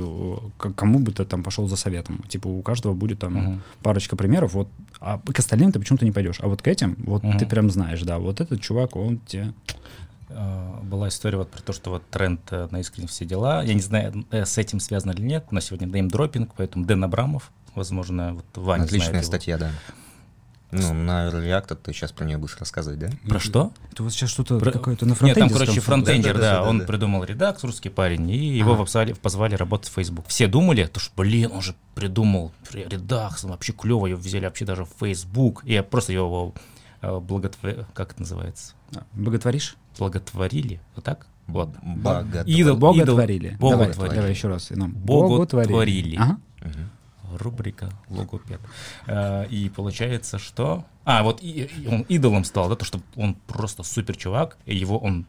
к 0.58 0.74
кому 0.74 1.00
бы 1.00 1.12
ты 1.12 1.26
там 1.26 1.42
пошел 1.44 1.68
за 1.68 1.76
советом, 1.76 2.24
типа 2.30 2.48
у 2.48 2.62
каждого 2.62 2.94
будет 2.94 3.18
там 3.20 3.64
парочка 3.82 4.16
примеров, 4.16 4.54
вот, 4.54 4.68
а 5.00 5.20
к 5.20 5.40
остальным 5.40 5.72
ты 5.72 5.80
почему-то 5.80 6.06
не 6.06 6.12
пойдешь, 6.12 6.38
а 6.40 6.48
вот 6.48 6.62
к 6.62 6.68
этим, 6.68 6.96
вот 7.00 7.24
ты 7.40 7.48
прям 7.48 7.72
знаешь, 7.72 8.02
да, 8.04 8.20
вот 8.20 8.42
этот 8.42 8.62
чувак, 8.62 8.96
он 8.96 9.18
тебе... 9.26 9.54
Э, 10.36 10.80
Была 10.84 11.08
история 11.08 11.38
вот 11.38 11.50
про 11.52 11.62
то, 11.62 11.74
что 11.74 11.90
вот 11.92 12.04
тренд 12.10 12.42
э, 12.52 12.68
на 12.72 12.80
искренне 12.80 13.08
все 13.08 13.26
дела. 13.26 13.64
Я 13.64 13.74
не 13.74 13.82
знаю, 13.82 14.26
э, 14.32 14.46
с 14.46 14.58
этим 14.58 14.80
связано 14.80 15.12
или 15.12 15.22
нет. 15.22 15.46
У 15.52 15.56
нас 15.56 15.66
сегодня 15.66 15.86
неймдропинг, 15.86 16.54
поэтому 16.56 16.86
Дэн 16.86 17.04
Абрамов, 17.04 17.52
возможно, 17.76 18.34
вот 18.34 18.46
Ваня 18.56 18.84
Отличная 18.84 19.10
знает 19.10 19.24
его. 19.24 19.32
статья, 19.32 19.58
да. 19.58 19.72
Ну, 20.74 20.94
на 20.94 21.28
React 21.28 21.76
ты 21.84 21.92
сейчас 21.92 22.14
про 22.14 22.24
нее 22.24 22.38
будешь 22.38 22.56
рассказывать, 22.58 22.98
да? 23.00 23.10
Про 23.28 23.40
что? 23.40 23.74
Ты 23.94 24.04
вот 24.04 24.14
сейчас 24.14 24.30
что-то 24.30 24.58
Про- 24.58 24.72
какое-то 24.72 25.06
на 25.06 25.16
Нет, 25.20 25.38
там, 25.38 25.50
короче, 25.50 25.82
фронтендер, 25.82 26.34
да, 26.36 26.40
Да-да-да-да-да. 26.40 26.70
он 26.70 26.86
придумал 26.86 27.24
редакс, 27.26 27.64
русский 27.66 27.90
парень, 27.90 28.30
и 28.32 28.58
его 28.58 28.74
Ага. 28.76 28.84
позвали, 28.86 29.12
позвали 29.14 29.56
работать 29.56 29.90
в 29.90 29.94
Facebook. 29.94 30.28
Все 30.30 30.48
думали, 30.48 30.86
то 30.86 31.02
что, 31.02 31.12
блин, 31.18 31.52
он 31.52 31.62
же 31.62 31.76
придумал 31.94 32.54
редакс, 32.72 33.44
он 33.44 33.52
вообще 33.52 33.74
клево, 33.74 34.08
его 34.08 34.18
взяли 34.20 34.46
вообще 34.46 34.64
даже 34.64 34.86
в 34.86 34.92
Facebook. 34.98 35.62
И 35.66 35.74
я 35.74 35.84
просто 35.84 36.14
его 36.14 36.54
благотворил, 37.02 37.86
как 37.94 38.12
это 38.14 38.22
называется? 38.22 38.74
Боготворишь? 39.12 39.76
Благотворили, 40.00 40.80
вот 40.96 41.06
так? 41.06 41.28
Вот. 41.48 41.70
Идол- 42.46 42.76
Боготворили. 42.78 43.50
идол- 43.52 43.70
Давай, 43.72 43.88
Боготворили. 43.88 44.16
давай 44.16 44.30
еще 44.32 44.48
раз. 44.48 44.70
Ну, 44.72 44.88
Боготворили. 44.88 46.16
Ага. 46.18 46.38
Мгм. 46.62 46.90
Рубрика 47.38 47.90
логопед. 48.10 48.60
Э, 49.08 49.46
И 49.50 49.70
получается, 49.70 50.38
что... 50.38 50.86
А, 51.06 51.24
вот 51.24 51.42
и- 51.42 51.70
и 51.84 51.88
он 51.88 52.02
идолом 52.10 52.44
стал, 52.44 52.70
да, 52.70 52.76
то, 52.76 52.86
что 52.86 53.00
он 53.16 53.36
просто 53.48 53.84
супер 53.84 54.16
чувак, 54.18 54.58
и 54.66 54.76
его 54.76 54.98
он 54.98 55.26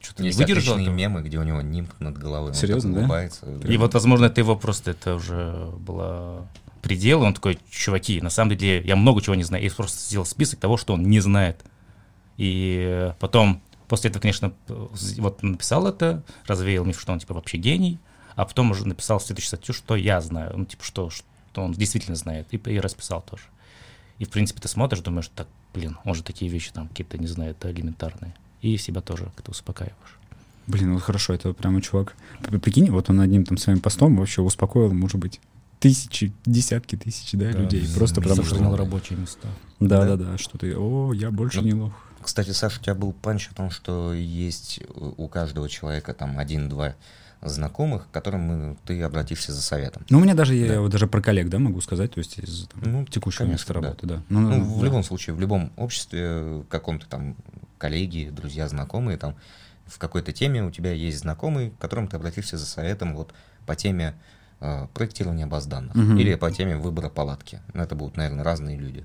что-то 0.00 0.22
не 0.22 0.28
Есть 0.28 0.38
выдержал. 0.38 0.78
этого. 0.78 0.94
мемы, 0.94 1.22
где 1.22 1.38
у 1.38 1.42
него 1.42 1.60
нимб 1.60 1.90
над 1.98 2.16
головой. 2.16 2.48
он 2.48 2.52
так 2.52 2.60
Серьезно, 2.60 2.92
да? 2.94 3.00
улыбается. 3.00 3.46
И 3.68 3.76
вот, 3.76 3.92
возможно, 3.94 4.26
это 4.26 4.40
его 4.40 4.54
просто, 4.54 4.92
это 4.92 5.16
уже 5.16 5.70
было 5.78 6.46
предел, 6.82 7.22
и 7.22 7.26
он 7.26 7.34
такой, 7.34 7.58
чуваки, 7.70 8.20
на 8.20 8.30
самом 8.30 8.56
деле 8.56 8.80
я 8.86 8.94
много 8.96 9.20
чего 9.20 9.34
не 9.34 9.42
знаю, 9.44 9.64
и 9.64 9.68
просто 9.68 9.98
сделал 9.98 10.24
список 10.26 10.60
того, 10.60 10.76
что 10.76 10.94
он 10.94 11.02
не 11.04 11.18
знает. 11.20 11.64
И 12.36 12.84
э, 12.88 13.12
потом, 13.18 13.60
после 13.92 14.08
этого, 14.08 14.22
конечно, 14.22 14.54
вот 15.18 15.42
написал 15.42 15.86
это, 15.86 16.22
развеял 16.46 16.82
миф, 16.82 16.98
что 16.98 17.12
он, 17.12 17.18
типа, 17.18 17.34
вообще 17.34 17.58
гений, 17.58 17.98
а 18.36 18.46
потом 18.46 18.70
уже 18.70 18.88
написал 18.88 19.20
следующую 19.20 19.48
статью, 19.48 19.74
что 19.74 19.96
я 19.96 20.22
знаю, 20.22 20.54
ну, 20.56 20.64
типа, 20.64 20.82
что, 20.82 21.10
что 21.10 21.26
он 21.56 21.72
действительно 21.72 22.16
знает, 22.16 22.46
и, 22.52 22.56
и 22.56 22.80
расписал 22.80 23.20
тоже. 23.20 23.42
И, 24.18 24.24
в 24.24 24.30
принципе, 24.30 24.62
ты 24.62 24.68
смотришь, 24.68 25.00
думаешь, 25.00 25.30
так, 25.34 25.46
блин, 25.74 25.98
он 26.06 26.14
же 26.14 26.22
такие 26.22 26.50
вещи 26.50 26.72
там 26.72 26.88
какие-то, 26.88 27.18
не 27.18 27.26
знаю, 27.26 27.50
это 27.50 27.70
элементарные. 27.70 28.34
И 28.62 28.78
себя 28.78 29.02
тоже 29.02 29.24
как-то 29.36 29.50
успокаиваешь. 29.50 30.18
Блин, 30.68 30.94
вот 30.94 31.02
хорошо, 31.02 31.34
это 31.34 31.52
прямо 31.52 31.82
чувак. 31.82 32.16
Прикинь, 32.62 32.90
вот 32.90 33.10
он 33.10 33.20
одним 33.20 33.44
там 33.44 33.58
своим 33.58 33.80
постом 33.80 34.16
вообще 34.16 34.40
успокоил, 34.40 34.94
может 34.94 35.18
быть, 35.18 35.38
тысячи, 35.80 36.32
десятки 36.46 36.96
тысяч, 36.96 37.32
да, 37.32 37.50
людей. 37.50 37.86
Просто 37.94 38.22
потому 38.22 38.42
что... 38.42 38.74
Рабочие 38.74 39.18
места. 39.18 39.48
Да, 39.80 40.06
Да. 40.06 40.16
да, 40.16 40.24
да, 40.24 40.38
что 40.38 40.56
ты, 40.56 40.74
о, 40.78 41.12
я 41.12 41.30
больше 41.30 41.60
Ну, 41.60 41.66
не 41.66 41.74
лох. 41.74 41.92
Кстати, 42.22 42.50
Саша, 42.50 42.80
у 42.80 42.82
тебя 42.82 42.94
был 42.94 43.12
панч 43.12 43.48
о 43.50 43.54
том, 43.54 43.70
что 43.70 44.12
есть 44.12 44.80
у 44.94 45.28
каждого 45.28 45.68
человека 45.68 46.14
там 46.14 46.38
один-два 46.38 46.94
знакомых, 47.42 48.06
к 48.06 48.10
которым 48.12 48.40
мы- 48.42 48.76
ты 48.86 49.02
обратишься 49.02 49.52
за 49.52 49.60
советом. 49.62 50.06
Ну, 50.10 50.18
у 50.18 50.20
меня 50.20 50.34
даже, 50.34 50.54
я 50.54 50.74
Да. 50.74 50.80
вот 50.80 50.92
даже 50.92 51.08
про 51.08 51.20
коллег, 51.20 51.48
да, 51.48 51.58
могу 51.58 51.80
сказать, 51.80 52.12
то 52.12 52.18
есть 52.18 52.38
из 52.38 52.68
там, 52.68 52.82
Ну, 52.92 53.04
текущего 53.04 53.46
места 53.46 53.74
конечно, 53.74 53.80
да. 53.82 53.88
работы, 53.88 54.06
да. 54.06 54.22
Ну, 54.28 54.40
Ну, 54.40 54.56
ну, 54.58 54.64
в 54.64 54.78
да. 54.78 54.84
любом 54.86 55.02
случае, 55.02 55.34
в 55.34 55.40
любом 55.40 55.72
обществе, 55.76 56.64
каком-то 56.68 57.06
там 57.08 57.34
коллеги, 57.78 58.30
друзья, 58.32 58.68
знакомые, 58.68 59.18
там 59.18 59.34
в 59.86 59.98
какой-то 59.98 60.32
теме 60.32 60.62
у 60.62 60.70
тебя 60.70 60.92
есть 60.92 61.18
знакомый, 61.18 61.70
к 61.70 61.78
которому 61.78 62.06
ты 62.06 62.16
обратишься 62.16 62.56
за 62.56 62.66
советом 62.66 63.14
вот 63.16 63.32
по 63.66 63.74
теме 63.74 64.14
э, 64.64 64.86
проектирования 64.94 65.46
баз 65.48 65.66
данных 65.66 65.96
Мгм. 65.96 66.18
или 66.18 66.36
по 66.36 66.48
теме 66.52 66.76
выбора 66.76 67.08
палатки. 67.08 67.58
Ну, 67.74 67.82
Это 67.82 67.96
будут, 67.96 68.16
наверное, 68.16 68.44
разные 68.44 68.78
люди. 68.78 69.04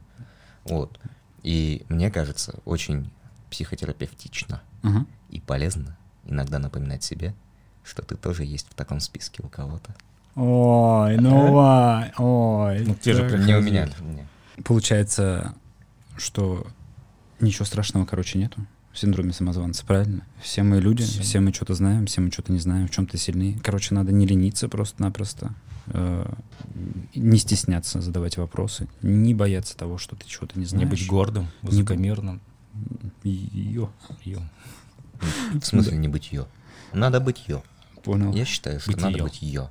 Вот. 0.65 0.99
И 1.43 1.85
мне 1.89 2.09
кажется, 2.11 2.59
очень 2.65 3.09
психотерапевтично 3.49 4.61
Ага. 4.83 5.05
и 5.29 5.39
полезно 5.39 5.97
иногда 6.25 6.59
напоминать 6.59 7.03
себе, 7.03 7.33
что 7.83 8.01
ты 8.01 8.15
тоже 8.15 8.43
есть 8.43 8.67
в 8.69 8.73
таком 8.73 8.99
списке 8.99 9.41
у 9.43 9.47
кого-то. 9.47 9.95
Ой, 10.35 11.17
ну 11.17 11.53
ва, 11.53 12.11
ой. 12.17 12.83
Ну, 12.85 12.95
те 12.95 13.13
же. 13.13 13.29
Как 13.29 13.39
Не 13.39 13.55
у 13.55 13.61
меня. 13.61 13.87
Получается, 14.63 15.55
что 16.17 16.67
ничего 17.39 17.65
страшного, 17.65 18.05
короче, 18.05 18.37
нету 18.37 18.61
в 18.97 18.99
синдроме 18.99 19.31
самозванца, 19.31 19.85
правильно? 19.85 20.23
Все 20.41 20.63
мы 20.63 20.81
люди, 20.81 21.03
Все. 21.03 21.21
все, 21.21 21.39
мы 21.39 21.53
что-то 21.53 21.75
знаем, 21.75 22.07
все 22.07 22.19
мы 22.19 22.31
что-то 22.31 22.51
не 22.51 22.57
знаем, 22.57 22.87
в 22.87 22.89
чем-то 22.89 23.15
сильнее. 23.15 23.59
Короче, 23.63 23.93
надо 23.93 24.11
не 24.11 24.25
лениться 24.25 24.67
просто-напросто, 24.69 25.53
э, 25.85 26.33
не 27.13 27.37
стесняться 27.37 28.01
задавать 28.01 28.37
вопросы, 28.37 28.87
не 29.03 29.35
бояться 29.35 29.77
того, 29.77 29.99
что 29.99 30.15
ты 30.15 30.25
чего-то 30.27 30.55
не 30.55 30.61
Не 30.61 30.65
знаешь. 30.69 30.89
быть 30.89 31.05
гордым, 31.05 31.47
высокомерным. 31.61 32.41
Йо, 33.23 33.91
Ё. 34.23 34.39
В 35.53 35.63
смысле 35.63 35.95
не 35.97 36.07
быть 36.07 36.31
ее? 36.31 36.47
Надо 36.91 37.19
быть 37.19 37.43
ее. 37.47 37.61
понял. 38.03 38.33
Я 38.33 38.45
считаю, 38.45 38.79
что 38.79 38.91
Быть 38.93 39.01
надо 39.01 39.21
быть 39.23 39.43
ее. 39.43 39.69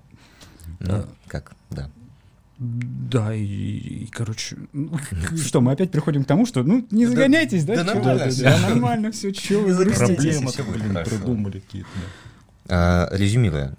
Ну, 0.79 0.87
Да. 0.87 1.07
как, 1.27 1.57
да. 1.71 1.91
Да, 2.59 3.35
и, 3.35 3.45
и, 3.45 4.07
короче, 4.07 4.57
ну, 4.73 4.99
что, 5.37 5.61
мы 5.61 5.73
опять 5.73 5.91
приходим 5.91 6.25
к 6.25 6.27
тому, 6.27 6.47
что, 6.47 6.63
ну, 6.63 6.87
не 6.91 7.05
Да- 7.05 7.11
загоняйтесь, 7.11 7.65
да? 7.65 7.77
да 7.77 7.85
чё? 7.85 7.95
нормально 7.95 8.29
всё. 8.31 8.45
Да, 8.45 8.59
нормально 8.69 9.13
все, 9.13 9.33
чего 9.33 9.63
вы 9.63 9.75
грустите? 9.75 10.33
Хорошо. 10.89 11.11
придумали 11.11 11.61
какие-то. 11.61 11.89
А, 12.69 13.09
резюмируя, 13.13 13.77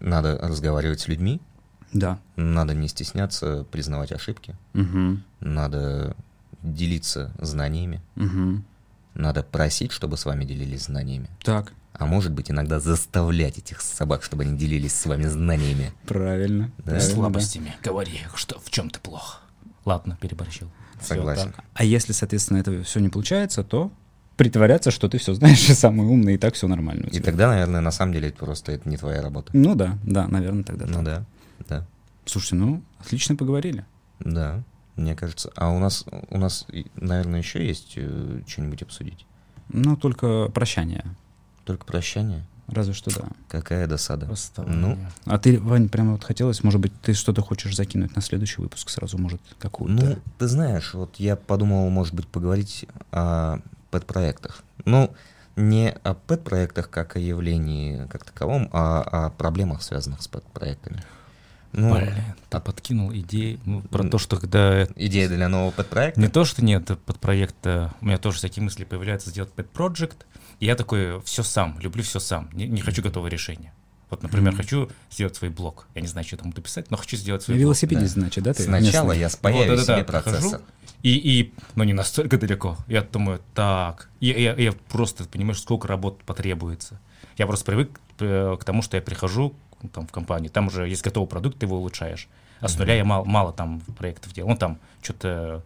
надо 0.00 0.38
разговаривать 0.42 1.00
с 1.00 1.08
людьми, 1.08 1.40
Да. 1.92 2.18
надо 2.36 2.74
не 2.74 2.88
стесняться 2.88 3.64
признавать 3.70 4.12
ошибки, 4.12 4.56
Угу. 4.74 5.18
надо 5.40 6.16
делиться 6.62 7.32
знаниями, 7.40 8.00
Угу. 8.16 8.62
надо 9.14 9.42
просить, 9.44 9.92
чтобы 9.92 10.16
с 10.16 10.24
вами 10.24 10.44
делились 10.44 10.84
знаниями, 10.86 11.28
Так, 11.44 11.72
а 11.92 12.06
может 12.06 12.32
быть 12.32 12.50
иногда 12.50 12.80
заставлять 12.80 13.58
этих 13.58 13.80
собак, 13.80 14.22
чтобы 14.22 14.44
они 14.44 14.56
делились 14.56 14.94
с 14.94 15.06
вами 15.06 15.24
знаниями. 15.24 15.92
правильно. 16.06 16.70
Да. 16.78 16.84
правильно, 16.84 17.08
да. 17.08 17.14
Слабостями. 17.14 17.74
Говори, 17.82 18.20
что, 18.34 18.58
в 18.60 18.70
чем 18.70 18.90
ты 18.90 19.00
плох. 19.00 19.40
Ладно, 19.84 20.16
переборщил. 20.20 20.70
Согласен. 21.00 21.52
так. 21.52 21.64
А 21.74 21.84
если, 21.84 22.12
соответственно, 22.12 22.58
это 22.58 22.82
все 22.82 23.00
не 23.00 23.08
получается, 23.08 23.64
то 23.64 23.90
притворяться, 24.36 24.90
что 24.90 25.08
ты 25.08 25.18
все 25.18 25.34
знаешь 25.34 25.68
и 25.68 25.74
самый 25.74 26.06
умный, 26.06 26.34
и 26.34 26.38
так 26.38 26.54
все 26.54 26.66
нормально 26.68 27.06
И 27.12 27.20
тогда, 27.20 27.48
наверное, 27.48 27.80
на 27.80 27.90
самом 27.90 28.12
деле 28.12 28.28
это 28.28 28.38
просто 28.38 28.72
это 28.72 28.88
не 28.88 28.96
твоя 28.96 29.20
работа. 29.22 29.50
Ну 29.54 29.74
да, 29.74 29.98
да, 30.02 30.28
наверное, 30.28 30.64
тогда 30.64 30.86
Ну 30.86 30.94
так. 30.94 31.04
да, 31.04 31.24
да, 31.68 31.86
Слушайте, 32.24 32.56
ну, 32.56 32.82
отлично 32.98 33.36
поговорили. 33.36 33.84
да, 34.20 34.62
мне 34.96 35.14
кажется. 35.14 35.50
А 35.56 35.70
у 35.70 35.78
нас, 35.78 36.04
у 36.30 36.38
нас, 36.38 36.66
наверное, 36.96 37.40
еще 37.40 37.66
есть 37.66 37.94
э, 37.96 38.42
что-нибудь 38.46 38.82
обсудить? 38.82 39.24
Ну, 39.68 39.96
только 39.96 40.50
прощание. 40.52 41.04
Только 41.64 41.84
прощание? 41.84 42.44
Разве 42.68 42.94
что 42.94 43.10
да. 43.14 43.28
Какая 43.48 43.86
досада. 43.86 44.26
Расставание. 44.26 44.78
Ну, 44.78 44.98
А 45.24 45.38
ты, 45.38 45.58
Вань, 45.58 45.88
прямо 45.88 46.12
вот 46.12 46.24
хотелось, 46.24 46.62
может 46.62 46.80
быть, 46.80 46.92
ты 47.02 47.14
что-то 47.14 47.42
хочешь 47.42 47.74
закинуть 47.74 48.14
на 48.14 48.22
следующий 48.22 48.60
выпуск 48.60 48.90
сразу, 48.90 49.18
может, 49.18 49.40
какую-то? 49.58 50.04
Ну, 50.04 50.18
ты 50.38 50.46
знаешь, 50.46 50.94
вот 50.94 51.16
я 51.16 51.34
подумал, 51.36 51.88
может 51.90 52.14
быть, 52.14 52.28
поговорить 52.28 52.86
о 53.10 53.58
пэт-проектах. 53.90 54.62
Ну, 54.84 55.10
не 55.56 55.90
о 55.90 56.14
пэт-проектах 56.14 56.88
как 56.90 57.16
о 57.16 57.18
явлении 57.18 58.06
как 58.06 58.24
таковом, 58.24 58.68
а 58.72 59.02
о 59.02 59.30
проблемах, 59.30 59.82
связанных 59.82 60.22
с 60.22 60.28
пэт-проектами. 60.28 61.02
Ну, 61.72 61.94
Блин, 61.94 62.12
ты 62.48 62.60
подкинул 62.60 63.12
идеи 63.12 63.60
ну, 63.64 63.80
про 63.82 64.02
то, 64.02 64.18
что 64.18 64.36
когда... 64.36 64.84
идея 64.96 65.28
для 65.28 65.48
нового 65.48 65.70
пэт-проекта? 65.70 66.20
Не 66.20 66.28
то, 66.28 66.44
что 66.44 66.64
нет 66.64 66.86
под 67.06 67.18
проекта, 67.20 67.94
у 68.00 68.06
меня 68.06 68.18
тоже 68.18 68.40
такие 68.40 68.62
мысли 68.62 68.84
появляются 68.84 69.30
сделать. 69.30 69.50
И 69.56 69.62
я 70.66 70.76
такой, 70.76 71.20
все 71.22 71.42
сам, 71.42 71.78
люблю 71.80 72.02
все 72.02 72.20
сам, 72.20 72.50
не, 72.52 72.66
не 72.66 72.80
хочу 72.80 73.02
готового 73.02 73.28
решения. 73.28 73.72
Вот, 74.10 74.24
например, 74.24 74.56
хочу 74.56 74.90
сделать 75.10 75.36
свой 75.36 75.50
блог. 75.50 75.86
Я 75.94 76.00
не 76.00 76.08
знаю, 76.08 76.26
что 76.26 76.36
там 76.36 76.50
буду 76.50 76.62
писать, 76.62 76.90
но 76.90 76.96
хочу 76.96 77.16
сделать 77.16 77.42
На 77.42 77.44
свой 77.44 77.56
блог. 77.56 77.62
велосипедист, 77.62 78.14
да. 78.16 78.20
значит, 78.22 78.44
да? 78.44 78.52
Ты 78.52 78.64
Сначала 78.64 79.10
местный? 79.10 79.20
я 79.20 79.28
спаяю 79.28 79.70
Вот 79.70 79.74
это 79.74 79.84
себе 79.84 79.96
да, 79.98 80.04
процессор. 80.04 80.60
И, 81.02 81.12
и, 81.12 81.54
но 81.76 81.84
не 81.84 81.92
настолько 81.92 82.36
далеко. 82.36 82.76
Я 82.88 83.02
думаю, 83.02 83.40
так. 83.54 84.10
Я, 84.18 84.36
я, 84.36 84.54
я 84.54 84.72
просто, 84.72 85.24
понимаешь, 85.24 85.60
сколько 85.60 85.86
работ 85.86 86.24
потребуется. 86.24 87.00
Я 87.38 87.46
просто 87.46 87.64
привык 87.64 88.00
э, 88.18 88.56
к 88.60 88.64
тому, 88.64 88.82
что 88.82 88.96
я 88.96 89.02
прихожу 89.02 89.54
ну, 89.80 89.88
там, 89.88 90.06
в 90.06 90.12
компанию, 90.12 90.50
там 90.50 90.66
уже 90.66 90.88
есть 90.88 91.02
готовый 91.02 91.28
продукт, 91.28 91.58
ты 91.58 91.66
его 91.66 91.78
улучшаешь. 91.78 92.28
А 92.60 92.68
с 92.68 92.76
нуля 92.76 92.94
я 92.94 93.04
мало, 93.04 93.24
мало 93.24 93.52
там 93.52 93.80
проектов 93.96 94.34
делал. 94.34 94.50
Ну, 94.50 94.56
там 94.56 94.78
что-то 95.00 95.64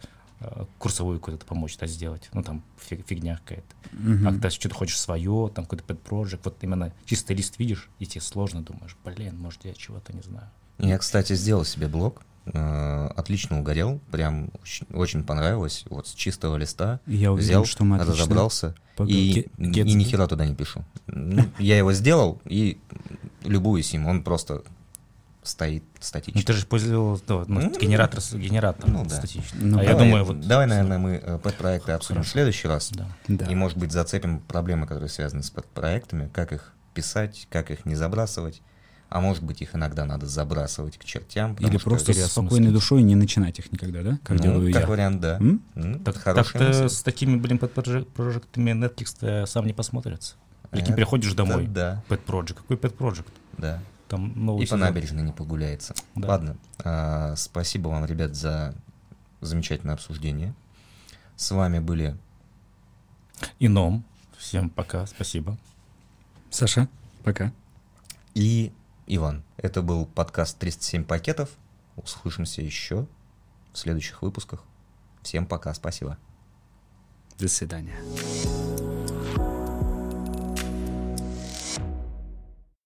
курсовую 0.78 1.18
какую-то 1.20 1.46
помочь 1.46 1.76
да, 1.78 1.86
сделать. 1.86 2.28
Ну, 2.32 2.42
там 2.42 2.62
фиг, 2.78 3.06
фигня 3.06 3.38
какая-то. 3.44 3.74
Мгм. 3.92 4.26
А 4.28 4.30
когда 4.32 4.50
что-то 4.50 4.74
хочешь 4.74 5.00
свое, 5.00 5.50
там 5.54 5.64
какой-то 5.64 5.94
project, 5.94 6.40
вот 6.44 6.56
именно 6.62 6.92
чистый 7.06 7.34
лист 7.36 7.58
видишь, 7.58 7.88
и 7.98 8.06
тебе 8.06 8.20
сложно, 8.20 8.62
думаешь, 8.62 8.96
блин, 9.04 9.38
может, 9.38 9.64
я 9.64 9.72
чего-то 9.74 10.12
не 10.14 10.22
знаю. 10.22 10.48
Я, 10.78 10.98
кстати, 10.98 11.34
сделал 11.34 11.64
себе 11.64 11.88
блог, 11.88 12.22
э, 12.46 13.06
отлично 13.16 13.58
угорел, 13.60 14.00
прям 14.10 14.50
очень, 14.62 14.86
очень 14.92 15.24
понравилось. 15.24 15.84
Вот 15.88 16.08
с 16.08 16.12
чистого 16.14 16.56
листа 16.56 17.00
Я 17.06 17.32
уверен, 17.32 17.48
взял, 17.48 17.64
что 17.64 17.84
мы 17.84 17.96
отлично 17.96 18.14
разобрался, 18.24 18.74
и, 19.06 19.32
ге- 19.32 19.46
и 19.58 19.70
get- 19.70 19.84
ни 19.84 20.04
хера 20.04 20.26
туда 20.26 20.44
не 20.46 20.54
пишу. 20.54 20.84
Ну, 21.06 21.44
Я 21.58 21.78
его 21.78 21.92
сделал 21.92 22.40
и 22.44 22.78
любуюсь 23.44 23.94
им, 23.94 24.06
он 24.06 24.22
просто 24.22 24.62
стоит 25.44 25.84
статично. 26.00 26.40
Ну, 26.40 26.44
ты 26.44 26.52
же 26.54 26.66
пользовался 26.66 27.22
да, 27.28 27.44
ну, 27.46 27.60
Ну, 27.60 27.78
генератор, 27.78 28.20
с- 28.20 28.34
генератор 28.34 28.88
ну, 28.88 29.04
да. 29.04 29.14
статичный. 29.16 29.60
Ну, 29.60 29.78
а 29.78 29.82
я 29.82 29.90
Давай- 29.90 30.04
думаю, 30.06 30.24
вот... 30.24 30.40
Давай, 30.40 30.66
наверное, 30.66 30.98
мы 30.98 31.10
э, 31.22 31.38
подпроекты 31.38 31.92
обсудим 31.92 32.22
в 32.22 32.24
Хорошо. 32.24 32.32
следующий 32.32 32.66
раз. 32.68 32.90
Да. 32.92 33.06
Да. 33.28 33.44
И, 33.46 33.54
может 33.54 33.76
быть, 33.78 33.92
зацепим 33.92 34.40
проблемы, 34.40 34.86
которые 34.86 35.08
связаны 35.10 35.42
с 35.42 35.50
подпроектами, 35.50 36.28
как 36.32 36.52
их 36.52 36.72
писать, 36.94 37.46
как 37.50 37.70
их 37.70 37.84
не 37.86 37.94
забрасывать. 37.94 38.62
А 39.10 39.20
может 39.20 39.44
быть, 39.44 39.60
их 39.62 39.74
иногда 39.76 40.06
надо 40.06 40.26
забрасывать 40.26 40.96
к 40.98 41.04
чертям. 41.04 41.54
Или 41.60 41.76
что- 41.78 41.90
просто 41.90 42.12
с 42.14 42.32
спокойной 42.32 42.72
душой 42.72 43.02
не 43.02 43.14
начинать 43.14 43.58
их 43.58 43.70
никогда, 43.70 44.02
да? 44.02 44.18
Как 44.24 44.38
Ну, 44.38 44.42
делаю 44.42 44.72
как 44.72 44.82
я. 44.82 44.88
вариант, 44.88 45.20
да. 45.20 45.36
М? 45.36 45.62
М, 45.76 46.00
Так, 46.02 46.16
так-то 46.22 46.58
мысль. 46.64 46.88
с 46.88 47.02
такими, 47.02 47.36
блин, 47.36 47.58
пэт-проектами 47.58 48.70
Netflix 48.70 49.46
сам 49.46 49.66
не 49.66 49.72
посмотрится. 49.72 50.34
Прикинь, 50.70 50.86
Это 50.88 50.96
приходишь 50.96 51.32
домой, 51.34 51.66
Да, 51.68 52.02
pet 52.08 52.20
project. 52.26 52.54
Какой 52.54 52.76
pet 52.76 52.96
project? 52.96 53.26
да. 53.58 53.80
Там 54.08 54.32
новый 54.44 54.60
И 54.62 54.66
по 54.66 54.76
сезон. 54.76 54.80
набережной 54.80 55.22
не 55.22 55.32
погуляется. 55.32 55.94
Да. 56.14 56.28
Ладно, 56.28 56.56
а, 56.84 57.34
спасибо 57.36 57.88
вам, 57.88 58.04
ребят, 58.04 58.34
за 58.34 58.74
замечательное 59.40 59.94
обсуждение. 59.94 60.54
С 61.36 61.50
вами 61.50 61.78
были 61.78 62.16
Ином. 63.58 64.04
Всем 64.38 64.70
пока, 64.70 65.06
спасибо. 65.06 65.56
Саша, 66.50 66.88
пока. 67.24 67.52
и 68.34 68.72
Иван. 69.06 69.42
Это 69.56 69.82
был 69.82 70.06
подкаст 70.06 70.58
307 70.58 71.04
пакетов. 71.04 71.50
Услышимся 71.96 72.62
еще 72.62 73.06
в 73.72 73.78
следующих 73.78 74.22
выпусках. 74.22 74.62
Всем 75.22 75.46
пока, 75.46 75.72
спасибо. 75.74 76.18
До 77.38 77.48
свидания. 77.48 77.96